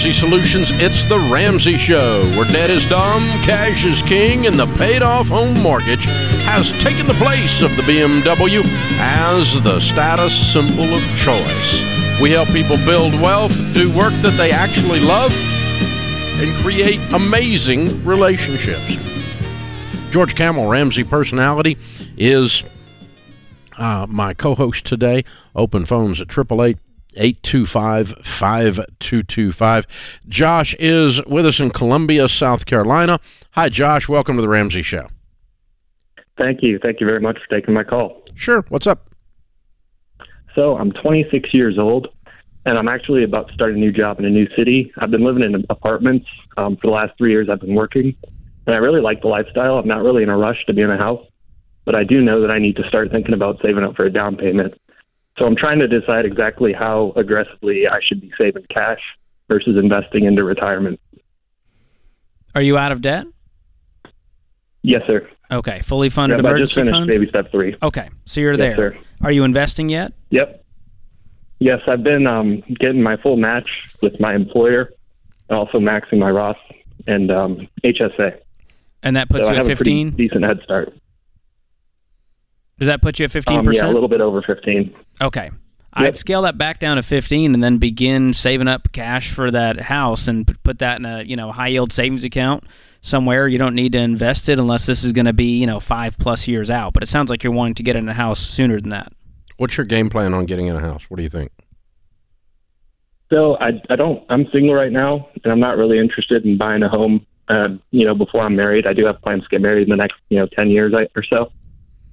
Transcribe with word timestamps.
Ramsey 0.00 0.18
Solutions, 0.18 0.70
it's 0.72 1.04
The 1.04 1.18
Ramsey 1.18 1.76
Show, 1.76 2.22
where 2.30 2.50
debt 2.50 2.70
is 2.70 2.86
dumb, 2.86 3.22
cash 3.42 3.84
is 3.84 4.00
king, 4.00 4.46
and 4.46 4.58
the 4.58 4.64
paid 4.78 5.02
off 5.02 5.28
home 5.28 5.52
mortgage 5.60 6.06
has 6.46 6.72
taken 6.82 7.06
the 7.06 7.12
place 7.12 7.60
of 7.60 7.76
the 7.76 7.82
BMW 7.82 8.62
as 8.98 9.60
the 9.60 9.78
status 9.78 10.34
symbol 10.54 10.84
of 10.84 11.02
choice. 11.18 11.82
We 12.18 12.30
help 12.30 12.48
people 12.48 12.78
build 12.78 13.12
wealth, 13.12 13.52
do 13.74 13.94
work 13.94 14.14
that 14.22 14.34
they 14.38 14.50
actually 14.50 15.00
love, 15.00 15.32
and 16.40 16.50
create 16.62 17.00
amazing 17.12 18.02
relationships. 18.02 18.96
George 20.10 20.34
Kamel, 20.34 20.66
Ramsey 20.66 21.04
personality, 21.04 21.76
is 22.16 22.64
uh, 23.76 24.06
my 24.08 24.32
co 24.32 24.54
host 24.54 24.86
today. 24.86 25.26
Open 25.54 25.84
phones 25.84 26.22
at 26.22 26.30
888 26.30 26.78
825 27.16 28.24
5225. 28.24 29.86
Josh 30.28 30.74
is 30.78 31.24
with 31.26 31.46
us 31.46 31.60
in 31.60 31.70
Columbia, 31.70 32.28
South 32.28 32.66
Carolina. 32.66 33.20
Hi, 33.52 33.68
Josh. 33.68 34.08
Welcome 34.08 34.36
to 34.36 34.42
the 34.42 34.48
Ramsey 34.48 34.82
Show. 34.82 35.08
Thank 36.38 36.62
you. 36.62 36.78
Thank 36.78 37.00
you 37.00 37.06
very 37.06 37.20
much 37.20 37.38
for 37.38 37.54
taking 37.54 37.74
my 37.74 37.84
call. 37.84 38.22
Sure. 38.34 38.64
What's 38.68 38.86
up? 38.86 39.10
So, 40.54 40.76
I'm 40.76 40.90
26 40.92 41.52
years 41.52 41.78
old, 41.78 42.08
and 42.66 42.78
I'm 42.78 42.88
actually 42.88 43.24
about 43.24 43.48
to 43.48 43.54
start 43.54 43.72
a 43.72 43.78
new 43.78 43.92
job 43.92 44.18
in 44.18 44.24
a 44.24 44.30
new 44.30 44.48
city. 44.56 44.92
I've 44.98 45.10
been 45.10 45.24
living 45.24 45.42
in 45.42 45.64
apartments 45.70 46.26
um, 46.56 46.76
for 46.76 46.88
the 46.88 46.92
last 46.92 47.16
three 47.18 47.30
years. 47.30 47.48
I've 47.48 47.60
been 47.60 47.74
working, 47.74 48.16
and 48.66 48.74
I 48.74 48.78
really 48.78 49.00
like 49.00 49.20
the 49.20 49.28
lifestyle. 49.28 49.78
I'm 49.78 49.86
not 49.86 50.02
really 50.02 50.22
in 50.22 50.28
a 50.28 50.36
rush 50.36 50.64
to 50.66 50.72
be 50.72 50.82
in 50.82 50.90
a 50.90 50.96
house, 50.96 51.24
but 51.84 51.94
I 51.94 52.04
do 52.04 52.20
know 52.20 52.40
that 52.40 52.50
I 52.50 52.58
need 52.58 52.76
to 52.76 52.88
start 52.88 53.10
thinking 53.10 53.34
about 53.34 53.60
saving 53.62 53.84
up 53.84 53.96
for 53.96 54.04
a 54.04 54.12
down 54.12 54.36
payment. 54.36 54.74
So 55.38 55.46
I'm 55.46 55.56
trying 55.56 55.78
to 55.78 55.88
decide 55.88 56.26
exactly 56.26 56.72
how 56.72 57.12
aggressively 57.16 57.88
I 57.88 58.00
should 58.02 58.20
be 58.20 58.32
saving 58.36 58.66
cash 58.68 59.00
versus 59.48 59.76
investing 59.76 60.24
into 60.24 60.44
retirement. 60.44 61.00
Are 62.54 62.62
you 62.62 62.76
out 62.76 62.92
of 62.92 63.00
debt? 63.00 63.26
Yes, 64.82 65.02
sir. 65.06 65.28
Okay, 65.50 65.80
fully 65.80 66.08
funded 66.08 66.38
yep, 66.38 66.44
emergency 66.44 66.62
I 66.62 66.64
just 66.64 66.74
finished 66.74 66.94
fund. 66.94 67.10
baby 67.10 67.28
step 67.28 67.50
three. 67.50 67.76
Okay, 67.82 68.08
so 68.24 68.40
you're 68.40 68.52
yes, 68.52 68.76
there. 68.76 68.76
Sir. 68.76 68.98
Are 69.22 69.32
you 69.32 69.44
investing 69.44 69.88
yet? 69.88 70.12
Yep. 70.30 70.64
Yes, 71.58 71.80
I've 71.86 72.02
been 72.02 72.26
um, 72.26 72.62
getting 72.78 73.02
my 73.02 73.16
full 73.16 73.36
match 73.36 73.68
with 74.00 74.18
my 74.20 74.34
employer, 74.34 74.92
and 75.48 75.58
also 75.58 75.78
maxing 75.78 76.18
my 76.18 76.30
Roth 76.30 76.56
and 77.06 77.30
um, 77.30 77.68
HSA. 77.84 78.38
And 79.02 79.16
that 79.16 79.28
puts 79.28 79.46
so 79.46 79.52
you 79.52 79.58
I 79.58 79.60
at 79.60 79.68
have 79.68 79.78
15. 79.78 80.08
A 80.08 80.10
pretty 80.10 80.28
decent 80.28 80.44
head 80.44 80.60
start. 80.62 80.94
Does 82.80 82.86
that 82.86 83.02
put 83.02 83.18
you 83.18 83.26
at 83.26 83.30
15%? 83.30 83.58
Um, 83.58 83.72
yeah, 83.72 83.84
a 83.84 83.92
little 83.92 84.08
bit 84.08 84.22
over 84.22 84.40
15. 84.40 84.96
Okay. 85.20 85.44
Yep. 85.44 85.52
I'd 85.92 86.16
scale 86.16 86.42
that 86.42 86.56
back 86.56 86.80
down 86.80 86.96
to 86.96 87.02
15 87.02 87.52
and 87.52 87.62
then 87.62 87.76
begin 87.76 88.32
saving 88.32 88.68
up 88.68 88.90
cash 88.92 89.32
for 89.32 89.50
that 89.50 89.78
house 89.80 90.28
and 90.28 90.46
put 90.62 90.78
that 90.78 90.98
in 90.98 91.04
a, 91.04 91.22
you 91.22 91.36
know, 91.36 91.52
high 91.52 91.68
yield 91.68 91.92
savings 91.92 92.24
account 92.24 92.64
somewhere. 93.02 93.46
You 93.48 93.58
don't 93.58 93.74
need 93.74 93.92
to 93.92 93.98
invest 93.98 94.48
it 94.48 94.58
unless 94.58 94.86
this 94.86 95.04
is 95.04 95.12
going 95.12 95.26
to 95.26 95.34
be, 95.34 95.58
you 95.58 95.66
know, 95.66 95.78
5 95.78 96.16
plus 96.18 96.48
years 96.48 96.70
out, 96.70 96.94
but 96.94 97.02
it 97.02 97.06
sounds 97.06 97.28
like 97.28 97.44
you're 97.44 97.52
wanting 97.52 97.74
to 97.74 97.82
get 97.82 97.96
in 97.96 98.08
a 98.08 98.14
house 98.14 98.40
sooner 98.40 98.80
than 98.80 98.88
that. 98.90 99.12
What's 99.58 99.76
your 99.76 99.84
game 99.84 100.08
plan 100.08 100.32
on 100.32 100.46
getting 100.46 100.68
in 100.68 100.76
a 100.76 100.80
house? 100.80 101.04
What 101.10 101.18
do 101.18 101.22
you 101.22 101.28
think? 101.28 101.52
So 103.28 103.58
I, 103.60 103.72
I 103.90 103.96
don't. 103.96 104.24
I'm 104.30 104.46
single 104.52 104.74
right 104.74 104.90
now, 104.90 105.28
and 105.44 105.52
I'm 105.52 105.60
not 105.60 105.76
really 105.76 105.98
interested 105.98 106.46
in 106.46 106.56
buying 106.56 106.82
a 106.82 106.88
home. 106.88 107.26
Uh, 107.46 107.68
you 107.90 108.06
know, 108.06 108.14
before 108.14 108.40
I'm 108.40 108.56
married, 108.56 108.86
I 108.86 108.94
do 108.94 109.04
have 109.04 109.20
plans 109.20 109.42
to 109.42 109.48
get 109.50 109.60
married 109.60 109.84
in 109.84 109.90
the 109.90 109.96
next, 109.96 110.16
you 110.30 110.38
know, 110.38 110.46
ten 110.46 110.70
years 110.70 110.94
or 111.14 111.22
so. 111.22 111.52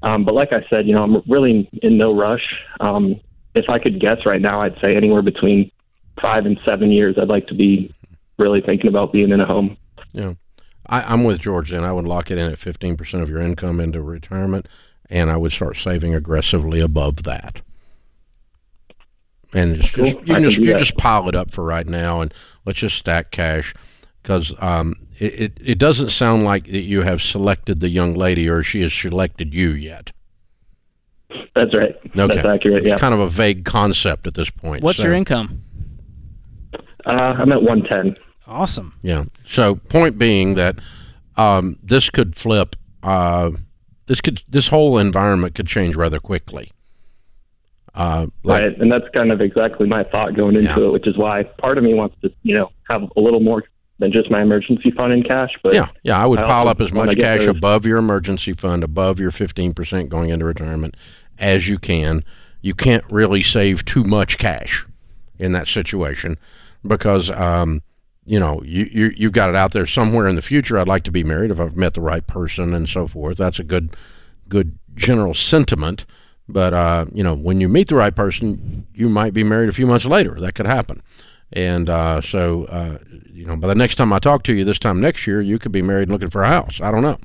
Um, 0.03 0.23
but 0.25 0.33
like 0.33 0.53
I 0.53 0.65
said, 0.69 0.87
you 0.87 0.93
know, 0.93 1.03
I'm 1.03 1.21
really 1.27 1.69
in 1.81 1.97
no 1.97 2.15
rush. 2.15 2.43
Um, 2.79 3.19
if 3.55 3.69
I 3.69 3.79
could 3.79 3.99
guess 3.99 4.25
right 4.25 4.41
now, 4.41 4.61
I'd 4.61 4.77
say 4.81 4.95
anywhere 4.95 5.21
between 5.21 5.71
five 6.21 6.45
and 6.45 6.59
seven 6.65 6.91
years. 6.91 7.15
I'd 7.19 7.27
like 7.27 7.47
to 7.47 7.55
be 7.55 7.93
really 8.37 8.61
thinking 8.61 8.87
about 8.87 9.11
being 9.11 9.31
in 9.31 9.39
a 9.39 9.45
home. 9.45 9.77
Yeah, 10.13 10.33
I, 10.85 11.01
I'm 11.01 11.23
with 11.23 11.39
George. 11.39 11.71
Then 11.71 11.83
I 11.83 11.91
would 11.91 12.05
lock 12.05 12.29
it 12.29 12.37
in 12.37 12.51
at 12.51 12.59
15 12.59 12.97
percent 12.97 13.23
of 13.23 13.29
your 13.29 13.41
income 13.41 13.79
into 13.79 14.01
retirement, 14.01 14.67
and 15.09 15.31
I 15.31 15.37
would 15.37 15.51
start 15.51 15.77
saving 15.77 16.13
aggressively 16.13 16.79
above 16.79 17.23
that. 17.23 17.61
And 19.53 19.75
just, 19.75 19.93
Cool. 19.93 20.05
just 20.05 20.17
you 20.27 20.33
can 20.35 20.43
just 20.43 20.57
you 20.57 20.77
just 20.77 20.97
pile 20.97 21.27
it 21.27 21.35
up 21.35 21.51
for 21.51 21.63
right 21.63 21.87
now, 21.87 22.21
and 22.21 22.33
let's 22.65 22.79
just 22.79 22.97
stack 22.97 23.31
cash 23.31 23.73
because 24.27 24.53
um, 24.59 24.93
it, 25.19 25.33
it 25.39 25.57
it 25.63 25.77
doesn't 25.79 26.09
sound 26.09 26.43
like 26.43 26.65
that 26.65 26.81
you 26.81 27.01
have 27.03 27.21
selected 27.21 27.79
the 27.79 27.87
young 27.87 28.13
lady 28.13 28.49
or 28.49 28.61
she 28.61 28.81
has 28.81 28.93
selected 28.93 29.53
you 29.53 29.69
yet. 29.69 30.11
That's 31.55 31.73
right. 31.73 31.95
Okay, 31.95 32.35
That's 32.35 32.37
accurate. 32.47 32.83
It's 32.83 32.87
Yeah. 32.87 32.97
kind 32.97 33.13
of 33.13 33.21
a 33.21 33.29
vague 33.29 33.63
concept 33.63 34.27
at 34.27 34.33
this 34.33 34.49
point. 34.49 34.83
What's 34.83 34.97
so- 34.97 35.05
your 35.05 35.13
income? 35.13 35.61
Uh, 37.05 37.11
I'm 37.39 37.53
at 37.53 37.63
110. 37.63 38.17
Awesome. 38.45 38.93
Yeah. 39.01 39.25
So 39.45 39.75
point 39.75 40.17
being 40.17 40.55
that 40.55 40.79
um, 41.37 41.77
this 41.81 42.09
could 42.09 42.35
flip. 42.35 42.75
Uh, 43.01 43.51
this 44.07 44.19
could 44.19 44.43
this 44.49 44.67
whole 44.67 44.97
environment 44.97 45.55
could 45.55 45.67
change 45.67 45.95
rather 45.95 46.19
quickly. 46.19 46.71
Uh, 47.95 48.27
like 48.43 48.63
right. 48.63 48.81
And 48.81 48.91
that's 48.91 49.07
kind 49.15 49.31
of 49.31 49.39
exactly 49.39 49.87
my 49.87 50.03
thought 50.03 50.35
going 50.35 50.55
into 50.57 50.67
Yeah. 50.69 50.87
it, 50.87 50.91
which 50.91 51.07
is 51.07 51.17
why 51.17 51.43
part 51.43 51.77
of 51.77 51.83
me 51.85 51.93
wants 51.93 52.15
to, 52.23 52.31
you 52.43 52.55
know, 52.55 52.71
have 52.89 53.03
a 53.15 53.21
little 53.21 53.39
more 53.39 53.63
than 53.99 54.11
just 54.11 54.29
my 54.29 54.41
emergency 54.41 54.91
fund 54.91 55.13
in 55.13 55.23
cash. 55.23 55.51
But 55.63 55.73
yeah, 55.73 55.89
yeah, 56.03 56.21
I 56.21 56.25
would 56.25 56.39
I 56.39 56.45
pile 56.45 56.67
up 56.67 56.81
as 56.81 56.91
much 56.91 57.17
cash 57.17 57.39
those- 57.39 57.47
above 57.47 57.85
your 57.85 57.97
emergency 57.97 58.53
fund, 58.53 58.83
above 58.83 59.19
your 59.19 59.31
fifteen 59.31 59.73
percent 59.73 60.09
going 60.09 60.29
into 60.29 60.45
retirement, 60.45 60.95
as 61.37 61.67
you 61.67 61.79
can. 61.79 62.23
You 62.61 62.73
can't 62.73 63.03
really 63.09 63.41
save 63.41 63.85
too 63.85 64.03
much 64.03 64.37
cash 64.37 64.85
in 65.39 65.51
that 65.53 65.67
situation 65.67 66.37
because 66.85 67.29
um, 67.31 67.81
you 68.25 68.39
know 68.39 68.61
you, 68.63 68.89
you 68.91 69.13
you've 69.15 69.31
got 69.31 69.49
it 69.49 69.55
out 69.55 69.71
there 69.71 69.85
somewhere 69.85 70.27
in 70.27 70.35
the 70.35 70.41
future. 70.41 70.77
I'd 70.77 70.87
like 70.87 71.03
to 71.03 71.11
be 71.11 71.23
married 71.23 71.51
if 71.51 71.59
I've 71.59 71.77
met 71.77 71.93
the 71.93 72.01
right 72.01 72.25
person 72.25 72.73
and 72.73 72.89
so 72.89 73.07
forth. 73.07 73.37
That's 73.37 73.59
a 73.59 73.63
good 73.63 73.95
good 74.49 74.77
general 74.95 75.33
sentiment. 75.33 76.05
But 76.49 76.73
uh, 76.73 77.05
you 77.13 77.23
know, 77.23 77.35
when 77.35 77.59
you 77.59 77.67
meet 77.69 77.89
the 77.89 77.95
right 77.95 78.15
person, 78.15 78.87
you 78.93 79.09
might 79.09 79.33
be 79.33 79.43
married 79.43 79.69
a 79.69 79.73
few 79.73 79.85
months 79.85 80.05
later. 80.05 80.39
That 80.39 80.55
could 80.55 80.65
happen. 80.65 81.01
And 81.53 81.89
uh, 81.89 82.21
so, 82.21 82.65
uh, 82.65 82.97
you 83.47 83.53
know, 83.53 83.59
by 83.59 83.67
the 83.67 83.75
next 83.75 83.95
time 83.95 84.11
I 84.11 84.19
talk 84.19 84.43
to 84.43 84.53
you, 84.53 84.65
this 84.65 84.77
time 84.77 84.99
next 84.99 85.25
year, 85.25 85.41
you 85.41 85.57
could 85.57 85.71
be 85.71 85.81
married 85.81 86.03
and 86.03 86.11
looking 86.11 86.29
for 86.29 86.43
a 86.43 86.47
house. 86.47 86.81
I 86.81 86.91
don't 86.91 87.01
know. 87.01 87.17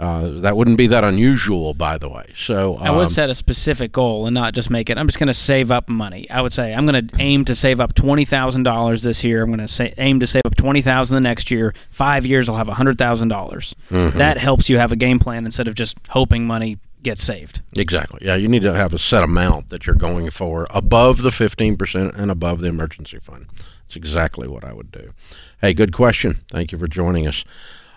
Uh, 0.00 0.40
that 0.40 0.56
wouldn't 0.56 0.76
be 0.76 0.88
that 0.88 1.04
unusual, 1.04 1.72
by 1.74 1.96
the 1.98 2.08
way. 2.08 2.24
So 2.36 2.74
I 2.80 2.90
would 2.90 3.02
um, 3.02 3.08
set 3.08 3.30
a 3.30 3.34
specific 3.34 3.92
goal 3.92 4.26
and 4.26 4.34
not 4.34 4.54
just 4.54 4.70
make 4.70 4.90
it. 4.90 4.98
I'm 4.98 5.06
just 5.06 5.20
going 5.20 5.28
to 5.28 5.34
save 5.34 5.70
up 5.70 5.88
money. 5.88 6.28
I 6.28 6.42
would 6.42 6.52
say 6.52 6.74
I'm 6.74 6.84
going 6.84 7.06
to 7.06 7.14
aim 7.20 7.44
to 7.44 7.54
save 7.54 7.78
up 7.78 7.94
twenty 7.94 8.24
thousand 8.24 8.64
dollars 8.64 9.04
this 9.04 9.22
year. 9.22 9.44
I'm 9.44 9.50
going 9.50 9.60
to 9.60 9.68
say 9.68 9.94
aim 9.98 10.18
to 10.18 10.26
save 10.26 10.42
up 10.44 10.56
twenty 10.56 10.82
thousand 10.82 11.14
the 11.14 11.20
next 11.20 11.52
year. 11.52 11.72
Five 11.90 12.26
years, 12.26 12.48
I'll 12.48 12.56
have 12.56 12.66
hundred 12.66 12.98
thousand 12.98 13.28
dollars. 13.28 13.76
Mm-hmm. 13.90 14.18
That 14.18 14.38
helps 14.38 14.68
you 14.68 14.78
have 14.78 14.90
a 14.90 14.96
game 14.96 15.20
plan 15.20 15.44
instead 15.44 15.68
of 15.68 15.76
just 15.76 15.96
hoping 16.08 16.46
money 16.48 16.78
gets 17.04 17.22
saved. 17.22 17.60
exactly. 17.76 18.20
Yeah, 18.22 18.34
you 18.34 18.48
need 18.48 18.62
to 18.62 18.74
have 18.74 18.92
a 18.92 18.98
set 18.98 19.22
amount 19.22 19.70
that 19.70 19.86
you're 19.86 19.94
going 19.94 20.30
for 20.30 20.66
above 20.70 21.22
the 21.22 21.30
15% 21.30 22.16
and 22.16 22.30
above 22.30 22.60
the 22.60 22.68
emergency 22.68 23.18
fund. 23.18 23.46
That's 23.92 23.96
exactly 24.08 24.48
what 24.48 24.64
I 24.64 24.72
would 24.72 24.90
do. 24.90 25.12
Hey, 25.60 25.74
good 25.74 25.92
question. 25.92 26.40
Thank 26.50 26.72
you 26.72 26.78
for 26.78 26.88
joining 26.88 27.26
us. 27.26 27.44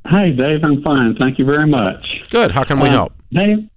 Hi, 0.06 0.30
Dave. 0.30 0.64
I'm 0.64 0.82
fine. 0.82 1.14
Thank 1.14 1.38
you 1.38 1.44
very 1.44 1.68
much. 1.68 2.24
Good. 2.30 2.50
How 2.50 2.64
can 2.64 2.80
we 2.80 2.88
Uh, 2.88 2.92
help? 2.92 3.12
Dave, 3.30 3.68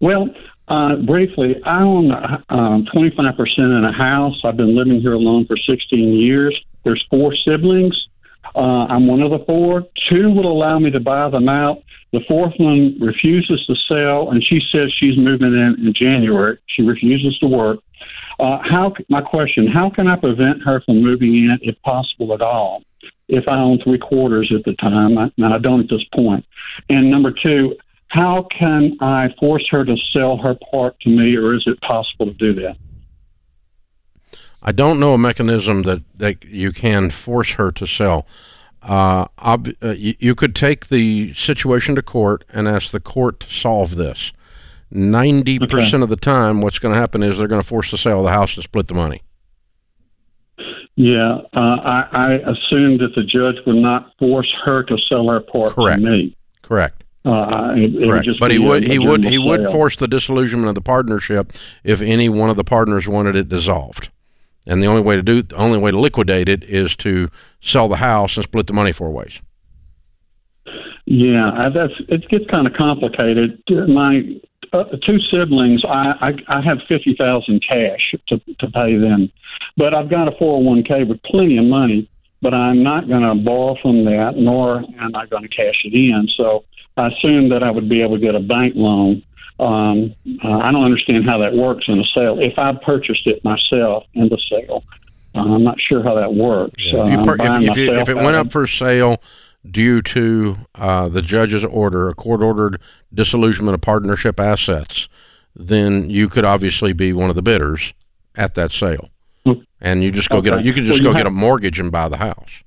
well, 0.00 0.30
uh, 0.68 0.96
briefly, 0.96 1.62
I 1.64 1.82
own 1.82 2.10
um, 2.48 2.86
25% 2.94 3.58
in 3.58 3.84
a 3.84 3.92
house. 3.92 4.40
I've 4.42 4.56
been 4.56 4.74
living 4.74 5.02
here 5.02 5.12
alone 5.12 5.44
for 5.44 5.58
16 5.58 6.14
years. 6.14 6.58
There's 6.84 7.04
four 7.10 7.34
siblings. 7.46 8.06
Uh, 8.54 8.86
I'm 8.88 9.06
one 9.06 9.22
of 9.22 9.30
the 9.30 9.44
four. 9.46 9.84
Two 10.08 10.30
will 10.30 10.50
allow 10.50 10.78
me 10.78 10.90
to 10.90 11.00
buy 11.00 11.28
them 11.28 11.48
out. 11.48 11.82
The 12.12 12.20
fourth 12.26 12.54
one 12.58 12.96
refuses 13.00 13.64
to 13.66 13.74
sell, 13.88 14.30
and 14.30 14.42
she 14.42 14.60
says 14.72 14.92
she's 14.98 15.16
moving 15.16 15.54
in 15.54 15.76
in 15.86 15.94
January. 15.94 16.58
She 16.66 16.82
refuses 16.82 17.38
to 17.38 17.46
work. 17.46 17.78
Uh, 18.40 18.58
how? 18.62 18.94
My 19.08 19.20
question: 19.20 19.68
How 19.68 19.90
can 19.90 20.08
I 20.08 20.16
prevent 20.16 20.62
her 20.62 20.80
from 20.80 21.02
moving 21.02 21.34
in, 21.34 21.58
if 21.62 21.80
possible 21.82 22.34
at 22.34 22.40
all? 22.40 22.82
If 23.28 23.46
I 23.46 23.60
own 23.60 23.78
three 23.82 23.98
quarters 23.98 24.52
at 24.52 24.64
the 24.64 24.74
time, 24.74 25.16
I, 25.16 25.30
and 25.36 25.54
I 25.54 25.58
don't 25.58 25.80
at 25.80 25.88
this 25.88 26.04
point. 26.12 26.44
And 26.88 27.10
number 27.10 27.30
two, 27.30 27.76
how 28.08 28.48
can 28.58 28.96
I 29.00 29.32
force 29.38 29.66
her 29.70 29.84
to 29.84 29.96
sell 30.12 30.36
her 30.38 30.56
part 30.72 30.98
to 31.00 31.10
me, 31.10 31.36
or 31.36 31.54
is 31.54 31.62
it 31.66 31.80
possible 31.80 32.26
to 32.26 32.32
do 32.32 32.54
that? 32.54 32.76
I 34.62 34.72
don't 34.72 35.00
know 35.00 35.14
a 35.14 35.18
mechanism 35.18 35.82
that, 35.84 36.02
that 36.18 36.44
you 36.44 36.72
can 36.72 37.10
force 37.10 37.52
her 37.52 37.72
to 37.72 37.86
sell. 37.86 38.26
Uh, 38.82 39.26
ob- 39.38 39.70
uh, 39.82 39.90
you, 39.90 40.14
you 40.18 40.34
could 40.34 40.54
take 40.54 40.88
the 40.88 41.32
situation 41.34 41.94
to 41.94 42.02
court 42.02 42.44
and 42.52 42.66
ask 42.68 42.90
the 42.90 43.00
court 43.00 43.40
to 43.40 43.50
solve 43.52 43.96
this. 43.96 44.32
90% 44.92 45.62
Okay. 45.62 46.02
of 46.02 46.08
the 46.08 46.16
time, 46.16 46.60
what's 46.60 46.78
going 46.78 46.92
to 46.94 47.00
happen 47.00 47.22
is 47.22 47.38
they're 47.38 47.46
going 47.46 47.60
to 47.62 47.66
force 47.66 47.90
the 47.90 47.98
sale 47.98 48.18
of 48.18 48.24
the 48.24 48.30
house 48.32 48.54
and 48.56 48.64
split 48.64 48.88
the 48.88 48.94
money. 48.94 49.22
Yeah, 50.96 51.38
uh, 51.54 51.58
I, 51.82 52.08
I 52.12 52.32
assume 52.34 52.98
that 52.98 53.12
the 53.14 53.22
judge 53.22 53.56
would 53.66 53.76
not 53.76 54.12
force 54.18 54.52
her 54.64 54.82
to 54.82 54.98
sell 55.08 55.28
her 55.28 55.40
part 55.40 55.72
Correct. 55.72 56.02
to 56.02 56.10
me. 56.10 56.36
Correct. 56.62 57.04
Uh, 57.24 57.72
it, 57.76 57.94
it 57.94 58.08
Correct. 58.08 58.24
just 58.24 58.40
But 58.40 58.50
he 58.50 58.58
be 58.58 58.64
a- 58.64 58.68
would 58.68 58.84
he 58.84 58.98
would 58.98 59.24
he 59.24 59.38
would 59.38 59.70
force 59.70 59.96
the 59.96 60.08
disillusionment 60.08 60.68
of 60.68 60.74
the 60.74 60.80
partnership 60.80 61.52
if 61.84 62.00
any 62.02 62.28
one 62.28 62.50
of 62.50 62.56
the 62.56 62.64
partners 62.64 63.06
wanted 63.06 63.36
it 63.36 63.48
dissolved. 63.48 64.10
And 64.66 64.82
the 64.82 64.86
only 64.86 65.02
way 65.02 65.16
to 65.16 65.22
do 65.22 65.42
the 65.42 65.56
only 65.56 65.78
way 65.78 65.90
to 65.90 65.98
liquidate 65.98 66.48
it 66.48 66.64
is 66.64 66.94
to 66.96 67.30
sell 67.60 67.88
the 67.88 67.96
house 67.96 68.36
and 68.36 68.44
split 68.44 68.66
the 68.66 68.72
money 68.72 68.92
four 68.92 69.10
ways. 69.10 69.40
Yeah, 71.06 71.50
I- 71.52 71.68
that's 71.70 71.94
it 72.08 72.28
gets 72.28 72.46
kind 72.46 72.66
of 72.66 72.74
complicated. 72.74 73.62
My 73.88 74.22
uh, 74.72 74.84
two 75.04 75.18
siblings, 75.30 75.82
I, 75.84 76.14
I 76.48 76.58
I 76.58 76.60
have 76.60 76.78
fifty 76.88 77.16
thousand 77.18 77.64
cash 77.68 78.14
to 78.28 78.38
to 78.58 78.70
pay 78.70 78.96
them, 78.96 79.32
but 79.76 79.94
I've 79.94 80.08
got 80.10 80.28
a 80.28 80.32
four 80.38 80.56
hundred 80.58 80.66
one 80.68 80.82
k 80.84 81.04
with 81.04 81.22
plenty 81.22 81.56
of 81.58 81.64
money. 81.64 82.08
But 82.42 82.54
I'm 82.54 82.82
not 82.82 83.06
going 83.06 83.20
to 83.20 83.34
borrow 83.34 83.76
from 83.82 84.06
that, 84.06 84.32
nor 84.36 84.78
am 84.98 85.14
I 85.14 85.26
going 85.26 85.42
to 85.42 85.48
cash 85.48 85.82
it 85.84 85.92
in. 85.92 86.26
So 86.38 86.64
I 86.96 87.08
assumed 87.08 87.52
that 87.52 87.62
I 87.62 87.70
would 87.70 87.86
be 87.86 88.00
able 88.00 88.14
to 88.16 88.20
get 88.20 88.34
a 88.34 88.40
bank 88.40 88.72
loan. 88.76 89.22
Um, 89.60 90.14
uh, 90.42 90.58
I 90.58 90.72
don't 90.72 90.84
understand 90.84 91.28
how 91.28 91.38
that 91.38 91.52
works 91.54 91.84
in 91.86 92.00
a 92.00 92.04
sale. 92.14 92.38
If 92.40 92.58
I 92.58 92.72
purchased 92.72 93.26
it 93.26 93.44
myself 93.44 94.04
in 94.14 94.28
the 94.30 94.38
sale, 94.50 94.84
uh, 95.34 95.40
I'm 95.40 95.62
not 95.62 95.78
sure 95.78 96.02
how 96.02 96.14
that 96.14 96.34
works. 96.34 96.74
if, 96.78 96.92
you 96.92 96.98
Uh, 96.98 97.22
per, 97.22 97.34
if, 97.34 97.70
if, 97.70 97.76
you, 97.76 97.92
if 97.92 98.08
it 98.08 98.16
went 98.16 98.36
up 98.36 98.50
for 98.50 98.66
sale 98.66 99.22
due 99.70 100.00
to 100.00 100.56
uh, 100.76 101.08
the 101.08 101.20
judge's 101.20 101.62
order, 101.62 102.08
a 102.08 102.14
court 102.14 102.42
ordered 102.42 102.80
disillusionment 103.12 103.74
of 103.74 103.82
partnership 103.82 104.40
assets, 104.40 105.08
then 105.54 106.08
you 106.08 106.28
could 106.28 106.46
obviously 106.46 106.94
be 106.94 107.12
one 107.12 107.28
of 107.28 107.36
the 107.36 107.42
bidders 107.42 107.92
at 108.36 108.54
that 108.54 108.72
sale. 108.72 109.10
Hmm. 109.44 109.52
And 109.80 110.02
you 110.02 110.10
just 110.10 110.30
go 110.30 110.40
get 110.40 110.54
a, 110.54 110.62
you 110.62 110.72
could 110.72 110.84
So 110.84 110.88
just 110.92 111.02
you 111.02 111.04
go 111.04 111.14
get 111.14 111.26
a 111.26 111.30
mortgage 111.30 111.78
and 111.78 111.92
buy 111.92 112.08
the 112.08 112.16
house. 112.16 112.62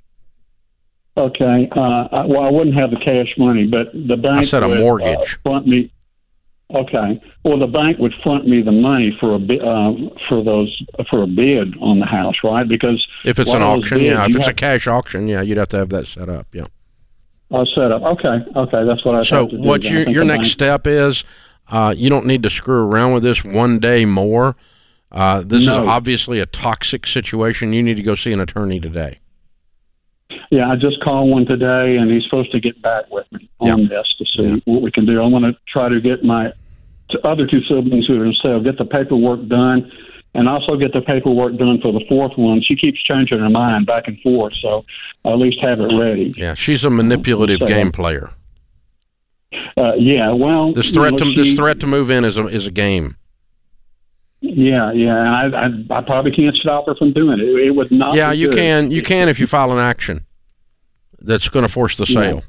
Okay. 1.15 1.69
Uh, 1.75 2.07
I- 2.11 2.25
well, 2.25 2.41
I 2.43 2.51
wouldn't 2.51 2.75
have 2.75 2.91
the 2.91 2.97
cash 2.97 3.33
money, 3.37 3.65
but 3.65 3.91
the 3.93 4.17
bank. 4.17 4.39
I 4.39 4.43
said 4.43 4.63
a 4.63 4.67
would, 4.67 4.79
mortgage. 4.79 5.39
Uh, 5.45 5.49
front 5.49 5.67
me. 5.67 5.91
Okay. 6.73 7.21
Well, 7.45 7.59
the 7.59 7.67
bank 7.67 7.99
would 7.99 8.13
front 8.23 8.47
me 8.47 8.61
the 8.63 8.71
money 8.71 9.15
for 9.19 9.35
a 9.35 9.37
uh, 9.37 9.93
for 10.27 10.43
those 10.43 10.75
for 11.09 11.21
a 11.23 11.27
bid 11.27 11.75
on 11.79 11.99
the 11.99 12.05
house, 12.05 12.35
right? 12.43 12.67
Because 12.67 13.05
If 13.23 13.37
it's 13.39 13.53
an 13.53 13.61
auction, 13.61 13.99
bids, 13.99 14.07
yeah. 14.13 14.25
If 14.27 14.35
it's 14.35 14.47
a 14.47 14.53
cash 14.53 14.87
auction, 14.87 15.27
yeah, 15.27 15.41
you'd 15.41 15.57
have 15.57 15.69
to 15.69 15.77
have 15.77 15.89
that 15.89 16.07
set 16.07 16.29
up. 16.29 16.47
Yeah. 16.51 16.65
uh, 17.51 17.63
set 17.75 17.91
up. 17.91 18.01
Okay. 18.01 18.39
Okay. 18.55 18.85
That's 18.85 19.05
what 19.05 19.13
I. 19.15 19.23
So 19.23 19.41
have 19.41 19.49
to 19.49 19.57
do 19.57 19.63
what 19.63 19.83
your 19.83 20.09
your 20.09 20.23
next 20.23 20.39
bank- 20.39 20.51
step 20.51 20.87
is, 20.87 21.23
uh, 21.69 21.93
you 21.95 22.09
don't 22.09 22.25
need 22.25 22.41
to 22.43 22.49
screw 22.49 22.81
around 22.83 23.13
with 23.13 23.21
this 23.23 23.43
one 23.43 23.77
day 23.79 24.05
more. 24.05 24.55
Uh, 25.11 25.43
this 25.45 25.67
No. 25.67 25.83
is 25.83 25.87
obviously 25.87 26.39
a 26.39 26.47
toxic 26.47 27.05
situation. 27.05 27.71
You 27.71 27.83
need 27.83 27.97
to 27.97 28.03
go 28.03 28.15
see 28.15 28.31
an 28.33 28.39
attorney 28.39 28.79
today. 28.79 29.19
Yeah, 30.49 30.69
I 30.71 30.75
just 30.75 30.99
called 31.03 31.29
one 31.29 31.45
today, 31.45 31.97
and 31.97 32.09
he's 32.11 32.23
supposed 32.23 32.51
to 32.51 32.59
get 32.59 32.81
back 32.81 33.05
with 33.11 33.25
me 33.31 33.47
on 33.59 33.87
this 33.87 34.07
to 34.17 34.25
see 34.35 34.47
Yeah. 34.49 34.55
what 34.65 34.81
we 34.81 34.89
can 34.91 35.05
do. 35.05 35.21
I 35.21 35.27
want 35.27 35.45
to 35.45 35.55
try 35.67 35.89
to 35.89 36.01
get 36.01 36.23
my 36.23 36.51
other 37.23 37.47
two 37.47 37.61
siblings 37.69 38.05
who 38.07 38.19
are 38.21 38.25
in 38.25 38.33
sale 38.43 38.59
get 38.61 38.77
the 38.77 38.85
paperwork 38.85 39.47
done, 39.47 39.91
and 40.33 40.47
also 40.49 40.75
get 40.77 40.93
the 40.93 41.01
paperwork 41.01 41.57
done 41.57 41.79
for 41.81 41.91
the 41.91 42.03
fourth 42.09 42.37
one. 42.37 42.61
She 42.63 42.75
keeps 42.75 43.01
changing 43.03 43.39
her 43.39 43.49
mind 43.49 43.85
back 43.85 44.07
and 44.07 44.19
forth, 44.21 44.53
so 44.61 44.83
at 45.25 45.37
least 45.37 45.59
have 45.61 45.79
it 45.79 45.95
ready. 45.97 46.33
Yeah, 46.37 46.53
she's 46.55 46.83
a 46.83 46.89
manipulative 46.89 47.59
So- 47.61 47.67
game 47.67 47.91
player. 47.91 48.31
Uh, 49.77 49.93
yeah, 49.97 50.31
well, 50.31 50.73
This 50.73 50.87
you 50.87 50.93
threat 50.93 51.11
know, 51.13 51.17
to 51.19 51.25
she- 51.25 51.35
this 51.35 51.55
threat 51.55 51.79
to 51.81 51.87
move 51.87 52.09
in 52.09 52.25
is 52.25 52.37
a 52.37 52.47
is 52.47 52.65
a 52.67 52.71
game. 52.71 53.15
Yeah, 54.41 54.91
yeah, 54.91 55.17
and 55.45 55.55
I, 55.55 55.65
I, 55.95 55.99
I 55.99 56.01
probably 56.01 56.31
can't 56.31 56.55
stop 56.57 56.85
her 56.87 56.95
from 56.95 57.13
doing 57.13 57.39
it. 57.39 57.45
It 57.45 57.75
would 57.75 57.91
not. 57.91 58.13
Yeah, 58.15 58.31
be 58.31 58.39
you 58.39 58.49
good. 58.49 58.57
can 58.57 58.91
you 58.91 59.01
can 59.01 59.29
if 59.29 59.39
you 59.39 59.47
file 59.47 59.71
an 59.71 59.77
action 59.77 60.25
that's 61.21 61.47
going 61.49 61.63
to 61.65 61.71
force 61.71 61.95
the 61.95 62.05
Yeah. 62.07 62.41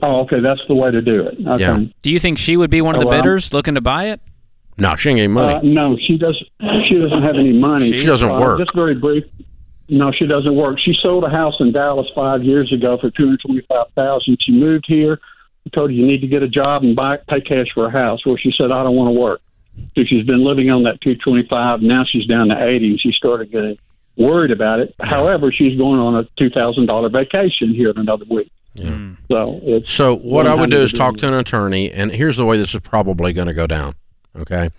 Sale. 0.00 0.10
Oh, 0.10 0.20
okay, 0.22 0.40
that's 0.40 0.60
the 0.68 0.74
way 0.74 0.90
to 0.90 1.00
do 1.02 1.26
it. 1.26 1.38
Okay. 1.46 1.60
Yeah. 1.60 1.78
Do 2.02 2.10
you 2.10 2.18
think 2.18 2.38
she 2.38 2.56
would 2.56 2.70
be 2.70 2.80
one 2.80 2.94
of 2.94 3.00
the 3.00 3.06
well. 3.06 3.20
bidders 3.20 3.52
looking 3.52 3.74
to 3.74 3.80
buy 3.80 4.06
it? 4.06 4.20
No, 4.78 4.96
she 4.96 5.10
ain't 5.10 5.18
getting 5.18 5.32
money. 5.32 5.54
Uh, 5.54 5.60
no, 5.62 5.96
she 5.98 6.16
does. 6.16 6.36
She 6.88 6.98
doesn't 6.98 7.22
have 7.22 7.34
any 7.36 7.52
money. 7.52 7.92
She 7.92 8.06
doesn't 8.06 8.28
Uh, 8.30 8.40
work. 8.40 8.58
Just 8.58 8.74
very 8.74 8.94
brief. 8.94 9.24
No, 9.88 10.10
she 10.10 10.26
doesn't 10.26 10.54
work. 10.54 10.78
She 10.80 10.94
sold 11.02 11.24
a 11.24 11.28
house 11.28 11.54
in 11.60 11.72
Dallas 11.72 12.08
five 12.14 12.42
years 12.42 12.72
ago 12.72 12.96
for 12.98 13.10
two 13.10 13.24
hundred 13.24 13.40
twenty-five 13.40 13.86
thousand. 13.94 14.38
She 14.40 14.52
moved 14.52 14.86
here. 14.88 15.20
I 15.66 15.70
told 15.70 15.90
her 15.90 15.94
you 15.94 16.06
need 16.06 16.22
to 16.22 16.26
get 16.26 16.42
a 16.42 16.48
job 16.48 16.82
and 16.82 16.96
buy 16.96 17.18
pay 17.28 17.40
cash 17.42 17.66
for 17.74 17.86
a 17.86 17.90
house. 17.90 18.24
Well, 18.24 18.36
she 18.36 18.52
said 18.56 18.70
I 18.72 18.82
don't 18.82 18.96
want 18.96 19.14
to 19.14 19.20
work. 19.20 19.40
So 19.94 20.04
she's 20.04 20.24
been 20.24 20.42
living 20.44 20.70
on 20.70 20.84
that 20.84 21.00
two 21.02 21.16
twenty-five. 21.16 21.82
Now 21.82 22.04
she's 22.04 22.26
down 22.26 22.48
to 22.48 22.64
eighty, 22.64 22.90
and 22.90 23.00
she 23.00 23.12
started 23.12 23.50
getting 23.52 23.76
worried 24.16 24.50
about 24.50 24.80
it. 24.80 24.94
However, 25.00 25.52
she's 25.52 25.76
going 25.76 26.00
on 26.00 26.16
a 26.16 26.26
two 26.38 26.48
thousand 26.48 26.86
dollar 26.86 27.10
vacation 27.10 27.74
here 27.74 27.90
in 27.90 27.98
another 27.98 28.24
week. 28.28 28.50
Mm. 28.78 29.16
So 29.30 29.60
it's 29.62 29.90
So 29.90 30.16
what 30.16 30.46
I 30.46 30.54
would 30.54 30.70
do 30.70 30.80
is 30.80 30.92
talk 30.92 31.18
to 31.18 31.28
an 31.28 31.34
attorney, 31.34 31.92
and 31.92 32.10
here's 32.10 32.36
the 32.36 32.46
way 32.46 32.56
this 32.56 32.74
is 32.74 32.80
probably 32.80 33.32
going 33.32 33.48
to 33.48 33.54
go 33.54 33.66
down. 33.66 33.94
Okay, 34.34 34.70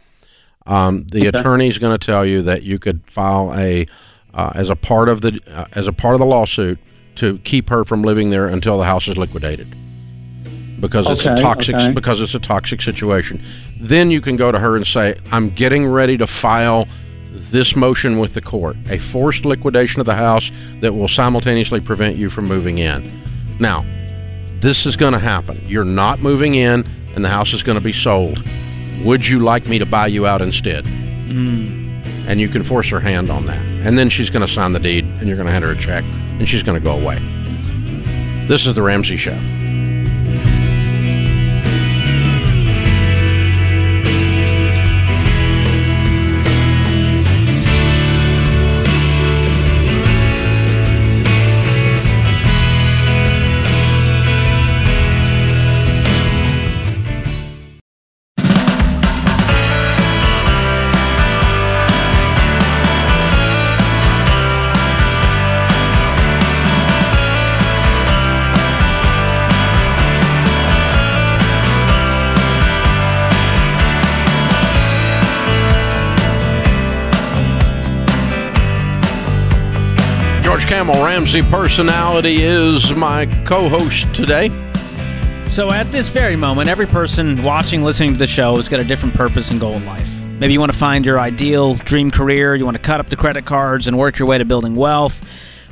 um, 0.66 1.06
the 1.12 1.28
Okay. 1.28 1.40
attorney 1.40 1.68
is 1.68 1.78
going 1.78 1.98
to 1.98 2.04
tell 2.04 2.26
you 2.26 2.42
that 2.42 2.64
you 2.64 2.80
could 2.80 3.02
file 3.06 3.54
a 3.56 3.86
uh, 4.34 4.52
as 4.56 4.70
a 4.70 4.76
part 4.76 5.10
of 5.10 5.22
the 5.22 5.40
uh, 5.48 5.66
as 5.74 5.88
a 5.88 5.94
part 5.94 6.16
of 6.16 6.20
the 6.20 6.26
lawsuit 6.26 6.80
to 7.16 7.38
keep 7.40 7.70
her 7.70 7.84
from 7.84 8.02
living 8.02 8.32
there 8.32 8.48
until 8.48 8.78
the 8.80 8.86
house 8.86 9.08
is 9.08 9.18
liquidated 9.18 9.68
because 10.80 11.08
it's 11.08 11.26
a 11.26 11.36
toxic 11.36 11.76
okay. 11.76 11.92
because 11.92 12.20
it's 12.20 12.34
a 12.34 12.40
toxic 12.40 12.82
situation. 12.82 13.42
Then 13.80 14.10
you 14.10 14.22
can 14.22 14.38
go 14.38 14.52
to 14.52 14.58
her 14.58 14.76
and 14.76 14.88
say, 14.88 15.18
"I'm 15.32 15.50
getting 15.52 15.86
ready 15.86 16.18
to 16.18 16.28
file." 16.28 16.88
This 17.36 17.76
motion 17.76 18.20
with 18.20 18.36
the 18.36 18.42
court, 18.42 18.76
a 18.90 19.00
forced 19.00 19.44
liquidation 19.44 20.00
of 20.00 20.06
the 20.06 20.14
house 20.14 20.52
that 20.82 20.94
will 20.94 21.08
simultaneously 21.08 21.82
prevent 21.82 22.16
you 22.16 22.30
from 22.30 22.48
moving 22.48 22.78
in. 22.78 23.23
Now, 23.64 23.86
this 24.60 24.86
is 24.86 24.98
going 24.98 25.14
to 25.14 25.20
happen. 25.20 25.64
You're 25.66 25.86
not 25.86 26.20
moving 26.20 26.56
in, 26.56 26.86
and 27.16 27.24
the 27.24 27.30
house 27.30 27.54
is 27.54 27.64
going 27.64 27.78
to 27.78 27.84
be 27.84 27.94
sold. 27.94 28.44
Would 29.06 29.26
you 29.26 29.40
like 29.40 29.68
me 29.68 29.80
to 29.80 29.86
buy 29.86 30.08
you 30.08 30.28
out 30.28 30.42
instead? 30.42 30.86
Hmm. 30.86 32.02
And 32.28 32.42
you 32.42 32.50
can 32.50 32.66
force 32.66 32.90
her 32.90 33.00
hand 33.00 33.32
on 33.32 33.46
that. 33.46 33.66
And 33.86 33.98
then 33.98 34.10
she's 34.10 34.30
going 34.30 34.46
to 34.46 34.52
sign 34.52 34.74
the 34.74 34.82
deed, 34.82 35.06
and 35.06 35.30
you're 35.30 35.38
going 35.38 35.46
to 35.46 35.54
hand 35.54 35.64
her 35.64 35.72
a 35.72 35.78
check, 35.78 36.04
and 36.04 36.48
she's 36.48 36.62
going 36.62 36.78
to 36.78 36.84
go 36.84 37.00
away. 37.00 37.20
This 38.50 38.66
is 38.66 38.76
The 38.76 38.82
Ramsey 38.82 39.16
Show. 39.16 39.40
Ramsey 80.92 81.42
personality 81.44 82.44
is 82.44 82.92
my 82.92 83.26
co-host 83.46 84.14
today. 84.14 84.50
So 85.48 85.72
at 85.72 85.90
this 85.92 86.10
very 86.10 86.36
moment, 86.36 86.68
every 86.68 86.86
person 86.86 87.42
watching, 87.42 87.84
listening 87.84 88.14
to 88.14 88.20
the 88.20 88.28
show 88.28 88.58
has 88.58 88.68
got 88.68 88.82
a 88.82 88.84
different 88.84 89.16
purpose 89.16 89.50
and 89.50 89.60
goal 89.60 89.76
in 89.76 89.86
life. 89.86 90.10
Maybe 90.40 90.52
you 90.52 90.60
want 90.60 90.72
to 90.74 90.78
find 90.78 91.06
your 91.06 91.20
ideal 91.20 91.76
dream 91.76 92.12
career, 92.12 92.56
you 92.56 92.66
want 92.66 92.76
to 92.76 92.84
cut 92.84 93.00
up 93.00 93.10
the 93.10 93.16
credit 93.16 93.46
cards 93.46 93.88
and 93.88 93.98
work 93.98 94.20
your 94.20 94.28
way 94.28 94.38
to 94.38 94.46
building 94.46 94.76
wealth. 94.76 95.22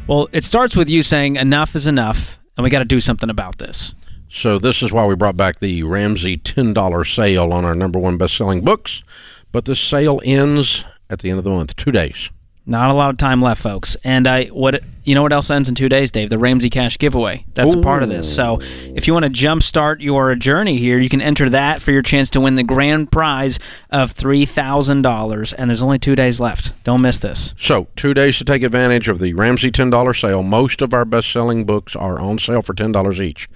Well, 0.07 0.29
it 0.31 0.45
starts 0.45 0.75
with 0.75 0.89
you 0.89 1.03
saying 1.03 1.35
enough 1.35 1.75
is 1.75 1.87
enough 1.87 2.37
and 2.55 2.63
we 2.63 2.69
got 2.69 2.79
to 2.79 2.85
do 2.85 3.01
something 3.01 3.29
about 3.29 3.57
this. 3.57 3.93
So 4.29 4.59
this 4.59 4.81
is 4.81 4.93
why 4.93 5.05
we 5.05 5.15
brought 5.15 5.35
back 5.35 5.59
the 5.59 5.83
Ramsey 5.83 6.37
$10 6.37 7.15
sale 7.15 7.51
on 7.51 7.65
our 7.65 7.75
number 7.75 7.99
one 7.99 8.17
best-selling 8.17 8.61
books. 8.61 9.03
But 9.51 9.65
the 9.65 9.75
sale 9.75 10.21
ends 10.23 10.85
at 11.09 11.19
the 11.19 11.29
end 11.29 11.39
of 11.39 11.43
the 11.43 11.51
month, 11.51 11.75
two 11.75 11.91
days. 11.91 12.29
Not 12.71 12.89
a 12.89 12.93
lot 12.93 13.09
of 13.09 13.17
time 13.17 13.41
left, 13.41 13.61
folks. 13.61 13.97
And 14.05 14.25
I 14.25 14.45
what 14.45 14.81
you 15.03 15.13
know 15.13 15.23
what 15.23 15.33
else 15.33 15.49
ends 15.49 15.67
in 15.67 15.75
two 15.75 15.89
days, 15.89 16.09
Dave? 16.09 16.29
The 16.29 16.37
Ramsey 16.37 16.69
Cash 16.69 16.97
giveaway. 16.99 17.43
That's 17.53 17.73
a 17.73 17.81
part 17.81 18.01
of 18.01 18.07
this. 18.07 18.33
So 18.33 18.59
if 18.61 19.07
you 19.07 19.13
want 19.13 19.25
to 19.25 19.31
jumpstart 19.31 19.99
your 19.99 20.35
journey 20.35 20.77
here, 20.77 20.97
you 20.97 21.09
can 21.09 21.19
enter 21.19 21.49
that 21.49 21.81
for 21.81 21.91
your 21.91 22.01
chance 22.01 22.29
to 22.29 22.39
win 22.39 22.55
the 22.55 22.63
grand 22.63 23.11
prize 23.11 23.59
of 23.89 24.11
three 24.11 24.45
thousand 24.45 25.01
dollars. 25.01 25.51
And 25.51 25.69
there's 25.69 25.81
only 25.81 25.99
two 25.99 26.15
days 26.15 26.39
left. 26.39 26.71
Don't 26.85 27.01
miss 27.01 27.19
this. 27.19 27.53
So, 27.57 27.87
two 27.97 28.13
days 28.13 28.37
to 28.37 28.45
take 28.45 28.63
advantage 28.63 29.09
of 29.09 29.19
the 29.19 29.33
Ramsey 29.33 29.69
$10 29.69 30.19
sale. 30.19 30.41
Most 30.41 30.81
of 30.81 30.93
our 30.93 31.03
best 31.03 31.29
selling 31.29 31.65
books 31.65 31.93
are 31.93 32.19
on 32.19 32.39
sale 32.39 32.61
for 32.61 32.73
$10 32.73 33.19
each. 33.19 33.49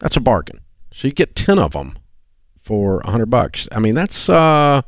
That's 0.00 0.16
a 0.16 0.20
bargain. 0.20 0.60
So, 0.92 1.06
you 1.06 1.14
get 1.14 1.36
10 1.36 1.58
of 1.60 1.72
them 1.72 1.96
for 2.60 2.96
100 3.04 3.26
bucks. 3.26 3.68
I 3.70 3.78
mean, 3.78 3.94
that's 3.94 4.28
uh 4.28 4.82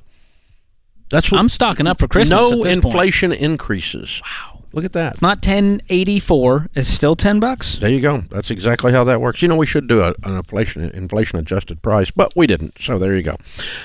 that's 1.13 1.31
what 1.31 1.39
I'm 1.39 1.49
stocking 1.49 1.87
up 1.87 2.01
for 2.01 2.09
Christmas. 2.09 2.31
no 2.41 2.59
at 2.59 2.65
this 2.65 2.75
point. 2.75 2.85
inflation 2.87 3.33
increases. 3.33 4.21
Wow. 4.25 4.49
Look 4.75 4.87
at 4.87 4.95
that. 4.95 5.13
It's 5.13 5.21
not 5.23 5.43
ten 5.43 5.83
eighty 5.91 6.19
four. 6.19 6.71
It's 6.75 6.89
still 6.89 7.15
ten 7.15 7.39
bucks. 7.41 7.77
There 7.77 7.91
you 7.91 8.01
go. 8.01 8.23
That's 8.31 8.51
exactly 8.51 8.91
how 8.91 9.05
that 9.05 9.21
works. 9.21 9.43
You 9.43 9.49
know, 9.49 9.57
we 9.57 9.67
should 9.67 9.87
do 9.87 10.01
a, 10.01 10.15
an 10.23 10.35
inflation 10.35 10.83
inflation 10.93 11.39
adjusted 11.39 11.83
price, 11.83 12.11
but 12.11 12.35
we 12.35 12.47
didn't. 12.47 12.77
So 12.81 12.99
there 12.99 13.15
you 13.15 13.23
go. 13.23 13.37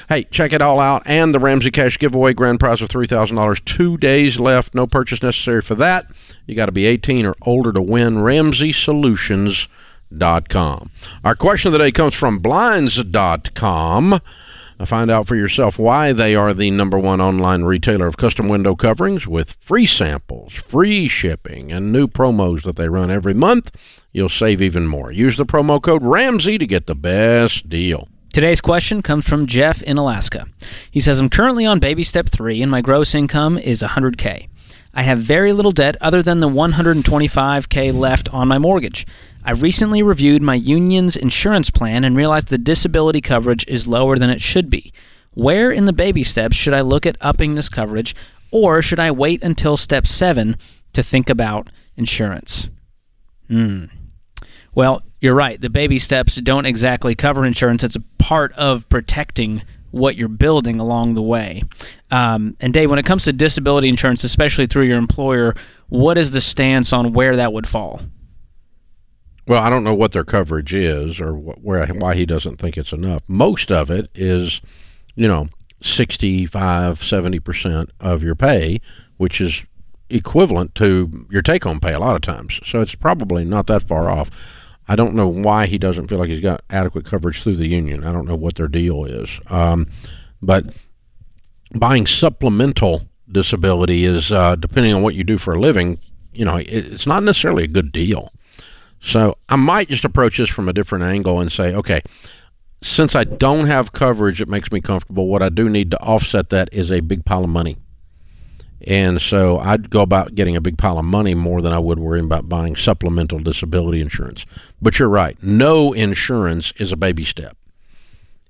Hey, 0.07 0.23
check 0.31 0.53
it 0.53 0.61
all 0.61 0.79
out. 0.79 1.03
And 1.05 1.33
the 1.35 1.39
Ramsey 1.39 1.71
Cash 1.71 1.99
giveaway, 1.99 2.33
grand 2.33 2.61
prize 2.61 2.81
of 2.81 2.87
three 2.89 3.05
thousand 3.05 3.35
dollars. 3.35 3.59
Two 3.59 3.97
days 3.97 4.39
left. 4.39 4.73
No 4.73 4.87
purchase 4.87 5.21
necessary 5.21 5.61
for 5.61 5.75
that. 5.75 6.09
You 6.45 6.55
got 6.55 6.67
to 6.67 6.71
be 6.71 6.85
eighteen 6.85 7.25
or 7.25 7.35
older 7.41 7.73
to 7.73 7.81
win. 7.81 8.19
Ramsey 8.21 8.71
Solutions. 8.71 9.67
Dot 10.17 10.47
com. 10.47 10.89
Our 11.25 11.35
question 11.35 11.67
of 11.67 11.73
the 11.73 11.79
day 11.79 11.91
comes 11.91 12.13
from 12.13 12.39
blinds.com. 12.39 14.21
Find 14.85 15.09
out 15.09 15.27
for 15.27 15.35
yourself 15.35 15.79
why 15.79 16.13
they 16.13 16.35
are 16.35 16.53
the 16.53 16.69
number 16.71 16.99
one 16.99 17.19
online 17.19 17.63
retailer 17.63 18.07
of 18.07 18.15
custom 18.15 18.47
window 18.47 18.75
coverings 18.75 19.27
with 19.27 19.53
free 19.53 19.87
samples, 19.87 20.53
free 20.53 21.07
shipping, 21.07 21.71
and 21.71 21.91
new 21.91 22.07
promos 22.07 22.61
that 22.63 22.75
they 22.75 22.87
run 22.87 23.09
every 23.09 23.33
month. 23.33 23.71
You'll 24.13 24.29
save 24.29 24.61
even 24.61 24.87
more. 24.87 25.11
Use 25.11 25.35
the 25.35 25.45
promo 25.45 25.81
code 25.81 26.03
Ramsey 26.03 26.57
to 26.57 26.67
get 26.67 26.85
the 26.85 26.95
best 26.95 27.67
deal. 27.67 28.07
Today's 28.33 28.61
question 28.61 29.01
comes 29.01 29.27
from 29.27 29.47
Jeff 29.47 29.81
in 29.81 29.97
Alaska. 29.97 30.47
He 30.91 30.99
says, 30.99 31.19
I'm 31.19 31.29
currently 31.29 31.65
on 31.65 31.79
baby 31.79 32.03
step 32.03 32.29
three 32.29 32.61
and 32.61 32.69
my 32.69 32.81
gross 32.81 33.15
income 33.15 33.57
is 33.57 33.81
100K. 33.81 34.47
I 34.93 35.01
have 35.01 35.19
very 35.19 35.53
little 35.53 35.71
debt 35.71 35.95
other 36.01 36.21
than 36.21 36.39
the 36.39 36.49
125K 36.49 37.93
left 37.93 38.33
on 38.33 38.47
my 38.47 38.57
mortgage. 38.57 39.05
I 39.47 39.51
recently 39.51 40.03
reviewed 40.03 40.41
my 40.41 40.55
union's 40.55 41.15
insurance 41.15 41.69
plan 41.69 42.03
and 42.03 42.17
realized 42.17 42.49
the 42.49 42.57
disability 42.57 43.21
coverage 43.21 43.65
is 43.65 43.87
lower 43.87 44.17
than 44.17 44.29
it 44.29 44.41
should 44.41 44.69
be. 44.69 44.91
Where 45.35 45.71
in 45.71 45.85
the 45.85 45.93
baby 45.93 46.25
steps 46.25 46.57
should 46.57 46.73
I 46.73 46.81
look 46.81 47.05
at 47.05 47.15
upping 47.21 47.55
this 47.55 47.69
coverage, 47.69 48.13
or 48.51 48.81
should 48.81 48.99
I 48.99 49.09
wait 49.11 49.41
until 49.41 49.77
step 49.77 50.05
seven 50.05 50.57
to 50.91 51.01
think 51.01 51.29
about 51.29 51.69
insurance? 51.95 52.67
Hmm. 53.47 53.85
Well, 54.75 55.01
you're 55.21 55.33
right. 55.33 55.61
The 55.61 55.69
baby 55.69 55.97
steps 55.97 56.35
don't 56.35 56.65
exactly 56.65 57.15
cover 57.15 57.45
insurance. 57.45 57.85
It's 57.85 57.95
a 57.95 58.03
part 58.19 58.51
of 58.51 58.89
protecting 58.89 59.61
what 59.91 60.17
you're 60.17 60.27
building 60.27 60.77
along 60.77 61.13
the 61.15 61.21
way. 61.21 61.63
Um, 62.11 62.57
and 62.59 62.73
Dave, 62.73 62.89
when 62.89 62.99
it 62.99 63.05
comes 63.05 63.23
to 63.23 63.31
disability 63.31 63.87
insurance, 63.87 64.25
especially 64.25 64.67
through 64.67 64.87
your 64.87 64.97
employer, 64.97 65.55
what 65.87 66.17
is 66.17 66.31
the 66.31 66.41
stance 66.41 66.91
on 66.91 67.13
where 67.13 67.37
that 67.37 67.53
would 67.53 67.65
fall? 67.65 68.01
Well, 69.47 69.63
I 69.63 69.69
don't 69.69 69.83
know 69.83 69.93
what 69.93 70.11
their 70.11 70.25
coverage 70.25 70.73
is 70.73 71.19
or 71.19 71.33
wh- 71.33 71.63
where 71.63 71.87
why 71.87 72.15
he 72.15 72.25
doesn't 72.25 72.57
think 72.57 72.77
it's 72.77 72.91
enough. 72.91 73.23
Most 73.27 73.71
of 73.71 73.89
it 73.89 74.09
is, 74.13 74.61
you 75.15 75.27
know, 75.27 75.47
65, 75.81 76.99
70% 76.99 77.89
of 77.99 78.23
your 78.23 78.35
pay, 78.35 78.81
which 79.17 79.39
is 79.39 79.63
equivalent 80.09 80.75
to 80.75 81.27
your 81.29 81.41
take 81.41 81.63
home 81.63 81.79
pay 81.79 81.93
a 81.93 81.99
lot 81.99 82.15
of 82.15 82.21
times. 82.21 82.59
So 82.65 82.81
it's 82.81 82.95
probably 82.95 83.45
not 83.45 83.67
that 83.67 83.87
far 83.87 84.09
off. 84.09 84.29
I 84.87 84.95
don't 84.95 85.15
know 85.15 85.27
why 85.27 85.65
he 85.65 85.77
doesn't 85.77 86.07
feel 86.07 86.17
like 86.17 86.29
he's 86.29 86.39
got 86.39 86.63
adequate 86.69 87.05
coverage 87.05 87.43
through 87.43 87.57
the 87.57 87.67
union. 87.67 88.03
I 88.03 88.13
don't 88.13 88.27
know 88.27 88.35
what 88.35 88.55
their 88.55 88.69
deal 88.69 89.05
is. 89.05 89.39
Um, 89.47 89.89
but 90.41 90.65
buying 91.73 92.07
supplemental 92.07 93.03
disability 93.29 94.05
is, 94.05 94.31
uh, 94.31 94.55
depending 94.55 94.93
on 94.93 95.01
what 95.01 95.15
you 95.15 95.23
do 95.23 95.37
for 95.37 95.53
a 95.53 95.59
living, 95.59 95.99
you 96.33 96.45
know, 96.45 96.55
it, 96.55 96.67
it's 96.67 97.07
not 97.07 97.23
necessarily 97.23 97.65
a 97.65 97.67
good 97.67 97.91
deal. 97.91 98.31
So 99.01 99.37
I 99.47 99.55
might 99.55 99.89
just 99.89 100.05
approach 100.05 100.37
this 100.37 100.49
from 100.49 100.67
a 100.67 100.73
different 100.73 101.03
angle 101.03 101.39
and 101.39 101.51
say, 101.51 101.73
okay, 101.75 102.01
since 102.81 103.15
I 103.15 103.23
don't 103.23 103.67
have 103.67 103.91
coverage 103.91 104.39
that 104.39 104.49
makes 104.49 104.71
me 104.71 104.81
comfortable, 104.81 105.27
what 105.27 105.41
I 105.41 105.49
do 105.49 105.69
need 105.69 105.91
to 105.91 105.99
offset 106.01 106.49
that 106.49 106.69
is 106.71 106.91
a 106.91 106.99
big 106.99 107.25
pile 107.25 107.43
of 107.43 107.49
money. 107.49 107.77
And 108.85 109.19
so 109.19 109.57
I'd 109.57 109.89
go 109.89 110.01
about 110.01 110.35
getting 110.35 110.55
a 110.55 110.61
big 110.61 110.77
pile 110.77 110.99
of 110.99 111.05
money 111.05 111.33
more 111.33 111.61
than 111.61 111.73
I 111.73 111.79
would 111.79 111.99
worrying 111.99 112.25
about 112.25 112.47
buying 112.47 112.75
supplemental 112.75 113.39
disability 113.39 114.01
insurance. 114.01 114.45
But 114.81 114.99
you're 114.99 115.09
right. 115.09 115.41
No 115.41 115.93
insurance 115.93 116.73
is 116.77 116.91
a 116.91 116.97
baby 116.97 117.23
step. 117.23 117.57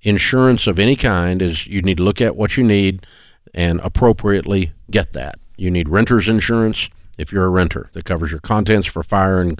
Insurance 0.01 0.67
of 0.67 0.79
any 0.79 0.95
kind 0.95 1.41
is 1.41 1.65
you 1.65 1.81
need 1.81 1.97
to 1.97 2.03
look 2.03 2.21
at 2.21 2.35
what 2.35 2.57
you 2.57 2.63
need 2.63 3.05
and 3.53 3.79
appropriately 3.81 4.73
get 4.91 5.13
that. 5.13 5.39
You 5.55 5.71
need 5.71 5.89
renter's 5.89 6.29
insurance 6.29 6.89
if 7.17 7.31
you're 7.31 7.45
a 7.45 7.49
renter 7.49 7.89
that 7.93 8.05
covers 8.05 8.31
your 8.31 8.39
contents 8.39 8.87
for 8.87 9.03
fire 9.03 9.39
and 9.39 9.59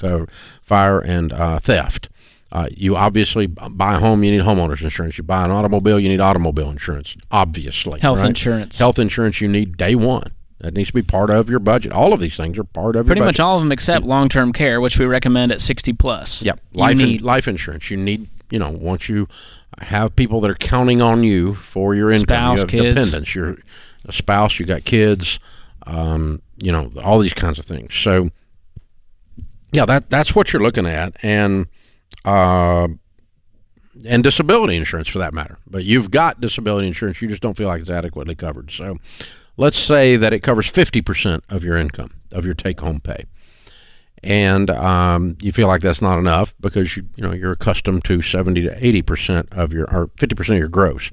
fire 0.63 0.99
and 0.99 1.33
uh, 1.33 1.59
theft. 1.59 2.09
Uh, 2.49 2.69
you 2.71 2.95
obviously 2.95 3.45
buy 3.45 3.95
a 3.95 3.99
home, 3.99 4.23
you 4.23 4.31
need 4.31 4.41
homeowners 4.41 4.81
insurance. 4.81 5.17
You 5.17 5.23
buy 5.23 5.43
an 5.43 5.51
automobile, 5.51 5.99
you 5.99 6.07
need 6.07 6.21
automobile 6.21 6.69
insurance. 6.69 7.17
Obviously, 7.29 7.99
Health 7.99 8.19
right? 8.19 8.29
insurance. 8.29 8.79
Health 8.79 8.99
insurance 8.99 9.41
you 9.41 9.49
need 9.49 9.75
day 9.75 9.95
one. 9.95 10.31
That 10.59 10.73
needs 10.73 10.89
to 10.89 10.93
be 10.93 11.03
part 11.03 11.29
of 11.29 11.49
your 11.49 11.59
budget. 11.59 11.91
All 11.91 12.13
of 12.13 12.19
these 12.19 12.35
things 12.35 12.57
are 12.57 12.63
part 12.63 12.95
of 12.95 13.01
your 13.01 13.03
Pretty 13.05 13.19
your 13.19 13.27
much 13.27 13.39
all 13.39 13.57
of 13.57 13.61
them 13.61 13.71
except 13.71 14.05
long 14.05 14.27
term 14.27 14.53
care, 14.53 14.81
which 14.81 14.97
we 14.97 15.05
recommend 15.05 15.51
at 15.51 15.61
60 15.61 15.93
plus. 15.93 16.41
Yep. 16.41 16.59
Life 16.73 16.99
in, 16.99 17.17
life 17.17 17.47
insurance. 17.47 17.91
You 17.91 17.97
need, 17.97 18.27
you 18.49 18.57
know, 18.57 18.71
once 18.71 19.07
you 19.07 19.27
have 19.79 20.15
people 20.15 20.41
that 20.41 20.49
are 20.49 20.55
counting 20.55 20.99
on 20.99 21.23
you 21.23 21.53
for 21.53 21.93
your 21.93 22.09
income, 22.09 22.55
Spouse, 22.55 22.57
you 22.57 22.61
have 22.61 22.69
kids. 22.69 22.95
dependents. 22.95 23.35
You're 23.35 23.57
spouse, 24.09 24.59
you 24.59 24.65
got 24.65 24.85
kids, 24.85 25.39
um, 25.87 26.41
you 26.57 26.71
know, 26.71 26.91
all 27.03 27.19
these 27.19 27.33
kinds 27.33 27.59
of 27.59 27.65
things. 27.65 27.95
So, 27.95 28.29
yeah, 29.71 29.85
that 29.85 30.09
that's 30.09 30.35
what 30.35 30.53
you're 30.53 30.61
looking 30.61 30.85
at, 30.85 31.15
and 31.23 31.67
uh, 32.25 32.87
and 34.05 34.23
disability 34.23 34.75
insurance 34.75 35.07
for 35.07 35.19
that 35.19 35.33
matter. 35.33 35.57
But 35.67 35.83
you've 35.83 36.11
got 36.11 36.41
disability 36.41 36.87
insurance, 36.87 37.21
you 37.21 37.27
just 37.27 37.41
don't 37.41 37.57
feel 37.57 37.67
like 37.67 37.81
it's 37.81 37.89
adequately 37.89 38.35
covered. 38.35 38.71
So, 38.71 38.97
let's 39.57 39.77
say 39.79 40.15
that 40.15 40.33
it 40.33 40.39
covers 40.41 40.67
fifty 40.67 41.01
percent 41.01 41.43
of 41.49 41.63
your 41.63 41.77
income 41.77 42.11
of 42.31 42.45
your 42.45 42.53
take 42.53 42.79
home 42.79 42.99
pay 42.99 43.25
and 44.23 44.69
um, 44.71 45.37
you 45.41 45.51
feel 45.51 45.67
like 45.67 45.81
that's 45.81 46.01
not 46.01 46.17
enough 46.17 46.53
because 46.59 46.97
you 46.97 47.07
you 47.15 47.23
know 47.23 47.33
you're 47.33 47.51
accustomed 47.51 48.03
to 48.05 48.21
70 48.21 48.61
to 48.63 48.85
80 48.85 49.01
percent 49.03 49.47
of 49.51 49.73
your 49.73 49.85
or 49.93 50.09
50 50.17 50.35
percent 50.35 50.55
of 50.55 50.59
your 50.59 50.69
gross. 50.69 51.11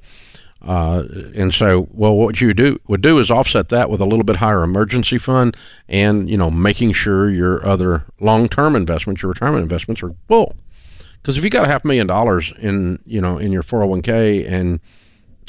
Uh, 0.65 1.03
and 1.35 1.53
so, 1.53 1.87
well, 1.91 2.15
what 2.15 2.41
you 2.41 2.53
do 2.53 2.79
would 2.87 3.01
do 3.01 3.19
is 3.19 3.29
offset 3.29 3.69
that 3.69 3.89
with 3.89 4.01
a 4.01 4.05
little 4.05 4.23
bit 4.23 4.37
higher 4.37 4.63
emergency 4.63 5.17
fund, 5.17 5.55
and 5.87 6.29
you 6.29 6.35
know, 6.35 6.49
making 6.49 6.91
sure 6.91 7.29
your 7.29 7.65
other 7.65 8.03
long-term 8.19 8.75
investments, 8.75 9.21
your 9.21 9.29
retirement 9.29 9.61
investments, 9.61 10.01
are 10.01 10.15
full. 10.27 10.55
Because 11.21 11.37
if 11.37 11.43
you 11.43 11.49
got 11.49 11.65
a 11.65 11.67
half 11.67 11.85
million 11.85 12.07
dollars 12.07 12.51
in 12.59 12.99
you 13.05 13.21
know 13.21 13.37
in 13.37 13.51
your 13.51 13.63
401k, 13.63 14.49
and 14.49 14.79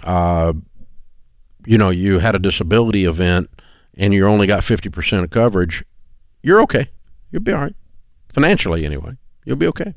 uh, 0.04 0.52
you 1.64 1.78
know 1.78 1.88
you 1.88 2.18
had 2.18 2.34
a 2.34 2.38
disability 2.38 3.06
event, 3.06 3.48
and 3.94 4.12
you 4.12 4.26
only 4.26 4.46
got 4.46 4.64
50 4.64 4.90
percent 4.90 5.24
of 5.24 5.30
coverage, 5.30 5.82
you're 6.42 6.60
okay. 6.62 6.90
You'll 7.30 7.42
be 7.42 7.52
all 7.52 7.60
right 7.60 7.74
financially 8.36 8.84
anyway. 8.84 9.16
You'll 9.46 9.56
be 9.56 9.66
okay. 9.68 9.94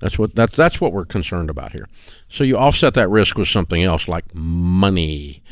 That's 0.00 0.18
what 0.18 0.34
that's 0.34 0.56
that's 0.56 0.80
what 0.80 0.92
we're 0.92 1.04
concerned 1.04 1.50
about 1.50 1.72
here. 1.72 1.88
So 2.28 2.44
you 2.44 2.56
offset 2.56 2.94
that 2.94 3.08
risk 3.08 3.36
with 3.36 3.48
something 3.48 3.82
else 3.82 4.08
like 4.08 4.34
money. 4.34 5.42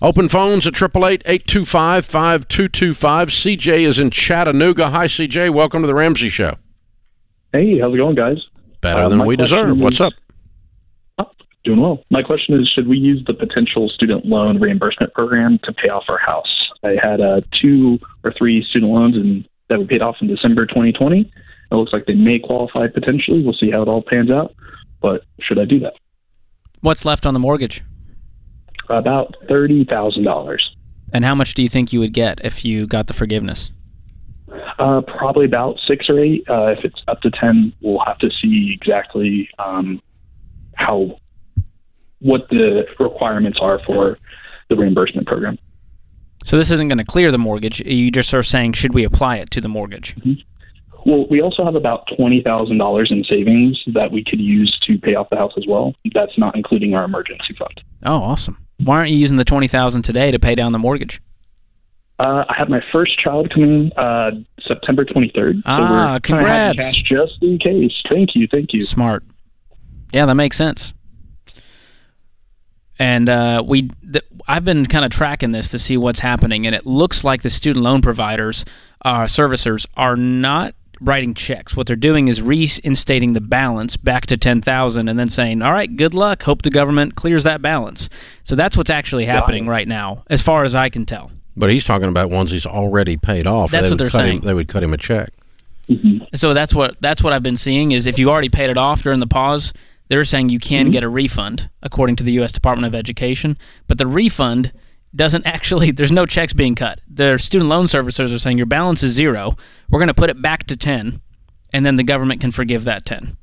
Open 0.00 0.28
phones 0.28 0.64
at 0.66 0.74
888-825-5225. 0.74 3.30
CJ 3.30 3.80
is 3.80 3.98
in 3.98 4.10
Chattanooga. 4.10 4.90
Hi 4.90 5.06
CJ, 5.06 5.52
welcome 5.52 5.82
to 5.82 5.86
the 5.88 5.94
Ramsey 5.94 6.28
show. 6.28 6.54
Hey, 7.52 7.78
how's 7.80 7.94
it 7.94 7.96
going, 7.96 8.14
guys? 8.14 8.36
Better 8.80 9.02
Uh, 9.02 9.08
than 9.08 9.26
we 9.26 9.34
deserve. 9.36 9.80
What's 9.80 9.96
is- 9.96 10.00
up? 10.02 10.12
Oh, 11.18 11.26
doing 11.64 11.80
well. 11.80 12.04
My 12.10 12.22
question 12.22 12.54
is 12.60 12.68
Should 12.74 12.86
we 12.86 12.96
use 12.98 13.24
the 13.26 13.34
potential 13.34 13.88
student 13.88 14.24
loan 14.26 14.60
reimbursement 14.60 15.12
program 15.14 15.58
to 15.64 15.72
pay 15.72 15.88
off 15.88 16.04
our 16.08 16.18
house? 16.18 16.46
I 16.84 16.96
had 17.02 17.20
uh, 17.20 17.40
two 17.60 17.98
or 18.22 18.32
three 18.38 18.62
student 18.70 18.92
loans 18.92 19.16
and 19.16 19.48
that 19.68 19.80
we 19.80 19.86
paid 19.86 20.00
off 20.02 20.16
in 20.20 20.28
December 20.28 20.64
2020. 20.66 21.28
It 21.70 21.74
looks 21.74 21.92
like 21.92 22.06
they 22.06 22.14
may 22.14 22.38
qualify 22.38 22.86
potentially. 22.88 23.42
We'll 23.42 23.52
see 23.54 23.70
how 23.70 23.82
it 23.82 23.88
all 23.88 24.02
pans 24.02 24.30
out. 24.30 24.54
But 25.00 25.22
should 25.40 25.58
I 25.58 25.64
do 25.64 25.80
that? 25.80 25.94
What's 26.80 27.04
left 27.04 27.26
on 27.26 27.34
the 27.34 27.40
mortgage? 27.40 27.82
About 28.88 29.34
$30,000. 29.48 30.58
And 31.12 31.24
how 31.24 31.34
much 31.34 31.54
do 31.54 31.62
you 31.62 31.68
think 31.68 31.92
you 31.92 32.00
would 32.00 32.12
get 32.12 32.40
if 32.44 32.64
you 32.64 32.86
got 32.86 33.06
the 33.06 33.14
forgiveness? 33.14 33.70
Uh, 34.78 35.02
probably 35.02 35.44
about 35.44 35.76
six 35.86 36.08
or 36.08 36.18
eight. 36.18 36.44
Uh, 36.48 36.68
if 36.68 36.84
it's 36.84 37.02
up 37.08 37.20
to 37.22 37.30
10, 37.30 37.72
we'll 37.82 38.02
have 38.06 38.18
to 38.18 38.30
see 38.40 38.72
exactly 38.72 39.48
um, 39.58 40.00
how, 40.74 41.18
what 42.20 42.48
the 42.48 42.84
requirements 42.98 43.58
are 43.60 43.80
for 43.86 44.18
the 44.70 44.76
reimbursement 44.76 45.26
program. 45.26 45.58
So 46.44 46.56
this 46.56 46.70
isn't 46.70 46.88
going 46.88 46.98
to 46.98 47.04
clear 47.04 47.30
the 47.30 47.38
mortgage. 47.38 47.80
You 47.80 48.10
just 48.10 48.32
are 48.32 48.42
saying, 48.42 48.74
should 48.74 48.94
we 48.94 49.04
apply 49.04 49.36
it 49.36 49.50
to 49.50 49.60
the 49.60 49.68
mortgage? 49.68 50.14
Well, 51.06 51.26
we 51.30 51.40
also 51.40 51.64
have 51.64 51.74
about 51.74 52.06
twenty 52.16 52.42
thousand 52.42 52.78
dollars 52.78 53.10
in 53.10 53.24
savings 53.24 53.82
that 53.94 54.10
we 54.12 54.22
could 54.24 54.40
use 54.40 54.78
to 54.86 54.98
pay 54.98 55.14
off 55.14 55.30
the 55.30 55.36
house 55.36 55.52
as 55.56 55.64
well. 55.66 55.94
That's 56.12 56.36
not 56.38 56.54
including 56.56 56.94
our 56.94 57.04
emergency 57.04 57.54
fund. 57.58 57.80
Oh, 58.04 58.16
awesome. 58.22 58.58
Why 58.84 58.98
aren't 58.98 59.10
you 59.10 59.16
using 59.18 59.36
the 59.36 59.44
20000 59.44 60.02
today 60.02 60.30
to 60.30 60.38
pay 60.38 60.54
down 60.54 60.72
the 60.72 60.78
mortgage? 60.78 61.20
Uh, 62.20 62.44
I 62.48 62.54
have 62.58 62.68
my 62.68 62.80
first 62.92 63.18
child 63.18 63.50
coming 63.54 63.92
uh, 63.96 64.32
September 64.66 65.04
twenty 65.04 65.30
third. 65.34 65.62
Ah, 65.66 65.76
so 65.76 65.92
we're 66.12 66.20
congrats. 66.20 66.84
Cash 66.84 67.02
just 67.04 67.42
in 67.42 67.58
case. 67.58 67.92
Thank 68.08 68.34
you, 68.34 68.46
thank 68.50 68.72
you. 68.72 68.82
Smart. 68.82 69.22
Yeah, 70.12 70.26
that 70.26 70.34
makes 70.34 70.56
sense. 70.56 70.94
and 72.98 73.28
uh, 73.28 73.62
we 73.64 73.90
th- 74.12 74.24
I've 74.48 74.64
been 74.64 74.86
kind 74.86 75.04
of 75.04 75.10
tracking 75.12 75.52
this 75.52 75.68
to 75.68 75.78
see 75.78 75.96
what's 75.96 76.18
happening, 76.20 76.66
and 76.66 76.74
it 76.74 76.86
looks 76.86 77.22
like 77.22 77.42
the 77.42 77.50
student 77.50 77.84
loan 77.84 78.00
providers, 78.02 78.64
uh, 79.04 79.22
servicers, 79.24 79.86
are 79.96 80.16
not 80.16 80.74
writing 81.00 81.34
checks. 81.34 81.76
What 81.76 81.86
they're 81.86 81.96
doing 81.96 82.28
is 82.28 82.42
reinstating 82.42 83.32
the 83.32 83.40
balance 83.40 83.96
back 83.96 84.26
to 84.26 84.36
ten 84.36 84.60
thousand, 84.60 85.08
and 85.08 85.18
then 85.18 85.28
saying, 85.28 85.62
"All 85.62 85.72
right, 85.72 85.94
good 85.94 86.14
luck. 86.14 86.42
Hope 86.42 86.62
the 86.62 86.70
government 86.70 87.14
clears 87.14 87.44
that 87.44 87.62
balance." 87.62 88.08
So 88.44 88.54
that's 88.54 88.76
what's 88.76 88.90
actually 88.90 89.26
happening 89.26 89.66
right 89.66 89.88
now, 89.88 90.24
as 90.28 90.42
far 90.42 90.64
as 90.64 90.74
I 90.74 90.88
can 90.88 91.06
tell. 91.06 91.30
But 91.56 91.70
he's 91.70 91.84
talking 91.84 92.08
about 92.08 92.30
ones 92.30 92.50
he's 92.52 92.66
already 92.66 93.16
paid 93.16 93.46
off. 93.46 93.70
That's 93.70 93.86
They 93.86 93.90
what 93.90 93.98
they're 93.98 94.08
cut 94.08 94.20
him- 94.20 94.26
saying. 94.26 94.40
they 94.42 94.54
would 94.54 94.68
cut 94.68 94.82
him 94.82 94.94
a 94.94 94.96
check. 94.96 95.30
Mm-hmm. 95.88 96.24
So 96.34 96.54
that's 96.54 96.74
what 96.74 96.96
that's 97.00 97.22
what 97.22 97.32
I've 97.32 97.42
been 97.42 97.56
seeing 97.56 97.92
is 97.92 98.06
if 98.06 98.18
you 98.18 98.30
already 98.30 98.48
paid 98.48 98.70
it 98.70 98.76
off 98.76 99.02
during 99.02 99.20
the 99.20 99.26
pause, 99.26 99.72
they're 100.08 100.24
saying 100.24 100.50
you 100.50 100.58
can 100.58 100.86
mm-hmm. 100.86 100.92
get 100.92 101.02
a 101.02 101.08
refund 101.08 101.68
according 101.82 102.16
to 102.16 102.24
the 102.24 102.32
U.S. 102.32 102.52
Department 102.52 102.86
of 102.86 102.94
Education, 102.98 103.56
but 103.86 103.98
the 103.98 104.06
refund 104.06 104.72
doesn't 105.18 105.44
actually. 105.46 105.90
There's 105.98 106.10
no 106.12 106.24
checks 106.24 106.54
being 106.54 106.74
cut. 106.74 107.00
Their 107.06 107.36
student 107.36 107.68
loan 107.68 107.84
servicers 107.84 108.34
are 108.34 108.38
saying 108.38 108.56
your 108.56 108.66
balance 108.66 109.02
is 109.02 109.12
zero. 109.12 109.56
We're 109.90 109.98
going 109.98 110.08
to 110.08 110.14
put 110.14 110.30
it 110.30 110.40
back 110.40 110.64
to 110.68 110.76
ten, 110.76 111.20
and 111.74 111.84
then 111.84 111.96
the 111.96 112.02
government 112.04 112.40
can 112.40 112.50
forgive 112.52 112.84
that 112.84 113.04
ten. 113.04 113.36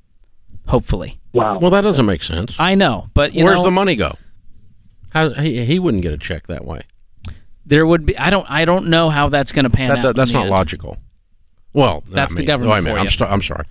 Hopefully, 0.67 1.19
Wow. 1.31 1.59
Well, 1.59 1.69
that 1.69 1.81
doesn't 1.81 2.07
make 2.07 2.23
sense. 2.23 2.55
I 2.57 2.73
know, 2.73 3.09
but 3.13 3.35
you 3.35 3.43
Where's 3.43 3.57
know, 3.57 3.65
the 3.65 3.71
money 3.71 3.95
go? 3.95 4.13
How, 5.11 5.29
he, 5.29 5.63
he 5.63 5.77
wouldn't 5.77 6.01
get 6.01 6.11
a 6.11 6.17
check 6.17 6.47
that 6.47 6.65
way. 6.65 6.81
there 7.67 7.85
would 7.85 8.05
be. 8.05 8.17
I 8.17 8.31
don't. 8.31 8.49
I 8.49 8.65
don't 8.65 8.87
know 8.87 9.09
how 9.11 9.29
that's 9.29 9.51
going 9.51 9.65
to 9.65 9.69
pan 9.69 9.89
That, 9.89 9.97
out. 9.99 10.03
that- 10.03 10.15
that's 10.15 10.31
not 10.31 10.43
end. 10.43 10.49
logical. 10.49 10.97
Well, 11.73 12.03
That's 12.09 12.33
I 12.33 12.37
the 12.37 12.45
government 12.45 12.71
wait 12.71 12.79
a 12.79 12.81
minute, 12.83 12.95
for 12.95 12.99
I'm, 12.99 13.05
you. 13.05 13.09
sto- 13.11 13.25
I'm 13.27 13.41
sorry. 13.41 13.65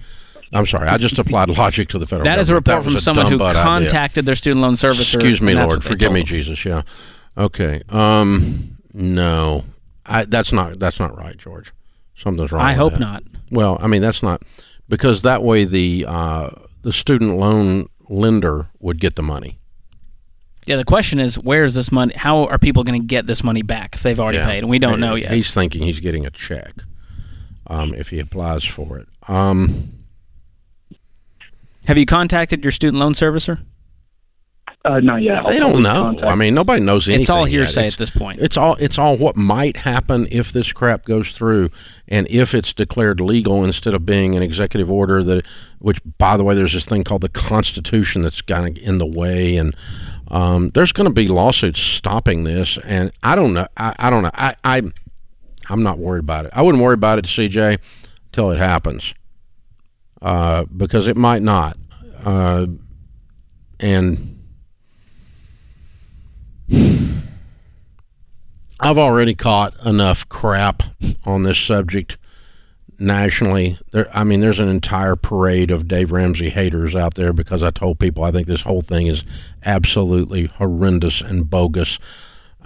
I'm 0.53 0.67
sorry. 0.67 0.89
I 0.89 0.99
just 0.99 1.19
applied 1.19 1.49
logic 1.59 1.89
to 1.89 1.99
the 1.99 2.07
federal 2.07 2.25
That 2.27 2.39
is 2.39 2.51
a 2.51 2.55
report 2.55 2.85
from 2.85 2.95
a 2.97 3.01
someone 3.01 3.27
who 3.27 3.31
dumb 3.31 3.39
butt 3.39 3.57
idea. 3.57 3.63
contacted 3.65 4.27
their 4.27 4.35
student 4.35 4.61
loan 4.61 4.75
servicer. 4.75 5.15
Excuse 5.15 5.41
me, 5.41 5.55
Lord. 5.55 5.83
Forgive 5.83 6.13
me, 6.13 6.21
them. 6.21 6.27
Jesus. 6.27 6.65
Yeah. 6.67 6.83
Okay. 7.37 7.83
Um. 7.89 8.77
No. 8.93 9.65
I, 10.07 10.25
that's 10.25 10.53
not. 10.53 10.79
That's 10.79 11.01
not 11.01 11.17
right, 11.17 11.37
George. 11.37 11.73
Something's 12.17 12.53
wrong. 12.53 12.63
I 12.63 12.75
hope 12.75 12.93
that. 12.95 13.01
not. 13.01 13.23
Well, 13.51 13.79
I 13.81 13.87
mean, 13.87 14.03
that's 14.03 14.23
not 14.23 14.43
because 14.89 15.23
that 15.23 15.43
way 15.43 15.65
the 15.65 16.05
uh, 16.07 16.51
the 16.83 16.93
student 16.93 17.39
loan 17.39 17.89
lender 18.09 18.69
would 18.81 19.01
get 19.01 19.15
the 19.17 19.23
money. 19.23 19.59
Yeah, 20.67 20.77
the 20.77 20.85
question 20.85 21.19
is, 21.21 21.39
where 21.39 21.65
is 21.65 21.75
this 21.75 21.93
money? 21.93 22.15
How 22.17 22.47
are 22.47 22.59
people 22.59 22.85
going 22.85 23.01
to 23.01 23.07
get 23.07 23.27
this 23.27 23.45
money 23.45 23.63
back 23.63 23.95
if 23.97 24.03
they've 24.03 24.19
already 24.19 24.39
Yeah. 24.39 24.47
paid? 24.47 24.59
And 24.61 24.69
we 24.71 24.79
don't 24.79 24.99
know 25.01 25.15
yet. 25.15 25.33
He's 25.33 25.53
thinking 25.53 25.83
he's 25.83 26.01
getting 26.01 26.25
a 26.25 26.31
check 26.31 26.73
um, 27.67 27.93
if 27.95 28.09
he 28.09 28.19
applies 28.19 28.65
for 28.65 28.99
it. 28.99 29.07
Um, 29.29 29.93
Have 31.87 31.99
you 31.99 32.07
contacted 32.07 32.63
your 32.63 32.73
student 32.73 32.99
loan 32.99 33.13
servicer? 33.13 33.61
Uh, 34.85 35.01
not 35.01 35.23
yet. 35.23 35.39
I'll 35.39 35.49
they 35.51 35.59
don't 35.59 35.83
know. 35.83 35.93
contact- 36.03 36.27
I 36.31 36.35
mean, 36.35 36.53
nobody 36.53 36.83
knows 36.83 37.09
anything. 37.09 37.23
It's 37.23 37.31
all 37.31 37.49
yet. 37.49 37.53
hearsay 37.53 37.81
It's- 37.87 37.95
at 37.95 37.99
this 37.99 38.11
point. 38.11 38.41
It's 38.41 38.59
all 38.59 38.75
it's 38.75 38.99
all 38.99 39.17
what 39.17 39.35
might 39.35 39.79
happen 39.79 40.29
if 40.31 40.53
this 40.53 40.73
crap 40.73 41.07
goes 41.07 41.31
through, 41.31 41.71
and 42.07 42.27
if 42.29 42.55
it's 42.55 42.75
declared 42.75 43.19
legal 43.19 43.65
instead 43.65 43.95
of 43.95 44.05
being 44.05 44.35
an 44.35 44.43
executive 44.43 44.91
order 44.91 45.25
that, 45.25 45.47
which 45.79 46.01
by 46.19 46.37
the 46.37 46.45
way, 46.45 46.55
there's 46.55 46.75
this 46.75 46.85
thing 46.85 47.03
called 47.03 47.23
the 47.23 47.31
Constitution 47.31 48.21
that's 48.21 48.43
kind 48.43 48.77
of 48.77 48.83
in 48.85 48.99
the 48.99 49.07
way, 49.07 49.57
and 49.57 49.75
um, 50.29 50.71
there's 50.75 50.93
going 50.93 51.09
to 51.09 51.15
be 51.15 51.29
lawsuits 51.29 51.81
stopping 51.81 52.45
this, 52.45 52.77
and 52.85 53.11
I 53.23 53.37
don't 53.37 53.55
know. 53.55 53.67
I, 53.79 53.95
I 53.99 54.11
don't 54.11 54.23
know. 54.23 54.31
I, 54.35 54.55
I 54.65 54.83
I'm 55.71 55.83
not 55.83 55.99
worried 55.99 56.21
about 56.25 56.45
it. 56.45 56.51
I 56.55 56.61
wouldn't 56.61 56.85
worry 56.85 56.93
about 56.95 57.19
it, 57.19 57.25
CJ, 57.25 57.79
till 58.33 58.51
it 58.51 58.59
happens, 58.59 59.15
uh, 60.21 60.65
because 60.77 61.09
it 61.09 61.17
might 61.17 61.41
not, 61.41 61.79
uh, 62.23 62.67
and. 63.81 64.33
I've 68.81 68.99
already 68.99 69.35
caught 69.35 69.75
enough 69.85 70.29
crap 70.29 70.83
on 71.25 71.43
this 71.43 71.59
subject 71.59 72.19
nationally. 72.99 73.79
There, 73.93 74.09
I 74.17 74.25
mean, 74.25 74.41
there's 74.41 74.61
an 74.61 74.69
entire 74.69 75.17
parade 75.17 75.71
of 75.71 75.89
Dave 75.89 76.13
Ramsey 76.13 76.51
haters 76.51 76.95
out 76.95 77.15
there 77.15 77.33
because 77.33 77.63
I 77.63 77.71
told 77.71 77.99
people 77.99 78.25
I 78.25 78.31
think 78.31 78.47
this 78.47 78.63
whole 78.63 78.83
thing 78.83 79.07
is 79.07 79.25
absolutely 79.65 80.47
horrendous 80.47 81.21
and 81.21 81.49
bogus. 81.49 81.99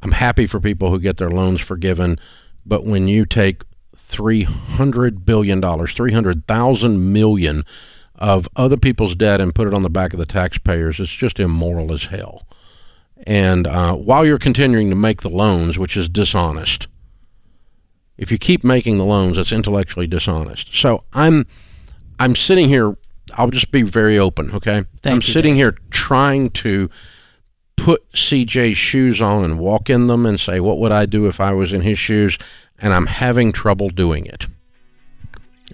I'm 0.03 0.13
happy 0.13 0.47
for 0.47 0.61
people 0.61 0.91
who 0.91 1.01
get 1.01 1.17
their 1.17 1.31
loans 1.31 1.61
forgiven, 1.61 2.19
but 2.65 2.85
when 2.85 3.09
you 3.09 3.27
take 3.27 3.63
three 3.97 4.43
hundred 4.45 5.27
billion 5.27 5.61
dollars, 5.61 5.93
three 5.93 6.13
hundred 6.13 6.47
thousand 6.47 7.13
million 7.13 7.65
of 8.15 8.49
other 8.57 8.77
people's 8.77 9.15
debt 9.15 9.41
and 9.41 9.55
put 9.55 9.69
it 9.69 9.75
on 9.75 9.83
the 9.83 9.91
back 9.91 10.13
of 10.13 10.19
the 10.19 10.27
taxpayers, 10.27 10.99
it's 10.99 11.11
just 11.11 11.39
immoral 11.39 11.93
as 11.93 12.07
hell. 12.07 12.48
And 13.27 13.67
uh, 13.67 13.95
while 13.95 14.25
you're 14.25 14.39
continuing 14.39 14.91
to 14.91 14.97
make 14.97 15.23
the 15.23 15.31
loans, 15.31 15.79
which 15.79 15.97
is 15.97 16.09
dishonest, 16.09 16.89
if 18.17 18.33
you 18.33 18.39
keep 18.39 18.65
making 18.65 18.99
the 18.99 19.05
loans, 19.05 19.39
it's 19.39 19.53
intellectually 19.53 20.07
dishonest. 20.07 20.75
So 20.75 21.05
I'm, 21.13 21.47
I'm 22.19 22.35
sitting 22.35 22.69
here. 22.69 22.97
I'll 23.35 23.51
just 23.51 23.71
be 23.71 23.83
very 23.83 24.19
open, 24.19 24.51
okay? 24.53 24.85
Thank 25.03 25.07
I'm 25.07 25.17
you, 25.17 25.33
sitting 25.33 25.55
Dave. 25.55 25.59
here 25.59 25.79
trying 25.91 26.51
to 26.51 26.91
put 27.77 28.11
CJ's 28.13 28.77
shoes 28.77 29.21
on 29.21 29.45
and 29.45 29.59
walk 29.59 29.89
in 29.89 30.07
them 30.07 30.27
and 30.27 30.41
say, 30.41 30.61
what 30.61 30.79
would 30.79 30.93
I 30.93 31.07
do 31.07 31.27
if 31.27 31.41
I 31.41 31.53
was 31.53 31.73
in 31.73 31.83
his 31.83 31.99
shoes? 31.99 32.39
And 32.79 32.93
I'm 32.93 33.07
having 33.07 33.53
trouble 33.53 33.89
doing 33.89 34.27
it. 34.27 34.47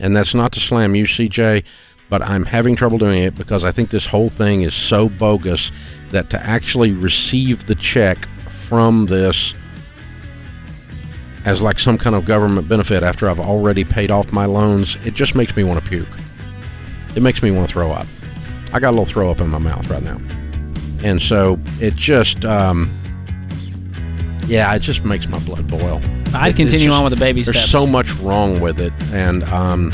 And 0.01 0.17
that's 0.17 0.35
not 0.35 0.53
to 0.53 0.61
slam 0.61 0.95
you, 0.95 1.05
CJ, 1.05 1.65
but 2.09 2.23
I'm 2.23 2.45
having 2.45 2.77
trouble 2.77 2.99
doing 2.99 3.23
it 3.23 3.35
because 3.35 3.65
I 3.65 3.73
think 3.73 3.91
this 3.91 4.07
whole 4.07 4.29
thing 4.29 4.63
is 4.63 4.75
so 4.75 5.09
bogus 5.09 5.73
that 6.11 6.31
to 6.31 6.41
actually 6.47 6.93
receive 6.93 7.67
the 7.67 7.75
check 7.75 8.29
from 8.69 9.07
this 9.07 9.55
as 11.45 11.61
like 11.61 11.79
some 11.79 11.99
kind 11.99 12.17
of 12.17 12.25
government 12.25 12.69
benefit 12.69 13.03
after 13.03 13.29
I've 13.29 13.41
already 13.41 13.85
paid 13.85 14.11
off 14.11 14.33
my 14.33 14.47
loans, 14.47 14.97
it 15.05 15.15
just 15.15 15.35
makes 15.35 15.55
me 15.57 15.65
want 15.65 15.83
to 15.83 15.89
puke. 15.91 16.09
It 17.15 17.23
makes 17.23 17.43
me 17.43 17.51
want 17.51 17.69
to 17.69 17.73
throw 17.73 17.93
up. 17.93 18.07
I 18.73 18.81
got 18.81 18.89
a 18.91 18.93
little 18.93 19.05
throw 19.05 19.31
up 19.31 19.41
in 19.41 19.49
my 19.49 19.59
mouth 19.59 19.89
right 19.91 20.03
now. 20.03 20.21
And 21.03 21.21
so 21.21 21.59
it 21.81 21.95
just, 21.97 22.45
um, 22.47 22.91
yeah, 24.47 24.75
it 24.75 24.79
just 24.81 25.05
makes 25.05 25.29
my 25.29 25.39
blood 25.41 25.67
boil. 25.69 26.01
I'd 26.33 26.53
It- 26.53 26.57
continue 26.57 26.87
just- 26.87 26.97
on 26.97 27.05
with 27.05 27.13
the 27.13 27.21
baby 27.21 27.43
There's 27.43 27.57
steps. 27.57 27.71
so 27.71 27.87
much 27.87 28.11
wrong 28.17 28.61
with 28.61 28.81
it, 28.81 28.93
and 29.13 29.45
um, 29.51 29.93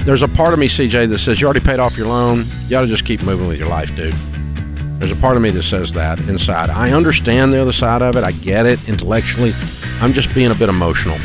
there's 0.00 0.22
a 0.22 0.28
part 0.28 0.52
of 0.52 0.58
me, 0.58 0.68
CJ, 0.68 1.08
that 1.08 1.18
says 1.18 1.40
you 1.40 1.46
already 1.46 1.60
paid 1.60 1.78
off 1.78 1.96
your 1.96 2.06
loan. 2.06 2.46
You 2.68 2.76
ought 2.76 2.82
to 2.82 2.86
just 2.86 3.04
keep 3.04 3.22
moving 3.22 3.46
with 3.46 3.58
your 3.58 3.68
life, 3.68 3.94
dude. 3.96 4.14
There's 5.00 5.10
a 5.10 5.20
part 5.20 5.36
of 5.36 5.42
me 5.42 5.50
that 5.50 5.62
says 5.64 5.92
that 5.94 6.18
inside. 6.20 6.70
I 6.70 6.92
understand 6.92 7.52
the 7.52 7.60
other 7.60 7.72
side 7.72 8.00
of 8.00 8.16
it. 8.16 8.24
I 8.24 8.32
get 8.32 8.64
it 8.64 8.88
intellectually. 8.88 9.52
I'm 10.00 10.12
just 10.12 10.34
being 10.34 10.50
a 10.50 10.54
bit 10.54 10.68
emotional. 10.68 11.18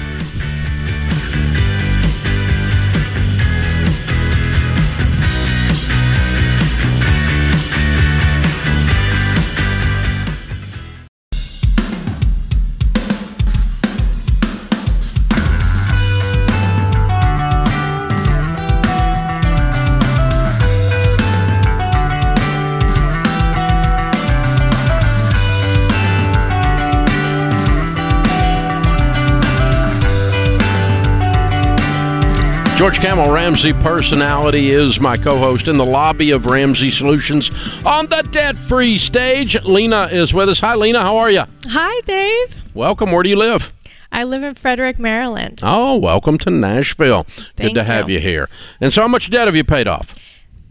George 32.80 33.00
Kamel 33.02 33.30
Ramsey 33.30 33.74
personality 33.74 34.70
is 34.70 35.02
my 35.02 35.18
co-host 35.18 35.68
in 35.68 35.78
the 35.78 35.84
lobby 35.84 36.32
of 36.32 36.46
Ramsey 36.46 36.92
Solutions 36.92 37.52
on 37.86 38.06
the 38.06 38.26
debt-free 38.32 38.98
stage. 39.00 39.62
Lena 39.66 40.08
is 40.10 40.34
with 40.34 40.48
us. 40.48 40.62
Hi, 40.62 40.76
Lena. 40.76 41.02
How 41.02 41.18
are 41.18 41.30
you? 41.30 41.44
Hi, 41.66 42.02
Dave. 42.06 42.56
Welcome. 42.74 43.12
Where 43.12 43.22
do 43.22 43.30
you 43.30 43.36
live? 43.36 43.74
I 44.14 44.24
live 44.24 44.44
in 44.44 44.56
Frederick, 44.56 44.98
Maryland. 44.98 45.60
Oh, 45.62 45.98
welcome 45.98 46.38
to 46.38 46.50
Nashville. 46.50 47.24
Good 47.36 47.46
Thank 47.58 47.74
to 47.74 47.84
have 47.84 48.08
you. 48.08 48.16
you 48.16 48.22
here. 48.22 48.48
And 48.80 48.94
so, 48.94 49.02
how 49.02 49.10
much 49.10 49.30
debt 49.30 49.50
have 49.50 49.58
you 49.58 49.66
paid 49.66 49.90
off? 49.90 50.16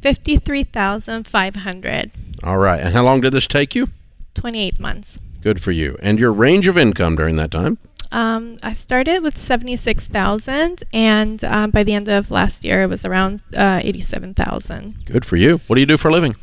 Fifty-three 0.01 0.65
thousand 0.65 1.27
five 1.27 1.57
hundred. 1.57 2.13
All 2.43 2.57
right. 2.57 2.81
And 2.81 2.95
how 2.95 3.05
long 3.05 3.21
did 3.21 3.35
this 3.35 3.47
take 3.47 3.75
you? 3.75 3.91
Twenty-eight 4.33 4.81
months. 4.81 5.21
Good 5.43 5.61
for 5.63 5.73
you. 5.73 5.99
And 6.01 6.19
your 6.19 6.33
range 6.33 6.69
of 6.69 6.79
income 6.79 7.17
during 7.17 7.37
that 7.37 7.51
time? 7.51 7.77
Um, 8.11 8.57
I 8.63 8.73
started 8.73 9.23
with 9.23 9.37
seventy-six 9.37 10.07
thousand, 10.07 10.83
and 10.93 11.43
um, 11.45 11.71
by 11.71 11.83
the 11.85 11.93
end 11.93 12.09
of 12.09 12.31
last 12.31 12.65
year, 12.65 12.83
it 12.83 12.87
was 12.89 13.05
around 13.05 13.43
uh, 13.57 13.81
eighty-seven 13.83 14.35
thousand. 14.35 15.05
Good 15.07 15.25
for 15.25 15.37
you. 15.37 15.61
What 15.67 15.75
do 15.77 15.81
you 15.81 15.87
do 15.87 15.97
for 15.99 16.09
a 16.09 16.13
living? 16.13 16.35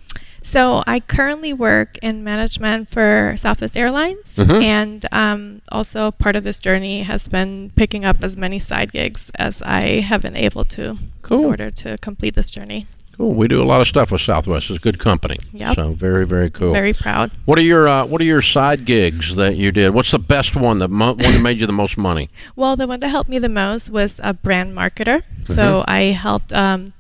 So 0.44 0.84
I 0.86 1.00
currently 1.00 1.54
work 1.54 1.98
in 2.04 2.24
management 2.24 2.92
for 2.92 3.34
Southwest 3.36 3.76
Airlines, 3.76 4.36
Mhm. 4.36 4.64
and 4.64 5.06
um, 5.12 5.62
also 5.72 6.12
part 6.12 6.36
of 6.36 6.44
this 6.44 6.60
journey 6.60 7.02
has 7.02 7.28
been 7.28 7.72
picking 7.76 8.06
up 8.06 8.24
as 8.24 8.38
many 8.38 8.60
side 8.60 8.92
gigs 8.94 9.32
as 9.40 9.64
I 9.64 10.02
have 10.02 10.22
been 10.22 10.36
able 10.36 10.64
to 10.66 10.98
in 11.32 11.38
order 11.46 11.72
to 11.72 11.98
complete 11.98 12.36
this 12.36 12.52
journey. 12.52 12.86
Cool. 13.18 13.34
We 13.34 13.48
do 13.48 13.62
a 13.62 13.66
lot 13.66 13.80
of 13.82 13.88
stuff 13.88 14.12
with 14.12 14.22
Southwest. 14.22 14.70
It's 14.70 14.80
good 14.80 15.00
company. 15.00 15.38
Yep. 15.54 15.76
So 15.76 15.92
very, 15.94 16.26
very 16.26 16.50
cool. 16.50 16.74
Very 16.74 16.94
proud. 16.94 17.32
what 17.46 17.58
are 17.58 17.62
your 17.62 17.88
uh, 17.88 18.06
What 18.06 18.20
are 18.22 18.26
your 18.26 18.42
side 18.42 18.86
gigs 18.86 19.36
that 19.36 19.56
you 19.56 19.72
did? 19.72 19.94
What's 19.94 20.12
the 20.12 20.20
best 20.20 20.56
one 20.56 20.80
that 20.80 20.90
mo- 20.90 21.14
one 21.14 21.18
that 21.34 21.42
made 21.42 21.60
you 21.60 21.68
the 21.68 21.74
most 21.74 21.98
money? 21.98 22.30
Well, 22.56 22.76
the 22.76 22.88
one 22.88 23.00
that 23.02 23.10
helped 23.10 23.30
me 23.30 23.40
the 23.40 23.50
most 23.50 23.90
was 23.90 24.20
a 24.24 24.34
brand 24.34 24.76
marketer. 24.76 25.22
Mm-hmm. 25.24 25.54
So 25.54 25.84
I 25.88 26.04
helped 26.12 26.52
um, 26.54 26.94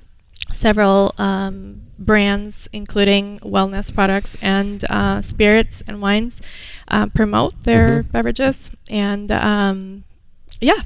several 0.52 1.14
um, 1.18 1.82
brands, 2.00 2.68
including 2.74 3.40
wellness 3.40 3.94
products 3.94 4.36
and 4.42 4.84
uh, 4.90 5.22
spirits 5.22 5.82
and 5.88 6.02
wines, 6.02 6.42
uh, 6.88 7.08
promote 7.08 7.64
their 7.64 8.04
Mm-hmm. 8.04 8.12
beverages. 8.12 8.72
And 8.90 9.32
um, 9.32 10.04
yeah, 10.62 10.80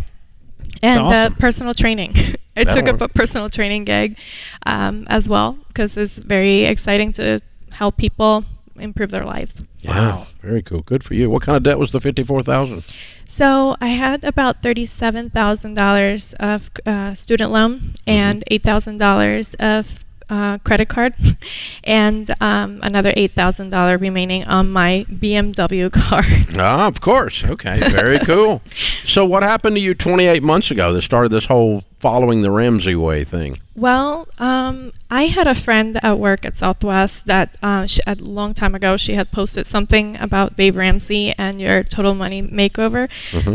and 0.81 1.01
awesome. 1.01 1.33
uh, 1.33 1.35
personal 1.37 1.73
training. 1.73 2.13
I 2.57 2.63
That'll 2.63 2.81
took 2.81 2.93
up 2.95 3.01
a 3.01 3.07
personal 3.07 3.47
training 3.49 3.85
gig 3.85 4.17
um, 4.65 5.07
as 5.09 5.29
well 5.29 5.57
because 5.69 5.95
it's 5.95 6.17
very 6.17 6.65
exciting 6.65 7.13
to 7.13 7.39
help 7.71 7.97
people 7.97 8.43
improve 8.75 9.11
their 9.11 9.25
lives. 9.25 9.63
Wow. 9.85 10.27
Very 10.41 10.61
cool. 10.61 10.81
Good 10.81 11.03
for 11.03 11.13
you. 11.13 11.29
What 11.29 11.41
kind 11.41 11.55
of 11.55 11.63
debt 11.63 11.79
was 11.79 11.91
the 11.91 12.01
fifty 12.01 12.23
four 12.23 12.41
thousand? 12.41 12.85
So 13.25 13.77
I 13.79 13.87
had 13.87 14.23
about 14.23 14.63
thirty-seven 14.63 15.29
thousand 15.29 15.75
dollars 15.75 16.33
of 16.39 16.69
uh, 16.85 17.13
student 17.13 17.51
loan 17.51 17.81
and 18.07 18.43
eight 18.47 18.63
thousand 18.63 18.97
dollars 18.97 19.53
of 19.55 20.03
uh, 20.29 20.57
credit 20.59 20.89
card, 20.89 21.13
and 21.83 22.29
um, 22.41 22.79
another 22.83 23.13
eight 23.15 23.33
thousand 23.33 23.69
dollar 23.69 23.97
remaining 23.97 24.45
on 24.45 24.71
my 24.71 25.05
BMW 25.11 25.91
car. 25.99 26.23
Ah, 26.57 26.87
of 26.87 27.01
course. 27.01 27.43
Okay. 27.43 27.79
Very 27.89 28.19
cool. 28.19 28.61
So, 29.09 29.25
what 29.25 29.41
happened 29.41 29.75
to 29.75 29.81
you 29.81 29.95
28 29.95 30.43
months 30.43 30.69
ago 30.69 30.93
that 30.93 31.01
started 31.01 31.29
this 31.31 31.45
whole 31.45 31.83
following 31.99 32.41
the 32.41 32.51
Ramsey 32.51 32.95
way 32.95 33.23
thing? 33.23 33.57
Well, 33.75 34.27
um, 34.39 34.91
I 35.09 35.27
had 35.27 35.47
a 35.47 35.55
friend 35.55 35.99
at 36.03 36.19
work 36.19 36.45
at 36.45 36.55
Southwest 36.55 37.27
that 37.27 37.55
uh, 37.63 37.85
she, 37.85 38.01
a 38.05 38.15
long 38.15 38.53
time 38.53 38.75
ago 38.75 38.97
she 38.97 39.13
had 39.13 39.31
posted 39.31 39.65
something 39.65 40.17
about 40.17 40.57
Dave 40.57 40.75
Ramsey 40.75 41.33
and 41.37 41.61
your 41.61 41.83
Total 41.83 42.13
Money 42.13 42.41
Makeover 42.41 43.09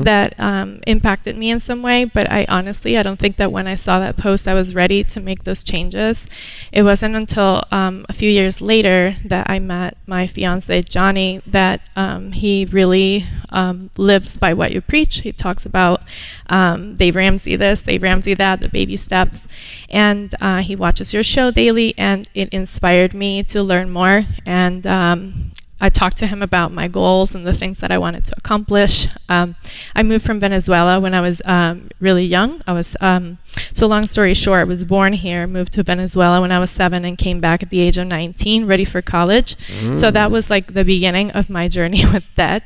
that 0.04 0.38
um, 0.40 0.80
impacted 0.86 1.36
me 1.36 1.50
in 1.50 1.60
some 1.60 1.82
way. 1.82 2.06
But 2.06 2.30
I 2.30 2.46
honestly, 2.48 2.96
I 2.96 3.02
don't 3.02 3.18
think 3.18 3.36
that 3.36 3.52
when 3.52 3.66
I 3.66 3.74
saw 3.74 3.98
that 3.98 4.16
post, 4.16 4.48
I 4.48 4.54
was 4.54 4.74
ready 4.74 5.04
to 5.04 5.20
make 5.20 5.44
those 5.44 5.62
changes. 5.62 6.26
It 6.72 6.84
wasn't 6.84 7.16
until 7.16 7.64
um, 7.70 8.06
a 8.08 8.14
few 8.14 8.30
years 8.30 8.62
later 8.62 9.16
that 9.26 9.50
I 9.50 9.58
met 9.58 9.98
my 10.06 10.26
fiance 10.26 10.82
Johnny 10.82 11.42
that 11.46 11.82
um, 11.96 12.32
he 12.32 12.64
really 12.64 13.24
um, 13.50 13.90
lives 13.98 14.38
by 14.38 14.54
what 14.54 14.72
you 14.72 14.80
preach. 14.80 15.20
He 15.20 15.32
talks 15.32 15.66
about 15.66 16.02
um, 16.48 16.96
Dave 16.96 17.14
Ramsey 17.14 17.56
this, 17.56 17.82
Dave 17.82 18.02
Ramsey 18.02 18.33
that, 18.34 18.60
the 18.60 18.68
baby 18.68 18.96
steps, 18.96 19.46
and 19.88 20.34
uh, 20.40 20.62
he 20.62 20.76
watches 20.76 21.12
your 21.12 21.22
show 21.22 21.50
daily, 21.50 21.94
and 21.96 22.28
it 22.34 22.48
inspired 22.50 23.14
me 23.14 23.42
to 23.44 23.62
learn 23.62 23.90
more. 23.90 24.24
And 24.46 24.86
um, 24.86 25.52
I 25.84 25.90
talked 25.90 26.16
to 26.16 26.26
him 26.26 26.42
about 26.42 26.72
my 26.72 26.88
goals 26.88 27.34
and 27.34 27.46
the 27.46 27.52
things 27.52 27.78
that 27.80 27.90
I 27.92 27.98
wanted 27.98 28.24
to 28.24 28.32
accomplish. 28.38 29.06
Um, 29.28 29.54
I 29.94 30.02
moved 30.02 30.24
from 30.24 30.40
Venezuela 30.40 30.98
when 30.98 31.12
I 31.12 31.20
was 31.20 31.42
um, 31.44 31.90
really 32.00 32.24
young. 32.24 32.62
I 32.66 32.72
was, 32.72 32.96
um, 33.02 33.36
so 33.74 33.86
long 33.86 34.06
story 34.06 34.32
short, 34.32 34.60
I 34.60 34.64
was 34.64 34.82
born 34.84 35.12
here, 35.12 35.46
moved 35.46 35.74
to 35.74 35.82
Venezuela 35.82 36.40
when 36.40 36.50
I 36.52 36.58
was 36.58 36.70
seven, 36.70 37.04
and 37.04 37.18
came 37.18 37.38
back 37.38 37.62
at 37.62 37.68
the 37.68 37.80
age 37.80 37.98
of 37.98 38.06
19, 38.06 38.64
ready 38.64 38.84
for 38.86 39.02
college. 39.02 39.56
So 39.96 40.10
that 40.10 40.30
was 40.30 40.48
like 40.48 40.72
the 40.72 40.84
beginning 40.84 41.30
of 41.32 41.50
my 41.50 41.68
journey 41.68 42.02
with 42.12 42.24
debt. 42.34 42.62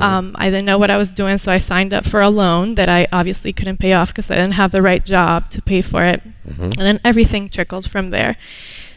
Um, 0.00 0.34
I 0.38 0.48
didn't 0.48 0.64
know 0.64 0.78
what 0.78 0.90
I 0.90 0.96
was 0.96 1.12
doing, 1.12 1.36
so 1.36 1.52
I 1.52 1.58
signed 1.58 1.92
up 1.92 2.06
for 2.06 2.22
a 2.22 2.30
loan 2.30 2.74
that 2.76 2.88
I 2.88 3.06
obviously 3.12 3.52
couldn't 3.52 3.78
pay 3.78 3.92
off 3.92 4.08
because 4.08 4.30
I 4.30 4.36
didn't 4.36 4.52
have 4.54 4.72
the 4.72 4.80
right 4.80 5.04
job 5.04 5.50
to 5.50 5.60
pay 5.60 5.82
for 5.82 6.04
it. 6.04 6.22
And 6.62 6.72
then 6.88 7.00
everything 7.04 7.50
trickled 7.50 7.90
from 7.90 8.10
there. 8.10 8.36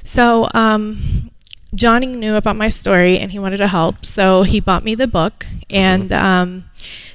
So, 0.06 0.48
um, 0.54 1.32
Johnny 1.76 2.08
knew 2.08 2.36
about 2.36 2.56
my 2.56 2.70
story 2.70 3.20
and 3.20 3.32
he 3.32 3.40
wanted 3.40 3.58
to 3.58 3.68
help, 3.68 4.06
so 4.06 4.44
he 4.44 4.60
bought 4.60 4.84
me 4.84 4.96
the 4.96 5.08
book. 5.08 5.46
And 5.70 6.12
um, 6.12 6.66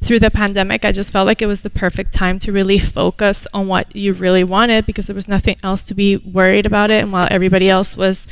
through 0.03 0.19
the 0.19 0.31
pandemic, 0.31 0.85
I 0.85 0.93
just 0.93 1.13
felt 1.13 1.27
like 1.27 1.41
it 1.41 1.47
was 1.47 1.63
the 1.63 1.71
perfect 1.71 2.13
time 2.13 2.39
to 2.41 2.53
really 2.53 2.79
focus 2.79 3.47
on 3.55 3.67
what 3.67 3.95
you 3.95 4.13
really 4.13 4.45
wanted 4.45 4.87
because 4.87 5.07
there 5.07 5.15
was 5.15 5.29
nothing 5.29 5.57
else 5.63 5.85
to 5.87 5.95
be 5.95 6.17
worried 6.19 6.67
about 6.67 6.91
it. 6.91 7.03
And 7.03 7.13
while 7.13 7.27
everybody 7.31 7.69
else 7.69 7.97
was, 7.97 8.27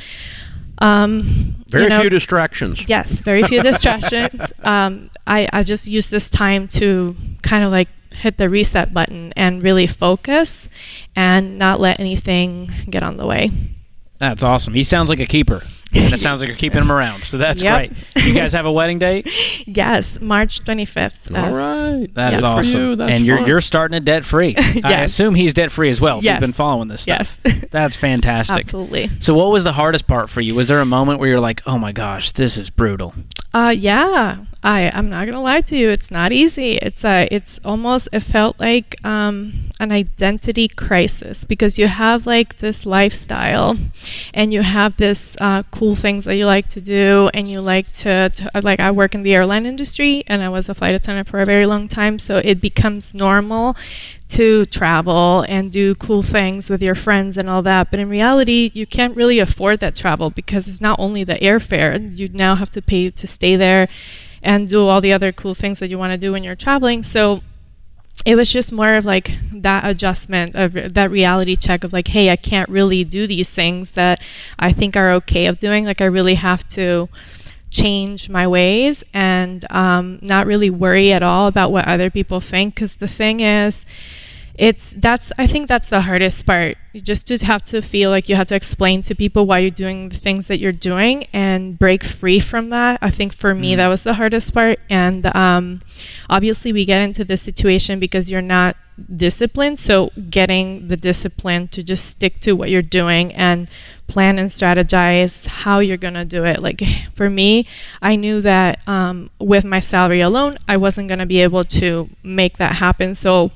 um, 0.79 1.23
Very 1.69 1.85
you 1.85 1.89
know, 1.89 2.01
few 2.01 2.11
distractions. 2.11 2.89
Yes, 2.89 3.21
very 3.21 3.43
few 3.43 3.63
distractions. 3.71 4.53
Um, 4.63 5.11
I, 5.27 5.49
I 5.53 5.63
just 5.63 5.87
used 5.87 6.11
this 6.11 6.31
time 6.31 6.69
to 6.69 7.17
kind 7.43 7.65
of 7.65 7.71
like 7.73 7.89
hit 8.15 8.37
the 8.37 8.51
reset 8.51 8.93
button 8.93 9.33
and 9.37 9.63
really 9.63 9.87
focus 9.87 10.69
and 11.15 11.59
not 11.59 11.81
let 11.81 12.01
anything 12.01 12.71
get 12.91 13.03
on 13.03 13.17
the 13.17 13.27
way. 13.27 13.51
That's 14.19 14.43
awesome. 14.43 14.75
He 14.75 14.83
sounds 14.83 15.09
like 15.09 15.21
a 15.21 15.27
keeper. 15.27 15.63
And 15.95 16.13
it 16.13 16.19
sounds 16.21 16.41
like 16.41 16.49
you're 16.49 16.57
keeping 16.57 16.81
them 16.81 16.93
around. 16.93 17.25
So 17.25 17.39
that's 17.39 17.63
Yep. 17.63 17.77
great. 18.15 18.27
You 18.27 18.35
guys 18.35 18.53
have 18.53 18.67
a 18.67 18.73
wedding 18.73 18.99
date? 18.99 19.29
Yes, 19.67 20.19
March 20.21 20.65
25th. 20.65 21.35
All 21.37 21.53
right. 21.53 22.09
That 22.15 22.33
is 22.33 22.43
Yeah. 22.43 22.53
For 22.55 22.59
awesome. 22.61 22.81
you, 22.81 22.97
that's 22.97 23.11
and 23.11 23.25
you're 23.27 23.37
fun. 23.39 23.47
you're 23.47 23.61
starting 23.61 23.97
it 23.97 24.05
debt 24.05 24.25
free. 24.25 24.55
I 24.85 25.03
assume 25.03 25.35
he's 25.35 25.53
debt 25.55 25.71
free 25.71 25.91
as 25.91 26.01
well. 26.01 26.19
If 26.19 26.25
Yes. 26.25 26.37
He's 26.37 26.41
been 26.41 26.53
following 26.55 26.89
this 26.89 27.03
stuff. 27.03 27.39
Yes. 27.45 27.65
That's 27.71 27.95
fantastic. 27.97 28.59
Absolutely. 28.61 29.11
So 29.21 29.35
what 29.35 29.51
was 29.51 29.65
the 29.65 29.73
hardest 29.73 30.07
part 30.07 30.31
for 30.31 30.41
you? 30.41 30.55
Was 30.55 30.69
there 30.69 30.81
a 30.81 30.87
moment 30.87 31.21
where 31.21 31.29
you're 31.29 31.41
like, 31.41 31.63
"Oh 31.67 31.77
my 31.79 31.93
gosh, 31.93 32.33
this 32.33 32.57
is 32.57 32.71
brutal." 32.71 33.15
Uh, 33.53 33.75
yeah, 33.79 34.39
I 34.63 34.91
I'm 34.93 35.09
not 35.09 35.27
gonna 35.27 35.41
lie 35.41 35.61
to 35.61 35.77
you. 35.77 35.89
It's 35.91 36.11
not 36.11 36.33
easy. 36.33 36.73
It's 36.79 37.05
uh, 37.05 37.29
it's 37.31 37.61
almost 37.65 38.09
it 38.13 38.21
felt 38.21 38.59
like 38.59 38.97
um, 39.05 39.53
an 39.79 39.93
identity 39.93 40.67
crisis 40.67 41.45
because 41.45 41.79
you 41.79 41.87
have 41.87 42.27
like 42.27 42.59
this 42.59 42.85
lifestyle, 42.85 43.77
and 44.35 44.53
you 44.53 44.63
have 44.63 44.97
this 44.97 45.37
uh, 45.41 45.63
cool 45.71 45.95
things 45.95 46.25
that 46.25 46.35
you 46.35 46.47
like 46.47 46.69
to 46.71 46.81
do, 46.81 47.31
and 47.35 47.47
you 47.47 47.61
like 47.61 47.93
to, 47.93 48.31
to 48.31 48.51
like 48.61 48.81
I 48.81 48.91
work 48.91 49.15
in 49.15 49.23
the 49.23 49.33
airline 49.33 49.65
industry, 49.65 50.25
and 50.27 50.43
I 50.43 50.49
was 50.49 50.69
a 50.69 50.75
flight 50.75 50.93
attendant 50.93 51.29
for 51.29 51.41
a 51.41 51.47
very 51.47 51.65
long 51.65 51.87
time, 51.87 52.19
so 52.19 52.39
it 52.39 52.61
becomes 52.61 53.15
normal 53.15 53.77
to 54.31 54.67
travel 54.67 55.43
and 55.49 55.71
do 55.71 55.95
cool 55.95 56.21
things 56.21 56.69
with 56.69 56.83
your 56.83 56.97
friends 56.97 57.37
and 57.37 57.49
all 57.49 57.63
that. 57.63 57.93
But 57.93 58.01
in 58.01 58.09
reality, 58.09 58.73
you 58.75 58.87
can't 58.87 59.15
really 59.15 59.39
afford 59.39 59.79
that 59.81 59.95
travel 59.95 60.31
because 60.31 60.67
it's 60.67 60.81
not 60.81 60.99
only 60.99 61.23
the 61.23 61.37
airfare, 61.37 62.19
you 62.19 62.29
now 62.29 62.57
have 62.57 62.73
to 62.73 62.83
pay 62.83 63.09
to 63.11 63.27
stay 63.27 63.55
there 63.55 63.89
and 64.43 64.69
do 64.69 64.87
all 64.87 65.01
the 65.01 65.13
other 65.13 65.33
cool 65.33 65.55
things 65.55 65.79
that 65.79 65.89
you 65.89 65.99
want 65.99 66.13
to 66.13 66.19
do 66.19 66.33
when 66.33 66.45
you're 66.45 66.57
traveling. 66.57 67.03
So 67.03 67.43
it 68.25 68.35
was 68.35 68.53
just 68.53 68.73
more 68.73 68.95
of 68.95 69.05
like 69.05 69.31
that 69.53 69.85
adjustment 69.89 70.55
of 70.55 70.95
that 70.95 71.11
reality 71.11 71.57
check 71.57 71.85
of 71.85 71.93
like, 71.93 72.09
hey, 72.09 72.31
I 72.31 72.37
can't 72.37 72.69
really 72.69 73.05
do 73.05 73.27
these 73.27 73.51
things 73.51 73.93
that 73.93 74.21
I 74.59 74.73
think 74.73 74.97
are 74.97 75.13
okay 75.13 75.47
of 75.47 75.59
doing. 75.59 75.85
Like, 75.85 76.01
I 76.01 76.07
really 76.07 76.35
have 76.35 76.67
to 76.69 77.09
change 77.71 78.29
my 78.29 78.47
ways 78.47 79.05
and 79.13 79.71
um, 79.71 80.19
not 80.23 80.47
really 80.47 80.71
worry 80.71 81.13
at 81.13 81.23
all 81.23 81.47
about 81.47 81.71
what 81.71 81.87
other 81.87 82.11
people 82.11 82.41
think. 82.41 82.75
Because 82.75 82.97
the 82.97 83.09
thing 83.09 83.41
is, 83.41 83.85
it's 84.59 84.93
that's 84.99 85.31
I 85.39 85.47
think 85.47 85.69
that's 85.69 85.89
the 85.89 86.01
hardest 86.01 86.45
part. 86.45 86.77
You 86.93 87.01
just 87.01 87.29
just 87.29 87.45
have 87.45 87.65
to 87.67 87.81
feel 87.81 88.11
like 88.11 88.29
you 88.29 88.35
have 88.35 88.49
to 88.49 88.57
explain 88.57 89.03
to 89.03 89.15
people 89.15 89.47
why 89.47 89.61
you're 89.61 89.71
doing 89.71 90.09
the 90.09 90.17
things 90.17 90.49
that 90.49 90.59
you're 90.59 90.73
doing 90.73 91.29
and 91.33 91.79
break 91.79 92.03
free 92.03 92.41
from 92.41 92.71
that. 92.71 92.99
I 93.01 93.11
think 93.11 93.33
for 93.33 93.55
me 93.55 93.77
that 93.77 93.87
was 93.87 94.03
the 94.03 94.15
hardest 94.15 94.53
part. 94.53 94.81
And 94.91 95.25
um, 95.37 95.83
obviously 96.29 96.73
we 96.73 96.85
get 96.85 97.01
into 97.01 97.25
this 97.25 97.41
situation 97.41 98.01
because 98.01 98.33
you're 98.33 98.43
not 98.43 98.77
disciplined. 99.15 99.79
So 99.79 100.11
getting 100.29 100.89
the 100.89 100.97
discipline 100.97 101.69
to 101.69 101.85
just 101.85 102.07
stick 102.07 102.41
to 102.41 102.55
what 102.55 102.69
you're 102.69 102.83
doing 102.83 103.33
and 103.35 103.71
plan 104.09 104.41
and 104.41 104.51
strategize 104.51 105.47
how 105.47 105.79
you're 105.79 105.97
gonna 105.97 106.25
do 106.25 106.45
it. 106.45 106.61
Like 106.61 106.83
for 107.15 107.31
me, 107.31 107.65
I 108.03 108.17
knew 108.17 108.41
that 108.41 108.83
um, 108.89 109.31
with 109.39 109.65
my 109.65 109.79
salary 109.79 110.21
alone, 110.21 110.59
I 110.67 110.79
wasn't 110.79 111.09
gonna 111.09 111.27
be 111.27 111.43
able 111.43 111.63
to 111.63 112.11
make 112.25 112.57
that 112.57 112.75
happen. 112.75 113.15
So 113.15 113.53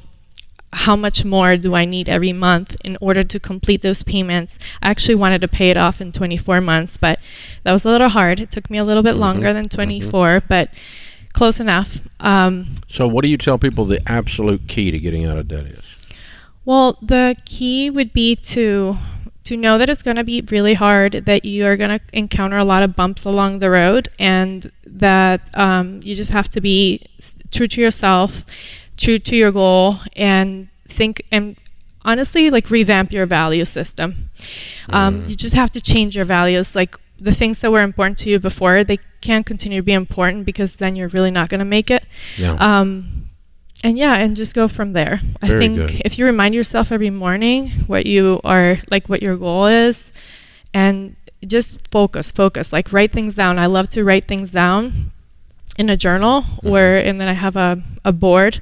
how 0.72 0.96
much 0.96 1.24
more 1.24 1.56
do 1.56 1.74
I 1.74 1.84
need 1.84 2.08
every 2.08 2.32
month 2.32 2.76
in 2.84 2.96
order 3.00 3.22
to 3.22 3.38
complete 3.38 3.82
those 3.82 4.02
payments? 4.02 4.58
I 4.82 4.90
actually 4.90 5.16
wanted 5.16 5.40
to 5.42 5.48
pay 5.48 5.68
it 5.70 5.76
off 5.76 6.00
in 6.00 6.12
24 6.12 6.60
months, 6.60 6.96
but 6.96 7.18
that 7.62 7.72
was 7.72 7.84
a 7.84 7.90
little 7.90 8.08
hard. 8.08 8.40
It 8.40 8.50
took 8.50 8.70
me 8.70 8.78
a 8.78 8.84
little 8.84 9.02
bit 9.02 9.16
longer 9.16 9.52
than 9.52 9.68
24, 9.68 10.42
but 10.48 10.70
close 11.32 11.60
enough. 11.60 12.00
Um, 12.20 12.66
So, 12.88 13.06
what 13.06 13.22
do 13.22 13.28
you 13.28 13.36
tell 13.36 13.58
people 13.58 13.84
the 13.84 14.00
absolute 14.06 14.66
key 14.68 14.90
to 14.90 14.98
getting 14.98 15.24
out 15.26 15.38
of 15.38 15.48
debt 15.48 15.66
is? 15.66 15.84
well, 16.64 16.96
the 17.02 17.36
key 17.44 17.90
would 17.90 18.12
be 18.12 18.36
to 18.36 18.96
to 19.44 19.56
know 19.56 19.76
that 19.76 19.90
it's 19.90 20.02
going 20.02 20.16
to 20.16 20.22
be 20.22 20.40
really 20.52 20.74
hard, 20.74 21.12
that 21.26 21.44
you 21.44 21.66
are 21.66 21.76
going 21.76 21.90
to 21.90 22.00
encounter 22.12 22.56
a 22.56 22.64
lot 22.64 22.84
of 22.84 22.94
bumps 22.94 23.24
along 23.24 23.58
the 23.58 23.68
road, 23.68 24.08
and 24.18 24.70
that 24.86 25.50
um, 25.58 25.98
you 26.04 26.14
just 26.14 26.30
have 26.30 26.48
to 26.48 26.60
be 26.60 27.04
true 27.50 27.66
to 27.66 27.80
yourself, 27.80 28.44
true 29.02 29.18
to 29.18 29.36
your 29.36 29.52
goal, 29.52 29.96
and 30.16 30.68
think 30.88 31.22
and 31.32 31.56
honestly 32.04 32.50
like 32.50 32.70
revamp 32.70 33.12
your 33.12 33.26
value 33.26 33.64
system. 33.64 34.30
Um, 34.88 35.24
You 35.28 35.34
just 35.36 35.54
have 35.54 35.70
to 35.72 35.80
change 35.80 36.16
your 36.16 36.24
values. 36.24 36.74
Like 36.74 36.96
the 37.18 37.32
things 37.32 37.60
that 37.60 37.70
were 37.70 37.82
important 37.82 38.18
to 38.18 38.30
you 38.30 38.38
before, 38.38 38.84
they 38.84 38.98
can't 39.20 39.46
continue 39.46 39.80
to 39.80 39.84
be 39.84 39.92
important 39.92 40.44
because 40.44 40.76
then 40.76 40.96
you're 40.96 41.08
really 41.08 41.30
not 41.30 41.48
going 41.48 41.60
to 41.60 41.66
make 41.66 41.90
it. 41.90 42.04
Yeah. 42.36 42.54
Um, 42.54 43.28
and 43.84 43.98
yeah, 43.98 44.14
and 44.14 44.36
just 44.36 44.54
go 44.54 44.68
from 44.68 44.92
there. 44.92 45.20
I 45.42 45.48
think 45.48 45.76
good. 45.76 46.02
if 46.04 46.18
you 46.18 46.24
remind 46.24 46.54
yourself 46.54 46.92
every 46.92 47.10
morning 47.10 47.70
what 47.86 48.06
you 48.06 48.40
are 48.44 48.78
like, 48.90 49.08
what 49.08 49.22
your 49.22 49.36
goal 49.36 49.66
is, 49.66 50.12
and 50.72 51.16
just 51.46 51.78
focus, 51.90 52.30
focus. 52.30 52.72
Like 52.72 52.92
write 52.92 53.12
things 53.12 53.34
down. 53.34 53.58
I 53.58 53.66
love 53.66 53.88
to 53.90 54.04
write 54.04 54.26
things 54.26 54.50
down 54.52 54.92
in 55.78 55.88
a 55.90 55.96
journal, 55.96 56.42
Mm-hmm. 56.42 56.68
where 56.70 56.98
and 56.98 57.20
then 57.20 57.28
I 57.28 57.32
have 57.34 57.56
a 57.56 57.82
a 58.04 58.12
board 58.12 58.60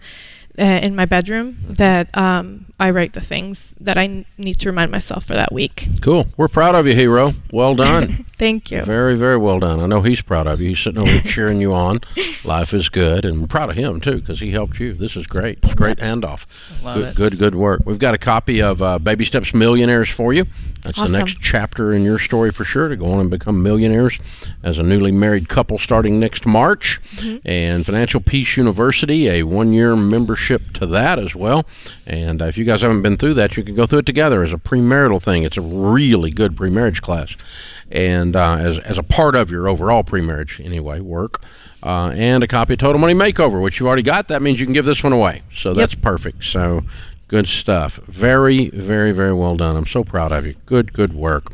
uh, 0.59 0.63
in 0.83 0.95
my 0.95 1.07
bedroom 1.07 1.55
Mm-hmm. 1.55 1.75
that 1.75 2.17
um, 2.17 2.67
I 2.79 2.91
write 2.91 3.13
the 3.13 3.21
things 3.21 3.75
that 3.81 3.97
I 3.99 4.05
n- 4.05 4.25
need 4.39 4.55
to 4.61 4.69
remind 4.69 4.91
myself 4.91 5.25
for 5.25 5.35
that 5.35 5.53
week. 5.53 5.87
Cool. 6.01 6.27
We're 6.37 6.49
proud 6.49 6.75
of 6.75 6.87
you, 6.87 6.95
hero. 6.95 7.33
Well 7.53 7.75
done. 7.75 8.25
Thank 8.39 8.71
you. 8.71 8.83
Very, 8.83 9.17
very 9.17 9.37
well 9.37 9.59
done. 9.61 9.81
I 9.81 9.87
know 9.87 10.01
he's 10.03 10.23
proud 10.23 10.47
of 10.47 10.61
you. 10.61 10.69
He's 10.71 10.79
sitting 10.81 11.01
over 11.01 11.11
there 11.11 11.21
cheering 11.23 11.61
you 11.61 11.75
on. 11.75 12.01
Life 12.45 12.73
is 12.73 12.89
good, 12.89 13.25
and 13.27 13.41
we're 13.43 13.47
proud 13.49 13.69
of 13.71 13.77
him 13.77 14.01
too 14.01 14.17
because 14.21 14.41
he 14.41 14.51
helped 14.51 14.81
you. 14.81 14.95
This 14.95 15.15
is 15.17 15.27
great. 15.27 15.59
It's 15.63 15.75
great 15.75 15.99
handoff. 15.99 16.47
Love 16.83 16.97
good, 16.97 17.09
it. 17.09 17.17
good, 17.17 17.39
good 17.39 17.55
work. 17.55 17.83
We've 17.85 17.99
got 17.99 18.15
a 18.15 18.19
copy 18.19 18.63
of 18.63 18.81
uh, 18.81 18.99
Baby 18.99 19.25
Steps 19.27 19.53
Millionaires 19.53 20.09
for 20.09 20.33
you. 20.33 20.47
That's 20.83 20.99
Awesome. 20.99 21.13
the 21.13 21.19
next 21.19 21.41
chapter 21.41 21.93
in 21.93 22.05
your 22.05 22.19
story 22.19 22.51
for 22.51 22.65
sure 22.65 22.89
to 22.89 22.97
go 22.97 23.13
on 23.13 23.21
and 23.21 23.31
become 23.31 23.63
millionaires 23.63 24.19
as 24.63 24.79
a 24.79 24.83
newly 24.83 25.13
married 25.13 25.49
couple 25.49 25.79
starting 25.79 26.19
next 26.19 26.47
March. 26.47 27.01
Mm-hmm. 27.17 27.47
And 27.47 27.85
Financial 27.85 28.21
Peace 28.21 28.57
University, 28.57 29.29
a 29.29 29.43
one-year 29.43 29.95
membership 29.97 30.73
to 30.75 30.87
that 30.87 31.19
as 31.19 31.35
well. 31.35 31.67
And 32.07 32.41
uh, 32.41 32.47
if 32.47 32.57
you 32.57 32.65
guys 32.65 32.83
haven't 32.83 33.03
been 33.03 33.17
through 33.17 33.35
that, 33.35 33.57
you 33.57 33.63
can 33.63 33.75
go 33.75 33.87
through 33.87 34.01
it 34.01 34.07
together 34.07 34.43
as 34.43 34.53
a 34.53 34.59
premarital 34.59 35.23
thing. 35.23 35.43
It's 35.43 35.57
a 35.57 35.63
really 35.63 36.31
good 36.31 36.57
premarriage 36.57 37.03
class 37.03 37.37
and 37.91 38.37
uh, 38.37 38.57
as, 38.57 38.79
as 38.81 38.99
a 38.99 39.03
part 39.03 39.35
of 39.35 39.51
your 39.51 39.69
overall 39.69 40.05
pre-marriage 40.05 40.61
anyway 40.63 41.01
work 41.01 41.43
uh, 41.83 42.13
and 42.15 42.45
a 42.45 42.47
copy 42.47 42.75
of 42.75 42.79
total 42.79 43.01
money 43.01 43.15
makeover 43.15 43.61
which 43.61 43.81
you've 43.81 43.87
already 43.87 44.03
got 44.03 44.29
that 44.29 44.41
means 44.43 44.61
you 44.61 44.67
can 44.67 44.73
give 44.73 44.85
this 44.85 45.03
one 45.03 45.13
away 45.13 45.43
so 45.53 45.75
that's 45.75 45.95
perfect 45.95 46.45
so 46.45 46.83
good 47.31 47.47
stuff. 47.47 48.01
Very 48.07 48.71
very 48.71 49.13
very 49.13 49.33
well 49.33 49.55
done. 49.55 49.77
I'm 49.77 49.87
so 49.87 50.03
proud 50.03 50.33
of 50.33 50.45
you. 50.45 50.57
Good 50.67 50.93
good 50.93 51.15
work. 51.15 51.53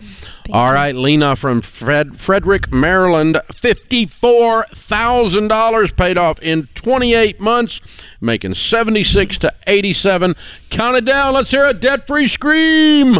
All 0.50 0.72
right, 0.72 0.94
lena 0.94 1.36
from 1.36 1.60
Fred, 1.60 2.18
frederick 2.18 2.72
maryland. 2.72 3.38
$54000 3.52 5.96
paid 5.96 6.16
off 6.16 6.40
in 6.40 6.68
28 6.74 7.38
months 7.40 7.82
making 8.20 8.54
76 8.54 9.36
to 9.38 9.52
87 9.66 10.36
count 10.70 10.96
it 10.96 11.04
down 11.04 11.34
let's 11.34 11.50
hear 11.50 11.66
a 11.66 11.74
debt-free 11.74 12.28
scream. 12.28 13.18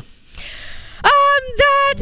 I'm 1.05 1.43
debt 1.59 2.01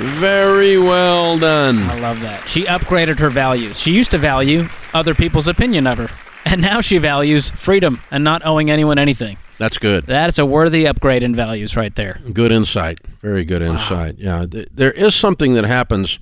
Very 0.00 0.78
well 0.78 1.38
done. 1.38 1.78
I 1.78 1.98
love 2.00 2.20
that. 2.20 2.48
She 2.48 2.64
upgraded 2.64 3.18
her 3.18 3.28
values. 3.28 3.78
She 3.78 3.92
used 3.92 4.10
to 4.12 4.18
value 4.18 4.66
other 4.94 5.14
people's 5.14 5.46
opinion 5.46 5.86
of 5.86 5.98
her, 5.98 6.08
and 6.46 6.62
now 6.62 6.80
she 6.80 6.96
values 6.96 7.50
freedom 7.50 8.00
and 8.10 8.24
not 8.24 8.44
owing 8.46 8.70
anyone 8.70 8.98
anything. 8.98 9.36
That's 9.58 9.76
good. 9.76 10.06
That's 10.06 10.38
a 10.38 10.46
worthy 10.46 10.86
upgrade 10.86 11.22
in 11.22 11.34
values 11.34 11.76
right 11.76 11.94
there. 11.94 12.18
Good 12.32 12.50
insight. 12.50 12.98
Very 13.20 13.44
good 13.44 13.60
insight. 13.60 14.16
Yeah, 14.16 14.46
th- 14.46 14.68
there 14.72 14.92
is 14.92 15.14
something 15.14 15.52
that 15.52 15.64
happens 15.64 16.18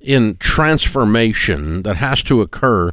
in 0.00 0.36
transformation 0.38 1.84
that 1.84 1.96
has 1.96 2.20
to 2.24 2.40
occur 2.40 2.90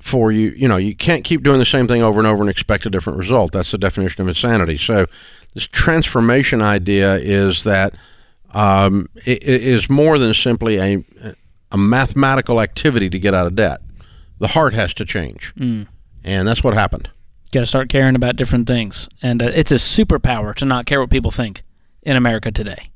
for 0.00 0.32
you. 0.32 0.52
You 0.56 0.68
know, 0.68 0.78
you 0.78 0.96
can't 0.96 1.22
keep 1.22 1.42
doing 1.42 1.58
the 1.58 1.66
same 1.66 1.86
thing 1.86 2.00
over 2.02 2.18
and 2.18 2.26
over 2.26 2.42
and 2.42 2.48
expect 2.48 2.86
a 2.86 2.90
different 2.90 3.18
result. 3.18 3.52
That's 3.52 3.72
the 3.72 3.78
definition 3.78 4.22
of 4.22 4.28
insanity. 4.28 4.78
So, 4.78 5.04
this 5.52 5.66
transformation 5.66 6.62
idea 6.62 7.16
is 7.16 7.64
that 7.64 7.94
um, 8.52 9.08
it, 9.26 9.42
it 9.42 9.62
is 9.62 9.88
more 9.90 10.18
than 10.18 10.34
simply 10.34 10.78
a 10.78 11.04
a 11.72 11.78
mathematical 11.78 12.60
activity 12.60 13.08
to 13.10 13.18
get 13.18 13.32
out 13.32 13.46
of 13.46 13.54
debt. 13.54 13.80
The 14.40 14.48
heart 14.48 14.72
has 14.74 14.92
to 14.94 15.04
change, 15.04 15.52
and 15.56 15.86
that's 16.24 16.64
what 16.64 16.74
happened. 16.74 17.10
Got 17.52 17.60
to 17.60 17.66
start 17.66 17.88
caring 17.88 18.14
about 18.16 18.36
different 18.36 18.66
things, 18.66 19.08
and 19.22 19.42
uh, 19.42 19.50
it's 19.52 19.70
a 19.72 19.76
superpower 19.76 20.54
to 20.56 20.64
not 20.64 20.86
care 20.86 21.00
what 21.00 21.10
people 21.10 21.30
think 21.30 21.62
in 22.02 22.16
America 22.16 22.50
today. 22.50 22.90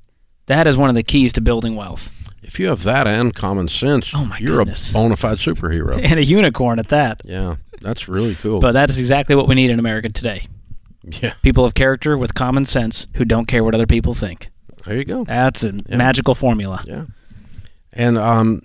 That 0.47 0.67
is 0.67 0.77
one 0.77 0.89
of 0.89 0.95
the 0.95 1.03
keys 1.03 1.33
to 1.35 1.41
building 1.41 1.75
wealth, 1.77 2.11
If 2.43 2.59
you 2.61 2.69
have 2.69 2.83
that 2.85 3.07
and 3.07 3.35
common 3.35 3.69
sense, 3.69 4.11
Oh, 4.15 4.25
my 4.25 4.39
you're 4.39 4.59
goodness. 4.59 4.91
a 4.91 4.93
bona 4.93 5.17
fide 5.17 5.39
superhero. 5.39 5.99
and 6.03 6.19
a 6.21 6.25
unicorn 6.25 6.79
at 6.79 6.89
that. 6.89 7.21
yeah, 7.25 7.57
that's 7.81 8.09
really 8.09 8.35
cool. 8.37 8.61
But 8.61 8.73
that 8.73 8.91
is 8.91 8.99
exactly 8.99 9.35
what 9.37 9.49
we 9.49 9.55
need 9.55 9.71
in 9.71 9.79
America 9.79 10.09
today. 10.09 10.47
yeah, 11.23 11.35
People 11.43 11.65
of 11.65 11.75
character 11.75 12.17
with 12.19 12.35
common 12.35 12.65
sense 12.65 13.07
who 13.15 13.25
don't 13.25 13.47
care 13.47 13.63
what 13.65 13.75
other 13.75 13.87
people 13.87 14.15
think. 14.15 14.51
There 14.87 14.97
you 14.97 15.05
go. 15.05 15.25
That's 15.25 15.63
a 15.63 15.73
magical 15.89 16.35
formula. 16.35 16.83
Yeah, 16.87 17.05
and 17.93 18.19
um, 18.19 18.63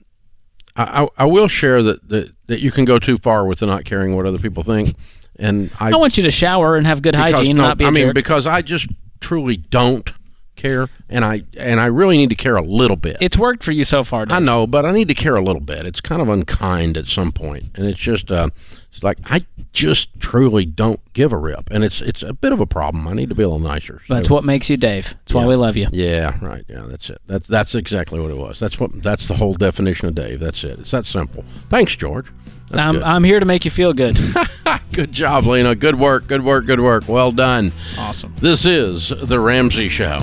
I, 0.75 1.03
I 1.03 1.08
I 1.19 1.25
will 1.25 1.47
share 1.47 1.82
that, 1.84 2.08
that 2.10 2.32
that 2.47 2.60
you 2.60 2.71
can 2.71 2.86
go 2.86 2.99
too 2.99 3.17
far 3.17 3.45
with 3.45 3.62
not 3.62 3.86
caring 3.86 4.15
what 4.15 4.25
other 4.25 4.38
people 4.39 4.63
think, 4.63 4.95
and 5.38 5.71
I 5.79 5.91
I 5.91 5.95
want 5.95 6.17
you 6.17 6.23
to 6.23 6.32
shower 6.32 6.75
and 6.75 6.86
have 6.88 7.01
good 7.01 7.13
because- 7.13 7.34
hygiene 7.34 7.58
no, 7.58 7.67
not 7.67 7.77
be 7.77 7.86
I 7.86 7.89
mean 7.89 8.05
jerk. 8.08 8.15
because 8.15 8.47
I 8.47 8.62
just 8.62 8.88
truly 9.19 9.58
don't 9.58 10.12
care, 10.60 10.89
and 11.10 11.24
I 11.26 11.43
and 11.58 11.80
I 11.80 11.86
really 11.88 12.17
need 12.17 12.30
to 12.30 12.36
care 12.36 12.56
a 12.56 12.62
little 12.62 12.95
bit. 12.98 13.17
it's 13.22 13.38
worked 13.38 13.63
for 13.63 13.72
you 13.72 13.84
so 13.86 14.04
far. 14.04 14.26
Dave. 14.26 14.36
I 14.38 14.39
know, 14.39 14.67
but 14.67 14.86
I 14.86 14.91
need 14.91 15.08
to 15.08 15.13
care 15.15 15.36
a 15.36 15.41
little 15.41 15.62
bit. 15.62 15.86
It's 15.86 16.02
kind 16.02 16.22
of 16.22 16.30
unkind 16.30 16.98
at 16.98 17.08
some 17.08 17.32
point, 17.32 17.65
and 17.76 17.86
it's 17.88 18.00
just 18.00 18.32
uh, 18.32 18.50
it's 18.91 19.04
like 19.04 19.17
I 19.26 19.45
just 19.72 20.10
truly 20.19 20.65
don't 20.65 21.00
give 21.13 21.32
a 21.34 21.38
rip, 21.38 21.69
and 21.72 21.84
it's 21.84 22.02
it's 22.02 22.22
a 22.24 22.34
bit 22.34 22.52
of 22.52 22.60
a 22.60 22.65
problem. 22.65 23.08
I 23.08 23.13
need 23.13 23.30
to 23.30 23.36
be 23.36 23.43
a 23.43 23.48
little 23.50 23.60
nicer. 23.67 24.02
So- 24.08 24.13
That's 24.13 24.30
what 24.30 24.43
makes 24.43 24.69
you 24.69 24.78
Dave. 24.78 25.10
That's 25.10 25.34
why 25.34 25.45
we 25.45 25.56
love 25.56 25.78
you. 25.78 25.88
Yeah, 25.91 26.38
right. 26.43 26.65
Yeah, 26.67 26.84
that's 26.88 27.10
it. 27.10 27.22
That's 27.28 27.48
that's 27.48 27.76
exactly 27.76 28.19
what 28.19 28.32
it 28.32 28.38
was. 28.38 28.60
That's 28.60 28.80
what 28.80 29.02
that's 29.02 29.28
the 29.28 29.36
whole 29.36 29.54
definition 29.54 30.08
of 30.08 30.15
Dave. 30.15 30.39
That's 30.39 30.63
it. 30.63 30.80
It's 30.80 30.91
that 30.91 31.06
simple. 31.06 31.43
Thanks, 31.69 31.95
George. 31.95 32.28
That's 32.69 32.88
I'm, 32.88 32.93
good. 32.95 33.03
I'm 33.03 33.23
here 33.23 33.39
to 33.39 33.45
make 33.45 33.65
you 33.65 33.71
feel 33.71 33.93
good. 33.93 34.17
good 34.93 35.12
job, 35.12 35.45
Lena. 35.45 35.75
Good 35.75 35.99
work. 35.99 36.27
Good 36.27 36.43
work. 36.43 36.65
Good 36.65 36.82
work. 36.82 37.08
Well 37.08 37.32
done. 37.32 37.71
awesome. 37.97 38.36
This 38.39 38.65
is 38.65 39.10
the 39.10 39.39
Ramsey 39.39 39.89
Show. 39.89 40.19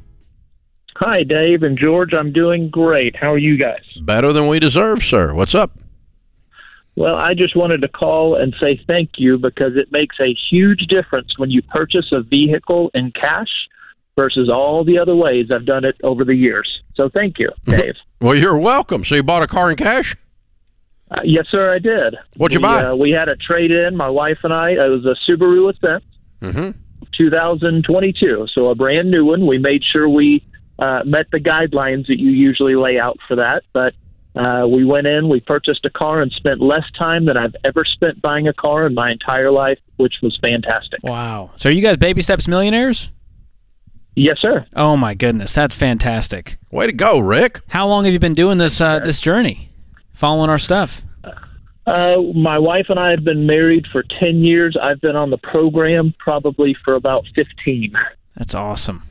Hi, 0.96 1.22
Dave 1.22 1.62
and 1.62 1.78
George. 1.78 2.12
I'm 2.12 2.30
doing 2.30 2.68
great. 2.68 3.16
How 3.16 3.32
are 3.32 3.38
you 3.38 3.56
guys? 3.56 3.80
Better 4.02 4.34
than 4.34 4.48
we 4.48 4.58
deserve, 4.58 5.02
sir. 5.02 5.32
What's 5.32 5.54
up? 5.54 5.70
Well, 6.94 7.16
I 7.16 7.32
just 7.32 7.56
wanted 7.56 7.80
to 7.80 7.88
call 7.88 8.36
and 8.36 8.54
say 8.60 8.78
thank 8.86 9.12
you 9.16 9.38
because 9.38 9.76
it 9.76 9.90
makes 9.90 10.16
a 10.20 10.36
huge 10.50 10.88
difference 10.88 11.38
when 11.38 11.50
you 11.50 11.62
purchase 11.62 12.12
a 12.12 12.20
vehicle 12.20 12.90
in 12.92 13.12
cash 13.12 13.48
versus 14.16 14.48
all 14.48 14.84
the 14.84 14.98
other 14.98 15.14
ways 15.16 15.50
I've 15.50 15.64
done 15.66 15.84
it 15.84 15.96
over 16.02 16.24
the 16.24 16.34
years. 16.34 16.82
So 16.94 17.08
thank 17.08 17.38
you, 17.38 17.48
Dave. 17.64 17.94
Well, 18.20 18.34
you're 18.34 18.58
welcome. 18.58 19.04
So 19.04 19.14
you 19.14 19.22
bought 19.22 19.42
a 19.42 19.46
car 19.46 19.70
in 19.70 19.76
cash? 19.76 20.14
uh, 21.10 21.20
yes, 21.24 21.46
sir, 21.50 21.72
I 21.74 21.78
did. 21.78 22.16
What'd 22.36 22.54
you 22.54 22.60
we, 22.60 22.62
buy? 22.62 22.84
Uh, 22.84 22.94
we 22.94 23.10
had 23.10 23.28
a 23.28 23.36
trade 23.36 23.70
in, 23.70 23.96
my 23.96 24.10
wife 24.10 24.38
and 24.44 24.52
I. 24.52 24.70
It 24.70 24.88
was 24.88 25.04
a 25.06 25.14
Subaru 25.28 25.74
Ascent, 25.74 26.04
Mm-hmm. 26.40 26.70
2022. 27.16 28.46
So 28.52 28.68
a 28.68 28.74
brand 28.74 29.10
new 29.10 29.24
one. 29.24 29.46
We 29.46 29.58
made 29.58 29.82
sure 29.84 30.08
we 30.08 30.44
uh, 30.78 31.02
met 31.04 31.26
the 31.32 31.38
guidelines 31.40 32.06
that 32.08 32.18
you 32.18 32.30
usually 32.30 32.74
lay 32.74 32.98
out 32.98 33.18
for 33.28 33.36
that. 33.36 33.62
But 33.72 33.94
Uh, 34.34 34.66
we 34.66 34.82
went 34.82 35.06
in, 35.06 35.28
we 35.28 35.40
purchased 35.40 35.84
a 35.84 35.90
car, 35.90 36.22
and 36.22 36.32
spent 36.32 36.58
less 36.58 36.84
time 36.98 37.26
than 37.26 37.36
I've 37.36 37.54
ever 37.64 37.84
spent 37.84 38.22
buying 38.22 38.48
a 38.48 38.54
car 38.54 38.86
in 38.86 38.94
my 38.94 39.10
entire 39.12 39.50
life, 39.50 39.78
which 39.96 40.14
was 40.22 40.38
fantastic. 40.42 41.00
Wow. 41.02 41.50
So 41.56 41.68
are 41.68 41.72
you 41.72 41.82
guys 41.82 41.98
baby 41.98 42.22
steps 42.22 42.48
millionaires? 42.48 43.10
Yes, 44.14 44.38
sir. 44.40 44.66
Oh 44.76 44.96
my 44.96 45.14
goodness, 45.14 45.54
that's 45.54 45.74
fantastic. 45.74 46.58
Way 46.70 46.86
to 46.86 46.92
go, 46.92 47.18
Rick. 47.18 47.60
How 47.68 47.86
long 47.88 48.04
have 48.04 48.12
you 48.12 48.18
been 48.18 48.34
doing 48.34 48.58
this 48.58 48.80
uh, 48.80 48.98
this 49.00 49.20
journey? 49.20 49.70
Following 50.12 50.50
our 50.50 50.58
stuff? 50.58 51.02
Uh, 51.86 52.16
my 52.34 52.58
wife 52.58 52.86
and 52.90 53.00
I 53.00 53.10
have 53.10 53.24
been 53.24 53.44
married 53.46 53.86
for 53.90 54.04
10 54.20 54.36
years. 54.44 54.76
I've 54.80 55.00
been 55.00 55.16
on 55.16 55.30
the 55.30 55.38
program 55.38 56.14
probably 56.18 56.76
for 56.84 56.94
about 56.94 57.24
15. 57.34 57.92
That's 58.36 58.54
awesome. 58.54 59.02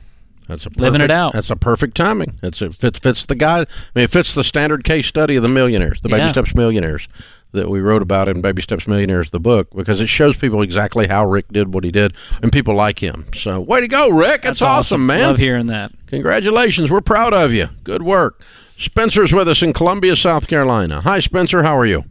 That's 0.48 0.64
a 0.66 0.70
perfect, 0.70 0.80
Living 0.80 1.00
it 1.02 1.10
out. 1.10 1.34
That's 1.34 1.50
a 1.50 1.56
perfect 1.56 1.96
timing. 1.96 2.38
It's 2.42 2.62
it 2.62 2.74
fits 2.74 2.98
fits 2.98 3.26
the 3.26 3.34
guy. 3.34 3.60
I 3.60 3.66
mean, 3.94 4.04
it 4.04 4.10
fits 4.10 4.34
the 4.34 4.42
standard 4.44 4.84
case 4.84 5.06
study 5.06 5.36
of 5.36 5.42
the 5.42 5.48
millionaires, 5.48 6.00
the 6.00 6.08
Baby 6.08 6.22
Yeah. 6.22 6.32
Steps 6.32 6.54
Millionaires 6.54 7.08
that 7.52 7.68
we 7.68 7.80
wrote 7.80 8.02
about 8.02 8.28
in 8.28 8.40
Baby 8.40 8.62
Steps 8.62 8.86
Millionaires, 8.86 9.30
the 9.30 9.40
book, 9.40 9.68
because 9.74 10.00
it 10.00 10.08
shows 10.08 10.36
people 10.36 10.62
exactly 10.62 11.06
how 11.06 11.24
Rick 11.26 11.48
did 11.52 11.72
what 11.74 11.84
he 11.84 11.90
did, 11.90 12.14
and 12.42 12.50
people 12.52 12.74
like 12.74 13.02
him. 13.02 13.26
So, 13.34 13.60
way 13.60 13.80
to 13.80 13.88
go, 13.88 14.08
Rick! 14.08 14.42
That's, 14.42 14.62
awesome, 14.62 15.06
man. 15.06 15.24
I 15.24 15.26
love 15.28 15.38
hearing 15.38 15.66
that. 15.66 15.92
Congratulations. 16.06 16.90
We're 16.90 17.00
proud 17.00 17.32
of 17.34 17.52
you. 17.52 17.68
Good 17.84 18.02
work. 18.02 18.40
Spencer's 18.76 19.32
with 19.32 19.48
us 19.48 19.62
in 19.62 19.72
Columbia, 19.72 20.16
South 20.16 20.48
Carolina. 20.48 21.02
Hi, 21.02 21.20
Spencer. 21.20 21.62
How 21.62 21.76
are 21.76 21.86
you? 21.86 22.04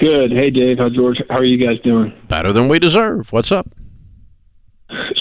Good. 0.00 0.30
Hey, 0.32 0.50
Dave. 0.50 0.78
How 0.78 0.88
George? 0.88 1.20
How 1.30 1.38
are 1.38 1.44
you 1.44 1.56
guys 1.64 1.80
doing? 1.82 2.12
Better 2.28 2.52
than 2.52 2.68
we 2.68 2.78
deserve. 2.78 3.32
What's 3.32 3.50
up? 3.50 3.68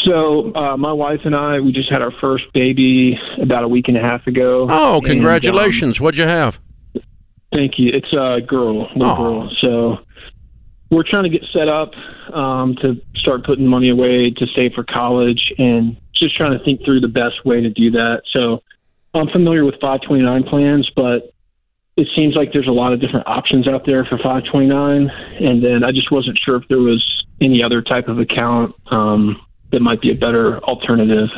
So, 0.05 0.53
uh, 0.55 0.77
my 0.77 0.93
wife 0.93 1.21
and 1.25 1.35
I, 1.35 1.59
we 1.59 1.71
just 1.71 1.91
had 1.91 2.01
our 2.01 2.11
first 2.21 2.45
baby 2.53 3.19
about 3.41 3.63
a 3.63 3.67
week 3.67 3.89
and 3.89 3.97
a 3.97 4.01
half 4.01 4.25
ago. 4.27 4.65
Oh, 4.69 4.97
And, 4.97 5.05
congratulations. 5.05 5.99
What'd 5.99 6.17
you 6.17 6.23
have? 6.27 6.59
Thank 7.51 7.77
you. 7.77 7.91
It's 7.93 8.11
a 8.13 8.41
girl, 8.41 8.89
little 8.95 9.09
Oh. 9.09 9.15
girl. 9.15 9.51
So, 9.61 9.99
we're 10.89 11.03
trying 11.03 11.23
to 11.23 11.29
get 11.29 11.43
set 11.51 11.67
up 11.67 11.91
um, 12.33 12.75
to 12.77 13.01
start 13.15 13.45
putting 13.45 13.67
money 13.67 13.89
away 13.89 14.29
to 14.31 14.47
save 14.55 14.73
for 14.73 14.83
college, 14.83 15.53
and 15.57 15.97
just 16.15 16.35
trying 16.35 16.57
to 16.57 16.63
think 16.63 16.83
through 16.85 17.01
the 17.01 17.07
best 17.09 17.43
way 17.45 17.61
to 17.61 17.69
do 17.69 17.91
that. 17.91 18.21
So, 18.31 18.61
I'm 19.13 19.27
familiar 19.29 19.65
with 19.65 19.75
529 19.81 20.43
plans, 20.43 20.89
but 20.95 21.33
it 21.97 22.07
seems 22.15 22.35
like 22.35 22.53
there's 22.53 22.67
a 22.67 22.71
lot 22.71 22.93
of 22.93 23.01
different 23.01 23.27
options 23.27 23.67
out 23.67 23.85
there 23.85 24.05
for 24.05 24.17
529, 24.17 25.09
and 25.39 25.63
then 25.63 25.83
I 25.83 25.91
just 25.91 26.11
wasn't 26.11 26.37
sure 26.37 26.55
if 26.55 26.67
there 26.67 26.79
was 26.79 27.03
any 27.41 27.63
other 27.63 27.81
type 27.81 28.07
of 28.07 28.19
account 28.19 28.75
um, 28.91 29.41
that 29.71 29.81
might 29.81 29.99
be 30.01 30.11
a 30.11 30.15
better 30.15 30.59
alternative. 30.59 31.29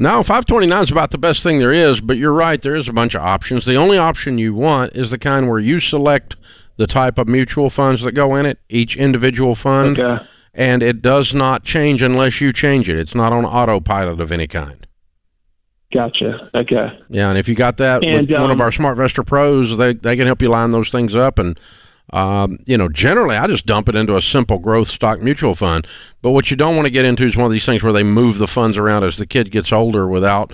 No, 0.00 0.22
529 0.22 0.82
is 0.84 0.92
about 0.92 1.10
the 1.10 1.18
best 1.18 1.42
thing 1.42 1.58
there 1.58 1.72
is, 1.72 2.00
but 2.00 2.16
you're 2.16 2.32
right. 2.32 2.62
There 2.62 2.76
is 2.76 2.88
a 2.88 2.92
bunch 2.92 3.16
of 3.16 3.22
options. 3.22 3.64
The 3.64 3.74
only 3.74 3.98
option 3.98 4.38
you 4.38 4.54
want 4.54 4.94
is 4.96 5.10
the 5.10 5.18
kind 5.18 5.48
where 5.48 5.58
you 5.58 5.80
select 5.80 6.36
the 6.76 6.86
type 6.86 7.18
of 7.18 7.26
mutual 7.26 7.68
funds 7.68 8.02
that 8.02 8.12
go 8.12 8.36
in 8.36 8.46
it, 8.46 8.60
each 8.68 8.96
individual 8.96 9.56
fund, 9.56 9.98
Okay. 9.98 10.24
and 10.54 10.84
it 10.84 11.02
does 11.02 11.34
not 11.34 11.64
change 11.64 12.00
unless 12.00 12.40
you 12.40 12.52
change 12.52 12.88
it. 12.88 12.96
It's 12.96 13.14
not 13.16 13.32
on 13.32 13.44
autopilot 13.44 14.20
of 14.20 14.30
any 14.30 14.46
kind. 14.46 14.86
Gotcha. 15.92 16.48
Okay. 16.54 16.96
Yeah, 17.08 17.30
and 17.30 17.38
if 17.38 17.48
you 17.48 17.56
got 17.56 17.78
that 17.78 18.04
And, 18.04 18.28
with 18.28 18.38
one 18.38 18.50
of 18.52 18.58
um, 18.58 18.60
our 18.60 18.70
Smart 18.70 18.96
SmartVestor 18.96 19.26
pros, 19.26 19.76
they, 19.78 19.94
they 19.94 20.16
can 20.16 20.26
help 20.26 20.40
you 20.40 20.48
line 20.48 20.70
those 20.70 20.90
things 20.90 21.16
up. 21.16 21.40
And, 21.40 21.58
um, 22.10 22.58
you 22.66 22.76
know, 22.78 22.88
generally 22.88 23.36
I 23.36 23.46
just 23.46 23.66
dump 23.66 23.88
it 23.88 23.94
into 23.94 24.16
a 24.16 24.22
simple 24.22 24.58
growth 24.58 24.88
stock 24.88 25.20
mutual 25.20 25.54
fund. 25.54 25.86
But 26.22 26.30
what 26.30 26.50
you 26.50 26.56
don't 26.56 26.74
want 26.74 26.86
to 26.86 26.90
get 26.90 27.04
into 27.04 27.24
is 27.24 27.36
one 27.36 27.46
of 27.46 27.52
these 27.52 27.66
things 27.66 27.82
where 27.82 27.92
they 27.92 28.02
move 28.02 28.38
the 28.38 28.48
funds 28.48 28.78
around 28.78 29.04
as 29.04 29.16
the 29.16 29.26
kid 29.26 29.50
gets 29.50 29.72
older 29.72 30.08
without. 30.08 30.52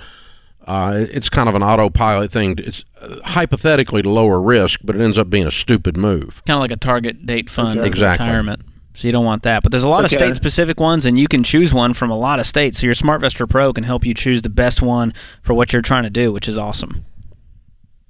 Uh, 0.67 1.05
it's 1.11 1.29
kind 1.29 1.47
of 1.47 1.53
an 1.53 1.61
autopilot 1.61 2.31
thing. 2.31 2.55
It's 2.57 2.83
uh, 2.99 3.19
hypothetically 3.23 4.01
to 4.01 4.09
lower 4.09 4.41
risk, 4.41 4.79
but 4.83 4.95
it 4.95 5.01
ends 5.01 5.17
up 5.17 5.29
being 5.29 5.45
a 5.45 5.51
stupid 5.51 5.95
move. 5.95 6.41
Kind 6.47 6.55
of 6.57 6.61
like 6.61 6.71
a 6.71 6.75
target 6.75 7.25
date 7.25 7.49
fund 7.49 7.79
Okay. 7.79 7.87
Exactly. 7.87 8.25
retirement. 8.25 8.61
So 8.95 9.07
you 9.07 9.11
don't 9.11 9.25
want 9.25 9.43
that. 9.43 9.61
But 9.61 9.71
there's 9.71 9.83
a 9.83 9.89
lot 9.89 10.05
of 10.05 10.11
state 10.11 10.35
specific 10.35 10.79
ones, 10.79 11.05
and 11.05 11.19
you 11.19 11.27
can 11.27 11.43
choose 11.43 11.73
one 11.73 11.93
from 11.93 12.09
a 12.09 12.17
lot 12.17 12.39
of 12.39 12.47
states. 12.47 12.79
So 12.79 12.85
your 12.87 12.95
SmartVestor 12.95 13.47
Pro 13.47 13.73
can 13.73 13.83
help 13.83 14.05
you 14.05 14.13
choose 14.13 14.41
the 14.41 14.49
best 14.49 14.81
one 14.81 15.13
for 15.43 15.53
what 15.53 15.73
you're 15.73 15.81
trying 15.81 16.03
to 16.03 16.09
do, 16.09 16.31
which 16.31 16.47
is 16.47 16.57
awesome. 16.57 17.05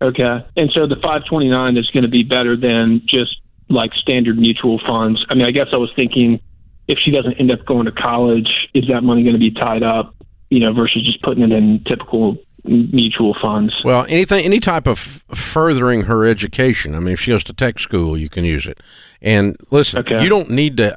Okay. 0.01 0.45
And 0.57 0.71
so 0.75 0.87
the 0.87 0.95
529 0.95 1.77
is 1.77 1.89
going 1.91 2.03
to 2.03 2.09
be 2.09 2.23
better 2.23 2.55
than 2.57 3.01
just 3.07 3.35
like 3.69 3.91
standard 3.93 4.37
mutual 4.37 4.79
funds. 4.85 5.25
I 5.29 5.35
mean, 5.35 5.45
I 5.45 5.51
guess 5.51 5.67
I 5.73 5.77
was 5.77 5.91
thinking 5.95 6.39
if 6.87 6.99
she 7.03 7.11
doesn't 7.11 7.33
end 7.39 7.51
up 7.51 7.65
going 7.65 7.85
to 7.85 7.91
college, 7.91 8.49
is 8.73 8.85
that 8.89 9.01
money 9.01 9.23
going 9.23 9.33
to 9.33 9.39
be 9.39 9.51
tied 9.51 9.83
up, 9.83 10.13
you 10.49 10.59
know, 10.59 10.73
versus 10.73 11.03
just 11.05 11.21
putting 11.23 11.43
it 11.43 11.51
in 11.51 11.83
typical 11.85 12.37
mutual 12.63 13.35
funds? 13.41 13.73
Well, 13.83 14.05
anything, 14.09 14.43
any 14.45 14.59
type 14.59 14.85
of 14.87 14.99
furthering 15.33 16.03
her 16.03 16.25
education. 16.25 16.93
I 16.93 16.99
mean, 16.99 17.13
if 17.13 17.21
she 17.21 17.31
goes 17.31 17.43
to 17.45 17.53
tech 17.53 17.79
school, 17.79 18.17
you 18.17 18.29
can 18.29 18.43
use 18.45 18.67
it. 18.67 18.81
And 19.21 19.55
listen, 19.71 19.99
Okay. 19.99 20.21
you 20.21 20.29
don't 20.29 20.49
need 20.51 20.77
to. 20.77 20.95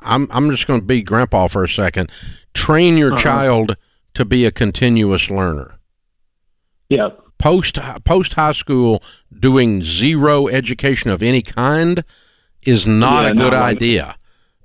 I'm 0.00 0.26
I'm 0.32 0.50
just 0.50 0.66
going 0.66 0.80
to 0.80 0.86
be 0.86 1.02
grandpa 1.02 1.46
for 1.46 1.62
a 1.62 1.68
second. 1.68 2.10
Train 2.54 2.96
your 2.96 3.12
Uh-huh. 3.12 3.22
child 3.22 3.76
to 4.14 4.24
be 4.24 4.44
a 4.46 4.50
continuous 4.50 5.30
learner. 5.30 5.74
Yeah. 6.88 7.10
Post 7.38 7.78
post 8.04 8.34
high 8.34 8.52
school, 8.52 9.02
doing 9.38 9.82
zero 9.82 10.48
education 10.48 11.10
of 11.10 11.22
any 11.22 11.42
kind 11.42 12.02
is 12.62 12.86
not 12.86 13.24
Yeah, 13.24 13.30
a 13.30 13.34
good 13.34 13.54
idea. 13.54 14.16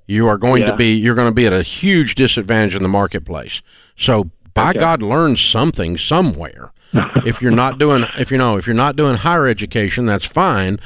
You 0.07 0.27
are 0.27 0.38
going 0.38 0.65
to 0.65 0.75
be 0.75 0.93
you're 0.93 1.15
going 1.15 1.29
to 1.29 1.36
be 1.36 1.45
at 1.47 1.53
a 1.53 1.63
huge 1.63 2.15
disadvantage 2.15 2.75
in 2.75 2.81
the 2.81 2.89
marketplace. 2.89 3.62
So 3.95 4.31
by 4.53 4.71
Okay. 4.71 4.79
God, 4.79 5.01
learn 5.01 5.36
something 5.38 5.97
somewhere. 5.97 6.71
if 7.25 7.41
you're 7.41 7.51
not 7.51 7.79
doing 7.79 8.05
if 8.17 8.31
you 8.31 8.38
know 8.38 8.57
if 8.57 8.65
you're 8.67 8.75
not 8.75 8.95
doing 8.95 9.15
higher 9.17 9.47
education, 9.47 10.05
that's 10.05 10.25
fine. 10.25 10.79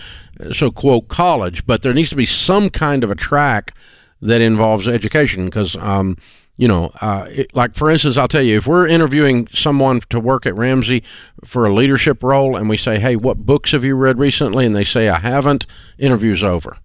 So 0.53 0.69
quote 0.71 1.07
college, 1.07 1.65
but 1.65 1.81
there 1.81 1.93
needs 1.93 2.09
to 2.11 2.15
be 2.15 2.25
some 2.25 2.69
kind 2.69 3.03
of 3.03 3.09
a 3.11 3.15
track 3.15 3.73
that 4.21 4.41
involves 4.41 4.87
education 4.87 5.45
because 5.45 5.75
um, 5.77 6.17
you 6.57 6.67
know, 6.67 6.91
uh, 7.01 7.27
it, 7.29 7.55
like 7.55 7.75
for 7.75 7.89
instance, 7.89 8.17
I'll 8.17 8.27
tell 8.27 8.41
you, 8.41 8.57
if 8.57 8.67
we're 8.67 8.87
interviewing 8.87 9.47
someone 9.53 10.01
to 10.09 10.19
work 10.19 10.45
at 10.45 10.55
Ramsey 10.55 11.03
for 11.45 11.65
a 11.65 11.73
leadership 11.73 12.23
role, 12.23 12.55
and 12.57 12.67
we 12.67 12.77
say, 12.77 12.99
"Hey, 12.99 13.15
what 13.15 13.45
books 13.45 13.71
have 13.71 13.83
you 13.83 13.95
read 13.95 14.17
recently?" 14.17 14.65
and 14.65 14.75
they 14.75 14.83
say, 14.83 15.07
"I 15.07 15.19
haven't," 15.19 15.67
interview's 15.99 16.43
over. 16.43 16.77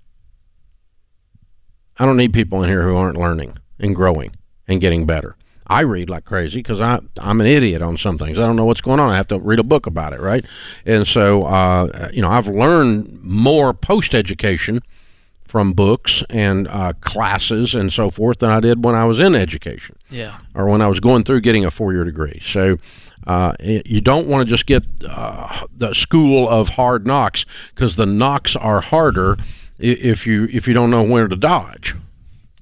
I 1.99 2.05
don't 2.05 2.17
need 2.17 2.33
people 2.33 2.63
in 2.63 2.69
here 2.69 2.83
who 2.83 2.97
aren't 2.97 3.17
learning 3.17 3.59
and 3.79 3.95
growing 3.95 4.37
and 4.69 4.81
getting 4.81 5.07
better. 5.07 5.37
I 5.67 5.81
read 5.81 6.11
like 6.11 6.25
crazy 6.25 6.59
because 6.59 6.81
I'm 6.81 7.41
an 7.41 7.47
idiot 7.47 7.83
on 7.83 7.97
some 7.97 8.19
things. 8.19 8.39
I 8.39 8.45
don't 8.45 8.57
know 8.57 8.65
what's 8.65 8.81
going 8.83 9.01
on. 9.01 9.11
I 9.11 9.17
have 9.17 9.29
to 9.29 9.39
read 9.39 9.59
a 9.59 9.65
book 9.65 9.87
about 9.87 10.13
it, 10.13 10.21
right? 10.21 10.45
And 10.85 11.07
so, 11.07 11.45
uh, 11.45 12.11
you 12.13 12.21
know, 12.21 12.29
I've 12.29 12.47
learned 12.47 13.23
more 13.23 13.73
post 13.73 14.15
education 14.15 14.83
from 15.53 15.75
books 15.75 16.25
and 16.31 16.67
uh, 16.69 16.95
classes 17.03 17.75
and 17.75 17.93
so 17.93 18.09
forth 18.11 18.39
than 18.39 18.49
I 18.51 18.59
did 18.59 18.83
when 18.83 18.95
I 18.95 19.05
was 19.05 19.21
in 19.21 19.35
education 19.35 19.97
Yeah. 20.09 20.39
or 20.55 20.65
when 20.67 20.81
I 20.81 20.87
was 20.89 20.99
going 20.99 21.25
through 21.25 21.43
getting 21.43 21.63
a 21.67 21.71
four 21.71 21.93
year 21.93 22.05
degree. 22.05 22.41
So 22.43 22.79
uh, 23.27 23.53
you 23.61 24.01
don't 24.01 24.27
want 24.29 24.47
to 24.49 24.51
just 24.51 24.65
get 24.65 24.83
uh, 25.07 25.67
the 25.77 25.93
school 25.93 26.49
of 26.49 26.71
hard 26.71 27.07
knocks 27.07 27.45
because 27.75 27.97
the 27.97 28.07
knocks 28.07 28.57
are 28.57 28.81
harder 28.81 29.37
if 29.79 30.27
you 30.27 30.49
if 30.51 30.67
you 30.67 30.73
don't 30.73 30.91
know 30.91 31.03
where 31.03 31.29
to 31.29 31.37
dodge. 31.37 31.95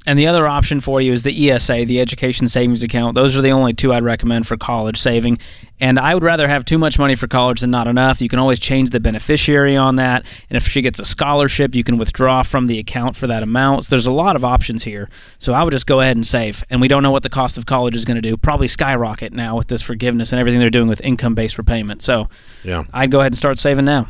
And 0.07 0.19
the 0.19 0.27
other 0.27 0.47
option 0.47 0.81
for 0.81 1.03
you 1.03 1.13
is 1.13 1.25
the 1.25 1.51
ESA, 1.51 1.85
the 1.85 2.01
Education 2.01 2.49
Savings 2.49 2.83
Account. 2.83 3.15
Those 3.15 3.37
are 3.37 3.43
the 3.43 3.51
only 3.51 3.75
two 3.75 3.93
I'd 3.93 4.03
recommend 4.03 4.47
for 4.47 4.57
college 4.57 4.99
saving. 4.99 5.39
And 5.79 5.99
I 5.99 6.15
would 6.15 6.23
rather 6.25 6.49
have 6.49 6.65
too 6.65 6.79
much 6.79 6.99
money 6.99 7.15
for 7.15 7.27
college 7.29 7.61
than 7.61 7.71
not 7.71 7.87
enough. 7.87 8.23
You 8.23 8.29
can 8.31 8.39
always 8.39 8.59
change 8.59 8.91
the 8.91 9.01
beneficiary 9.01 9.77
on 9.77 9.97
that. 9.97 10.25
And 10.49 10.57
if 10.57 10.67
she 10.67 10.81
gets 10.81 10.99
a 11.01 11.05
scholarship, 11.05 11.75
you 11.75 11.85
can 11.85 11.99
withdraw 11.99 12.43
from 12.43 12.67
the 12.67 12.79
account 12.79 13.15
for 13.15 13.27
that 13.27 13.43
amount. 13.43 13.85
So 13.85 13.91
there's 13.91 14.07
a 14.07 14.13
lot 14.13 14.37
of 14.37 14.45
options 14.45 14.85
here. 14.85 15.11
So 15.39 15.53
I 15.53 15.63
would 15.63 15.73
just 15.73 15.87
go 15.87 16.01
ahead 16.01 16.17
and 16.17 16.27
save. 16.27 16.65
And 16.71 16.81
we 16.81 16.89
don't 16.89 17.03
know 17.03 17.11
what 17.11 17.23
the 17.23 17.29
cost 17.29 17.59
of 17.59 17.67
college 17.67 17.95
is 17.95 18.07
going 18.07 18.21
to 18.21 18.23
do. 18.23 18.39
Probably 18.39 18.69
skyrocket 18.69 19.35
now 19.35 19.55
with 19.59 19.69
this 19.69 19.83
forgiveness 19.83 20.33
and 20.33 20.41
everything 20.41 20.61
they're 20.61 20.71
doing 20.71 20.89
with 20.89 21.03
income 21.03 21.35
based 21.35 21.59
repayment. 21.59 22.01
So 22.01 22.27
Yeah, 22.65 22.85
I'd 22.95 23.11
go 23.11 23.21
ahead 23.21 23.33
and 23.33 23.37
start 23.39 23.59
saving 23.59 23.85
now. 23.85 24.09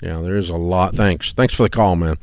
yeah, 0.00 0.20
there 0.22 0.36
is 0.36 0.48
a 0.48 0.56
lot. 0.56 0.94
Thanks, 0.96 1.34
thanks 1.34 1.52
for 1.52 1.64
the 1.64 1.70
call, 1.70 1.94
man. 1.94 2.16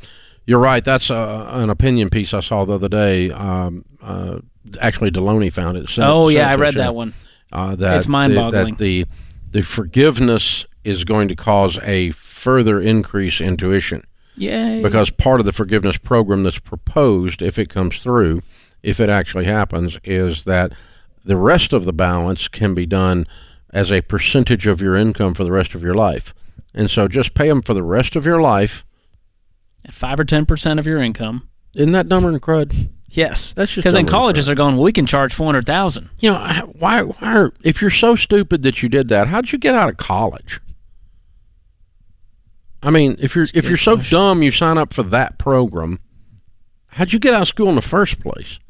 You're 0.46 0.60
right. 0.60 0.84
That's 0.84 1.10
uh, 1.10 1.50
an 1.50 1.70
opinion 1.70 2.08
piece 2.08 2.32
I 2.32 2.40
saw 2.40 2.64
the 2.64 2.74
other 2.74 2.88
day. 2.88 3.30
Um, 3.30 3.84
uh, 4.00 4.38
actually, 4.80 5.10
Delony 5.10 5.52
found 5.52 5.76
it. 5.76 5.88
Sent- 5.88 6.08
oh, 6.08 6.28
yeah, 6.28 6.48
I 6.48 6.54
read 6.54 6.70
us, 6.70 6.74
that 6.76 6.94
one. 6.94 7.14
uh, 7.52 7.74
that 7.76 7.96
It's 7.96 8.06
mind-boggling. 8.08 8.76
The, 8.76 9.02
that 9.02 9.10
the 9.10 9.16
the 9.50 9.62
forgiveness 9.62 10.66
is 10.84 11.04
going 11.04 11.28
to 11.28 11.36
cause 11.36 11.78
a 11.82 12.10
further 12.12 12.80
increase 12.80 13.40
in 13.40 13.56
tuition 13.56 14.04
Yay. 14.36 14.82
because 14.82 15.10
part 15.10 15.40
of 15.40 15.46
the 15.46 15.52
forgiveness 15.52 15.96
program 15.96 16.42
that's 16.42 16.58
proposed, 16.58 17.42
if 17.42 17.58
it 17.58 17.68
comes 17.70 17.98
through, 17.98 18.42
if 18.82 19.00
it 19.00 19.08
actually 19.08 19.46
happens, 19.46 19.98
is 20.04 20.44
that 20.44 20.72
the 21.24 21.36
rest 21.36 21.72
of 21.72 21.84
the 21.84 21.92
balance 21.92 22.48
can 22.48 22.74
be 22.74 22.86
done 22.86 23.26
as 23.70 23.90
a 23.90 24.02
percentage 24.02 24.66
of 24.66 24.80
your 24.80 24.94
income 24.94 25.34
for 25.34 25.42
the 25.42 25.52
rest 25.52 25.74
of 25.74 25.82
your 25.82 25.94
life. 25.94 26.34
And 26.74 26.90
so 26.90 27.08
just 27.08 27.34
pay 27.34 27.48
them 27.48 27.62
for 27.62 27.74
the 27.74 27.82
rest 27.82 28.14
of 28.14 28.26
your 28.26 28.40
life. 28.40 28.84
At 29.86 29.94
5 29.94 30.20
or 30.20 30.24
10% 30.24 30.78
of 30.78 30.86
your 30.86 31.00
income. 31.00 31.48
Isn't 31.74 31.92
that 31.92 32.08
dumber 32.08 32.30
than 32.30 32.40
crud? 32.40 32.90
Yes. 33.08 33.52
That's 33.52 33.72
just 33.72 33.84
Because 33.84 33.94
then 33.94 34.06
colleges 34.06 34.48
are 34.48 34.54
going, 34.54 34.74
well, 34.74 34.84
we 34.84 34.92
can 34.92 35.06
charge 35.06 35.32
400000 35.32 36.10
You 36.20 36.30
know, 36.30 36.72
why, 36.78 37.02
why, 37.02 37.34
are, 37.34 37.52
if 37.62 37.80
you're 37.80 37.90
so 37.90 38.16
stupid 38.16 38.62
that 38.62 38.82
you 38.82 38.88
did 38.88 39.08
that, 39.08 39.28
how'd 39.28 39.52
you 39.52 39.58
get 39.58 39.74
out 39.74 39.88
of 39.88 39.96
college? 39.96 40.60
I 42.82 42.90
mean, 42.90 43.16
if 43.18 43.34
you're 43.34 43.46
if 43.54 43.66
you're 43.68 43.76
so 43.76 43.96
dumb, 43.96 44.42
you 44.42 44.52
sign 44.52 44.78
up 44.78 44.92
for 44.92 45.02
that 45.02 45.38
program. 45.38 45.98
How'd 46.88 47.12
you 47.12 47.18
get 47.18 47.34
out 47.34 47.42
of 47.42 47.48
school 47.48 47.68
in 47.68 47.74
the 47.74 47.82
first 47.82 48.20
place? 48.20 48.60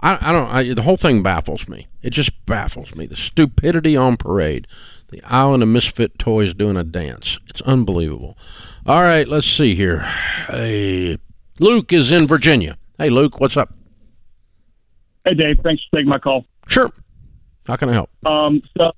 I, 0.00 0.18
I 0.20 0.32
don't. 0.32 0.48
I, 0.48 0.74
the 0.74 0.82
whole 0.82 0.96
thing 0.96 1.22
baffles 1.22 1.68
me. 1.68 1.86
It 2.02 2.10
just 2.10 2.44
baffles 2.44 2.94
me. 2.94 3.06
The 3.06 3.14
stupidity 3.14 3.96
on 3.96 4.16
parade. 4.16 4.66
The 5.10 5.22
island 5.24 5.62
of 5.62 5.68
misfit 5.68 6.18
toys 6.18 6.54
doing 6.54 6.76
a 6.76 6.82
dance. 6.82 7.38
It's 7.48 7.60
unbelievable. 7.62 8.36
All 8.84 9.02
right, 9.02 9.28
let's 9.28 9.46
see 9.46 9.76
here. 9.76 10.00
Hey, 10.48 11.16
Luke 11.60 11.92
is 11.92 12.10
in 12.10 12.26
Virginia. 12.26 12.76
Hey, 12.98 13.10
Luke, 13.10 13.38
what's 13.38 13.56
up? 13.56 13.72
Hey, 15.24 15.34
Dave. 15.34 15.60
Thanks 15.62 15.84
for 15.88 15.98
taking 15.98 16.10
my 16.10 16.18
call. 16.18 16.44
Sure. 16.66 16.90
How 17.66 17.76
can 17.76 17.90
I 17.90 17.92
help? 17.92 18.10
Um, 18.26 18.60
so 18.76 18.90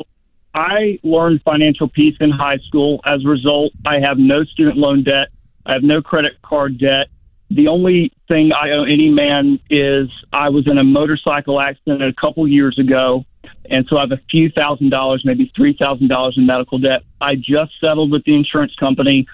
I 0.55 0.99
learned 1.03 1.43
financial 1.43 1.87
peace 1.87 2.16
in 2.20 2.30
high 2.30 2.57
school. 2.66 3.03
As 3.05 3.22
a 3.26 3.28
result, 3.28 3.72
I 3.85 4.01
have 4.01 4.16
no 4.16 4.43
student 4.45 4.78
loan 4.78 5.03
debt. 5.03 5.28
I 5.66 5.74
have 5.74 5.82
no 5.82 6.01
credit 6.01 6.41
card 6.41 6.78
debt. 6.78 7.09
The 7.51 7.68
only 7.68 8.11
thing 8.26 8.53
I 8.55 8.70
owe 8.70 8.85
any 8.85 9.11
man 9.11 9.61
is 9.68 10.09
I 10.32 10.49
was 10.49 10.66
in 10.66 10.78
a 10.78 10.85
motorcycle 10.85 11.61
accident 11.61 12.03
a 12.03 12.14
couple 12.14 12.49
years 12.49 12.78
ago, 12.78 13.26
and 13.68 13.87
so 13.91 13.99
I 13.99 14.01
have 14.01 14.12
a 14.12 14.20
few 14.30 14.51
thousand 14.51 14.89
dollars, 14.89 15.22
maybe 15.26 15.53
three 15.55 15.76
thousand 15.78 16.09
dollars 16.09 16.37
in 16.39 16.47
medical 16.47 16.78
debt. 16.78 17.03
I 17.20 17.35
just 17.35 17.72
settled 17.82 18.11
with 18.11 18.24
the 18.24 18.35
insurance 18.35 18.74
company 18.76 19.26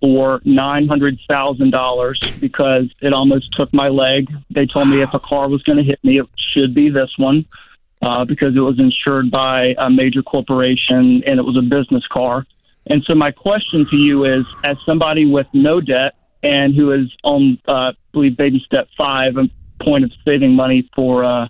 for 0.00 0.40
nine 0.44 0.86
hundred 0.86 1.18
thousand 1.28 1.70
dollars 1.70 2.20
because 2.40 2.84
it 3.00 3.12
almost 3.12 3.52
took 3.52 3.72
my 3.72 3.88
leg. 3.88 4.28
They 4.50 4.66
told 4.66 4.88
me 4.88 5.00
if 5.02 5.14
a 5.14 5.20
car 5.20 5.48
was 5.48 5.62
going 5.62 5.78
to 5.78 5.84
hit 5.84 6.02
me, 6.04 6.20
it 6.20 6.26
should 6.52 6.74
be 6.74 6.90
this 6.90 7.10
one 7.16 7.44
uh, 8.02 8.24
because 8.24 8.54
it 8.56 8.60
was 8.60 8.78
insured 8.78 9.30
by 9.30 9.74
a 9.78 9.90
major 9.90 10.22
corporation 10.22 11.22
and 11.26 11.38
it 11.38 11.42
was 11.42 11.56
a 11.56 11.62
business 11.62 12.06
car. 12.08 12.46
And 12.86 13.02
so 13.04 13.14
my 13.14 13.32
question 13.32 13.86
to 13.90 13.96
you 13.96 14.24
is, 14.24 14.44
as 14.62 14.76
somebody 14.86 15.26
with 15.26 15.46
no 15.52 15.80
debt 15.80 16.14
and 16.42 16.74
who 16.74 16.92
is 16.92 17.12
on, 17.24 17.58
uh, 17.66 17.72
I 17.72 17.92
believe, 18.12 18.36
baby 18.36 18.62
step 18.64 18.88
five, 18.96 19.36
a 19.36 19.48
point 19.82 20.04
of 20.04 20.12
saving 20.24 20.54
money 20.54 20.88
for 20.94 21.24
uh, 21.24 21.48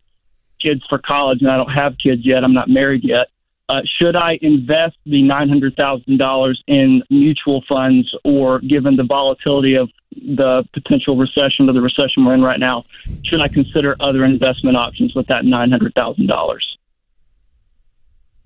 kids 0.61 0.83
for 0.89 0.99
college, 0.99 1.43
and 1.43 1.51
I 1.51 1.57
don't 1.57 1.71
have 1.71 1.97
kids 1.99 2.25
yet. 2.25 2.43
I'm 2.43 2.55
not 2.55 2.69
married 2.69 3.05
yet. 3.05 3.29
Uh, 3.69 3.81
should 3.99 4.15
I 4.15 4.39
invest 4.43 4.97
the 5.07 5.23
nine 5.23 5.49
hundred 5.49 5.77
thousand 5.77 6.19
dollars 6.19 6.63
in 6.69 7.03
mutual 7.11 7.65
funds, 7.69 8.09
or 8.25 8.61
given 8.61 8.97
the 8.97 9.05
volatility 9.05 9.75
of 9.75 9.91
the 10.13 10.65
potential 10.73 11.17
recession 11.17 11.69
or 11.69 11.73
the 11.73 11.81
recession 11.81 12.25
we're 12.25 12.35
in 12.35 12.43
right 12.43 12.61
now, 12.61 12.85
should 13.25 13.41
I 13.41 13.49
consider 13.49 13.97
other 13.99 14.25
investment 14.25 14.77
options 14.77 15.15
with 15.15 15.27
that 15.27 15.45
nine 15.45 15.71
hundred 15.71 15.95
thousand 15.95 16.29
dollars? 16.29 16.79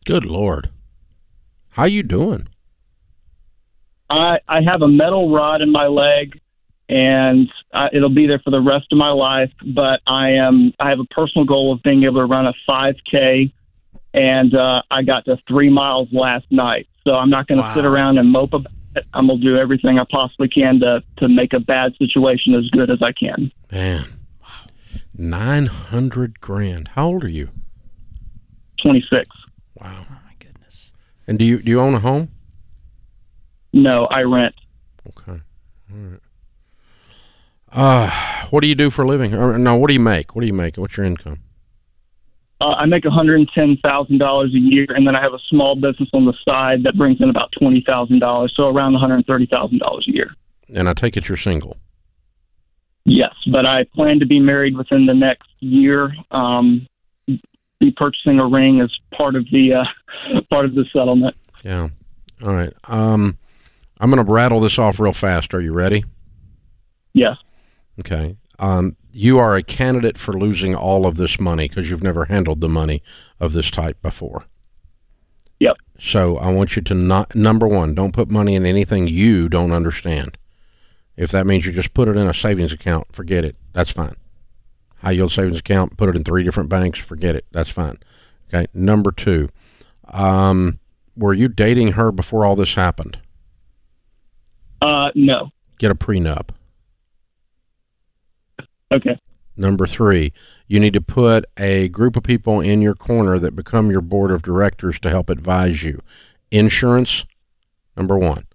Good 0.07 0.25
Lord. 0.25 0.71
How 1.71 1.85
you 1.85 2.03
doing? 2.03 2.49
I 4.09 4.39
I 4.49 4.63
have 4.63 4.81
a 4.83 4.89
metal 4.89 5.31
rod 5.31 5.61
in 5.61 5.71
my 5.71 5.87
leg, 5.87 6.41
and 6.89 7.49
uh, 7.73 7.89
it'll 7.93 8.09
be 8.09 8.27
there 8.27 8.41
for 8.41 8.51
the 8.51 8.61
rest 8.61 8.87
of 8.91 8.99
my 8.99 9.11
life. 9.11 9.53
But 9.65 10.01
I 10.07 10.31
am 10.31 10.73
I 10.81 10.89
have 10.89 10.99
a 10.99 11.05
personal 11.05 11.45
goal 11.45 11.73
of 11.75 11.83
being 11.83 12.05
able 12.05 12.21
to 12.21 12.27
run 12.27 12.47
a 12.47 12.55
five 12.67 12.97
k, 13.09 13.53
and 14.15 14.55
uh, 14.55 14.83
I 14.91 15.03
got 15.03 15.25
to 15.27 15.37
three 15.49 15.71
miles 15.71 16.09
last 16.13 16.47
night. 16.51 16.89
So 17.07 17.15
I'm 17.15 17.31
not 17.31 17.47
going 17.47 17.59
to 17.59 17.63
Wow. 17.63 17.75
sit 17.75 17.85
around 17.85 18.19
and 18.19 18.31
mope 18.31 18.53
about 18.53 18.73
it. 18.97 19.05
I'm 19.15 19.27
going 19.29 19.41
to 19.41 19.45
do 19.47 19.57
everything 19.57 19.99
I 19.99 20.05
possibly 20.11 20.49
can 20.49 20.81
to 20.81 21.03
to 21.19 21.29
make 21.29 21.53
a 21.53 21.61
bad 21.61 21.95
situation 21.97 22.55
as 22.55 22.69
good 22.71 22.91
as 22.91 22.99
I 23.03 23.13
can. 23.13 23.51
Man. 23.71 24.05
wow, 24.43 24.49
Nine 25.17 25.67
hundred 25.67 26.41
grand. 26.41 26.89
How 26.89 27.07
old 27.07 27.25
are 27.25 27.29
you? 27.29 27.49
Twenty 28.83 29.01
six. 29.09 29.27
Wow. 29.77 30.07
Oh 30.11 30.13
my 30.25 30.33
goodness. 30.39 30.91
And 31.27 31.39
do 31.39 31.45
you 31.45 31.63
do 31.63 31.71
you 31.71 31.81
own 31.81 31.95
a 31.95 32.01
home? 32.01 32.29
No, 33.73 34.07
I 34.11 34.23
rent. 34.23 34.55
Okay. 35.09 35.41
All 35.93 35.97
right. 35.99 36.21
Uh, 37.73 38.11
what 38.51 38.63
do 38.63 38.67
you 38.67 38.75
do 38.75 38.91
for 38.91 39.03
a 39.03 39.07
living? 39.07 39.33
Or, 39.35 39.57
no, 39.57 39.77
what 39.77 39.87
do 39.87 39.95
you 39.95 40.01
make? 40.01 40.35
What 40.35 40.41
do 40.41 40.47
you 40.49 40.53
make? 40.53 40.77
What's 40.77 40.97
your 40.97 41.07
income? 41.07 41.39
Uh, 42.61 42.75
I 42.77 42.87
make 42.87 43.05
one 43.05 43.13
hundred 43.13 43.49
ten 43.55 43.79
thousand 43.83 44.19
dollars 44.19 44.55
a 44.55 44.59
year, 44.59 44.87
and 44.91 45.07
then 45.07 45.17
I 45.17 45.23
have 45.23 45.33
a 45.33 45.39
small 45.49 45.75
business 45.75 46.09
on 46.13 46.27
the 46.27 46.35
side 46.47 46.83
that 46.85 46.97
brings 46.97 47.21
in 47.21 47.31
about 47.31 47.53
twenty 47.59 47.83
thousand 47.87 48.19
dollars, 48.19 48.53
so 48.55 48.69
around 48.69 48.93
one 48.93 49.01
hundred 49.01 49.27
thirty 49.27 49.47
thousand 49.47 49.79
dollars 49.79 50.07
a 50.09 50.13
year. 50.13 50.35
And 50.75 50.89
I 50.89 50.93
take 50.93 51.17
it 51.17 51.29
you're 51.29 51.39
single. 51.39 51.79
Yes, 53.05 53.35
but 53.51 53.67
I 53.67 53.85
plan 53.85 54.21
to 54.21 54.27
be 54.27 54.39
married 54.39 54.77
within 54.77 55.07
the 55.07 55.15
next 55.15 55.49
year. 55.61 56.15
Um, 56.31 56.87
be 57.81 57.91
purchasing 57.97 58.39
a 58.39 58.47
ring 58.47 58.81
as 58.81 58.95
part 59.17 59.35
of 59.35 59.47
the 59.51 59.73
uh, 59.75 60.41
part 60.51 60.67
of 60.67 60.75
the 60.75 60.85
settlement. 60.93 61.35
Yeah. 61.65 61.89
All 62.43 62.55
right. 62.55 62.73
Um, 62.85 63.39
I'm 63.99 64.11
going 64.11 64.25
to 64.25 64.31
rattle 64.31 64.61
this 64.61 64.79
off 64.79 65.01
real 65.01 65.13
fast. 65.13 65.55
Are 65.55 65.61
you 65.61 65.73
ready? 65.73 66.05
Yes. 67.13 67.37
Okay. 67.99 68.37
Um, 68.59 68.97
you 69.13 69.39
are 69.39 69.57
a 69.57 69.63
candidate 69.63 70.19
for 70.19 70.33
losing 70.33 70.75
all 70.75 71.07
of 71.07 71.17
this 71.17 71.41
money 71.41 71.69
because 71.69 71.91
you've 71.91 72.03
never 72.03 72.27
handled 72.27 72.61
the 72.61 72.69
money 72.69 73.03
of 73.39 73.53
this 73.53 73.71
type 73.71 74.01
before. 74.03 74.45
Yep. 75.59 75.77
So 75.99 76.39
I 76.39 76.51
want 76.51 76.77
you 76.77 76.83
to 76.83 76.95
not 76.95 77.35
number 77.35 77.67
one, 77.67 77.95
don't 77.95 78.13
put 78.13 78.31
money 78.31 78.55
in 78.55 78.65
anything 78.65 79.07
you 79.07 79.49
don't 79.49 79.73
understand. 79.73 80.39
If 81.17 81.31
that 81.33 81.47
means 81.47 81.67
you 81.67 81.73
just 81.73 81.93
put 81.93 82.09
it 82.09 82.17
in 82.17 82.27
a 82.27 82.35
savings 82.35 82.73
account, 82.73 83.09
forget 83.13 83.45
it. 83.45 83.57
That's 83.73 83.91
fine. 83.91 84.17
High 84.99 85.13
yield 85.13 85.33
savings 85.33 85.59
account, 85.59 85.97
put 85.97 86.09
it 86.09 86.17
in 86.17 86.25
three 86.25 86.43
different 86.43 86.69
banks, 86.69 86.99
forget 86.99 87.37
it. 87.37 87.45
That's 87.53 87.69
fine. 87.69 87.99
Okay. 88.49 88.67
Number 88.73 89.13
two, 89.13 89.51
um, 90.09 90.79
were 91.17 91.35
you 91.35 91.49
dating 91.49 91.93
her 91.93 92.11
before 92.11 92.45
all 92.45 92.57
this 92.57 92.75
happened? 92.75 93.19
Uh, 94.81 95.11
no. 95.15 95.51
Get 95.79 95.91
a 95.91 95.95
prenup. 95.95 96.49
Okay. 98.93 99.19
Number 99.57 99.87
three, 99.87 100.33
you 100.67 100.81
need 100.81 100.95
to 100.95 101.01
put 101.01 101.45
a 101.57 101.89
group 101.89 102.17
of 102.17 102.23
people 102.23 102.61
in 102.61 102.81
your 102.81 102.95
corner 102.95 103.39
that 103.39 103.55
become 103.55 103.91
your 103.91 104.01
board 104.01 104.31
of 104.31 104.43
directors 104.43 104.99
to 105.01 105.11
help 105.11 105.29
advise 105.29 105.83
you. 105.83 106.01
Insurance, 106.51 107.25
number 107.97 108.17
one, 108.17 108.47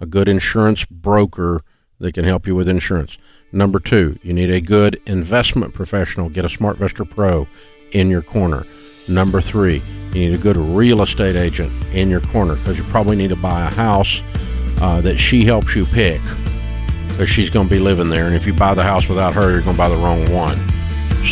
a 0.00 0.06
good 0.06 0.28
insurance 0.28 0.84
broker 0.86 1.62
that 2.00 2.12
can 2.12 2.24
help 2.24 2.46
you 2.46 2.54
with 2.54 2.68
insurance. 2.68 3.18
Number 3.52 3.78
two, 3.78 4.18
you 4.22 4.32
need 4.32 4.50
a 4.50 4.60
good 4.60 5.00
investment 5.06 5.74
professional. 5.74 6.28
Get 6.28 6.44
a 6.44 6.48
SmartVestor 6.48 7.08
Pro 7.08 7.46
in 7.92 8.10
your 8.10 8.22
corner. 8.22 8.66
Number 9.08 9.40
three, 9.40 9.82
you 10.12 10.20
need 10.28 10.34
a 10.34 10.38
good 10.38 10.56
real 10.56 11.02
estate 11.02 11.36
agent 11.36 11.72
in 11.94 12.10
your 12.10 12.20
corner 12.20 12.56
because 12.56 12.76
you 12.76 12.84
probably 12.84 13.16
need 13.16 13.28
to 13.28 13.36
buy 13.36 13.66
a 13.66 13.74
house 13.74 14.22
uh, 14.80 15.00
that 15.00 15.18
she 15.18 15.44
helps 15.44 15.74
you 15.74 15.86
pick 15.86 16.20
because 17.18 17.28
she's 17.28 17.50
going 17.50 17.68
to 17.68 17.74
be 17.74 17.80
living 17.80 18.08
there. 18.08 18.28
And 18.28 18.36
if 18.36 18.46
you 18.46 18.54
buy 18.54 18.74
the 18.74 18.84
house 18.84 19.08
without 19.08 19.34
her, 19.34 19.50
you're 19.50 19.60
going 19.60 19.74
to 19.74 19.78
buy 19.78 19.88
the 19.88 19.96
wrong 19.96 20.24
one. 20.32 20.56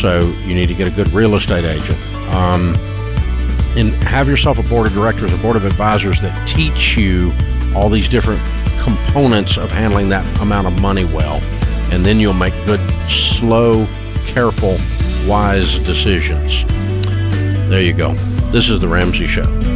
So 0.01 0.26
you 0.45 0.53
need 0.53 0.66
to 0.66 0.74
get 0.74 0.89
a 0.89 0.91
good 0.91 1.12
real 1.12 1.37
estate 1.37 1.64
agent. 1.64 1.97
Um, 2.34 2.74
and 3.76 3.95
have 4.03 4.26
yourself 4.26 4.59
a 4.59 4.64
board 4.64 4.89
of 4.89 4.95
directors, 4.95 5.32
a 5.32 5.37
board 5.37 5.55
of 5.55 5.64
advisors 5.64 6.20
that 6.22 6.49
teach 6.49 6.97
you 6.97 7.32
all 7.72 7.89
these 7.89 8.09
different 8.09 8.41
components 8.82 9.59
of 9.59 9.70
handling 9.70 10.09
that 10.09 10.26
amount 10.41 10.66
of 10.66 10.80
money 10.82 11.05
well. 11.05 11.41
And 11.93 12.05
then 12.05 12.18
you'll 12.18 12.32
make 12.32 12.55
good, 12.66 12.80
slow, 13.09 13.87
careful, 14.26 14.78
wise 15.28 15.78
decisions. 15.78 16.64
There 17.70 17.80
you 17.80 17.93
go. 17.93 18.14
This 18.51 18.70
is 18.70 18.80
The 18.80 18.89
Ramsey 18.89 19.28
Show. 19.28 19.76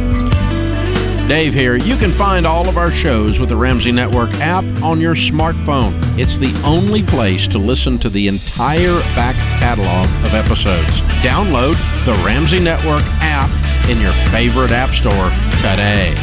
Dave 1.31 1.53
here. 1.53 1.77
You 1.77 1.95
can 1.95 2.11
find 2.11 2.45
all 2.45 2.67
of 2.67 2.77
our 2.77 2.91
shows 2.91 3.39
with 3.39 3.47
the 3.47 3.55
Ramsey 3.55 3.93
Network 3.93 4.29
app 4.41 4.65
on 4.83 4.99
your 4.99 5.15
smartphone. 5.15 5.93
It's 6.19 6.37
the 6.37 6.53
only 6.65 7.03
place 7.03 7.47
to 7.47 7.57
listen 7.57 7.97
to 7.99 8.09
the 8.09 8.27
entire 8.27 8.99
back 9.15 9.35
catalog 9.61 10.07
of 10.25 10.33
episodes. 10.33 10.89
Download 11.23 11.71
the 12.03 12.11
Ramsey 12.25 12.59
Network 12.59 13.03
app 13.21 13.49
in 13.89 14.01
your 14.01 14.11
favorite 14.29 14.71
app 14.71 14.89
store 14.89 15.29
today. 15.61 16.13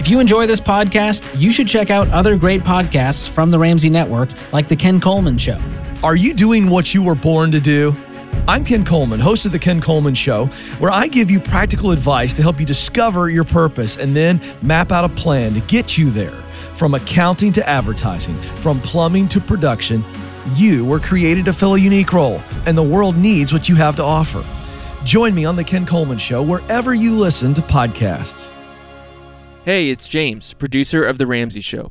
If 0.00 0.08
you 0.08 0.18
enjoy 0.18 0.48
this 0.48 0.60
podcast, 0.60 1.40
you 1.40 1.52
should 1.52 1.68
check 1.68 1.90
out 1.90 2.08
other 2.08 2.36
great 2.36 2.62
podcasts 2.62 3.28
from 3.28 3.52
the 3.52 3.58
Ramsey 3.60 3.90
Network, 3.90 4.30
like 4.52 4.66
The 4.66 4.74
Ken 4.74 5.00
Coleman 5.00 5.38
Show. 5.38 5.60
Are 6.02 6.16
you 6.16 6.34
doing 6.34 6.70
what 6.70 6.92
you 6.92 7.04
were 7.04 7.14
born 7.14 7.52
to 7.52 7.60
do? 7.60 7.96
I'm 8.48 8.64
Ken 8.64 8.84
Coleman, 8.84 9.18
host 9.18 9.44
of 9.44 9.50
The 9.50 9.58
Ken 9.58 9.80
Coleman 9.80 10.14
Show, 10.14 10.46
where 10.78 10.92
I 10.92 11.08
give 11.08 11.32
you 11.32 11.40
practical 11.40 11.90
advice 11.90 12.32
to 12.34 12.42
help 12.42 12.60
you 12.60 12.64
discover 12.64 13.28
your 13.28 13.42
purpose 13.42 13.96
and 13.96 14.14
then 14.14 14.40
map 14.62 14.92
out 14.92 15.04
a 15.04 15.08
plan 15.08 15.52
to 15.54 15.60
get 15.62 15.98
you 15.98 16.12
there. 16.12 16.30
From 16.76 16.94
accounting 16.94 17.50
to 17.54 17.68
advertising, 17.68 18.36
from 18.60 18.80
plumbing 18.82 19.26
to 19.28 19.40
production, 19.40 20.04
you 20.54 20.84
were 20.84 21.00
created 21.00 21.44
to 21.46 21.52
fill 21.52 21.74
a 21.74 21.78
unique 21.78 22.12
role, 22.12 22.40
and 22.66 22.78
the 22.78 22.84
world 22.84 23.16
needs 23.16 23.52
what 23.52 23.68
you 23.68 23.74
have 23.74 23.96
to 23.96 24.04
offer. 24.04 24.44
Join 25.02 25.34
me 25.34 25.44
on 25.44 25.56
The 25.56 25.64
Ken 25.64 25.84
Coleman 25.84 26.18
Show 26.18 26.40
wherever 26.40 26.94
you 26.94 27.16
listen 27.16 27.52
to 27.54 27.62
podcasts. 27.62 28.52
Hey, 29.64 29.90
it's 29.90 30.06
James, 30.06 30.54
producer 30.54 31.02
of 31.04 31.18
The 31.18 31.26
Ramsey 31.26 31.62
Show. 31.62 31.90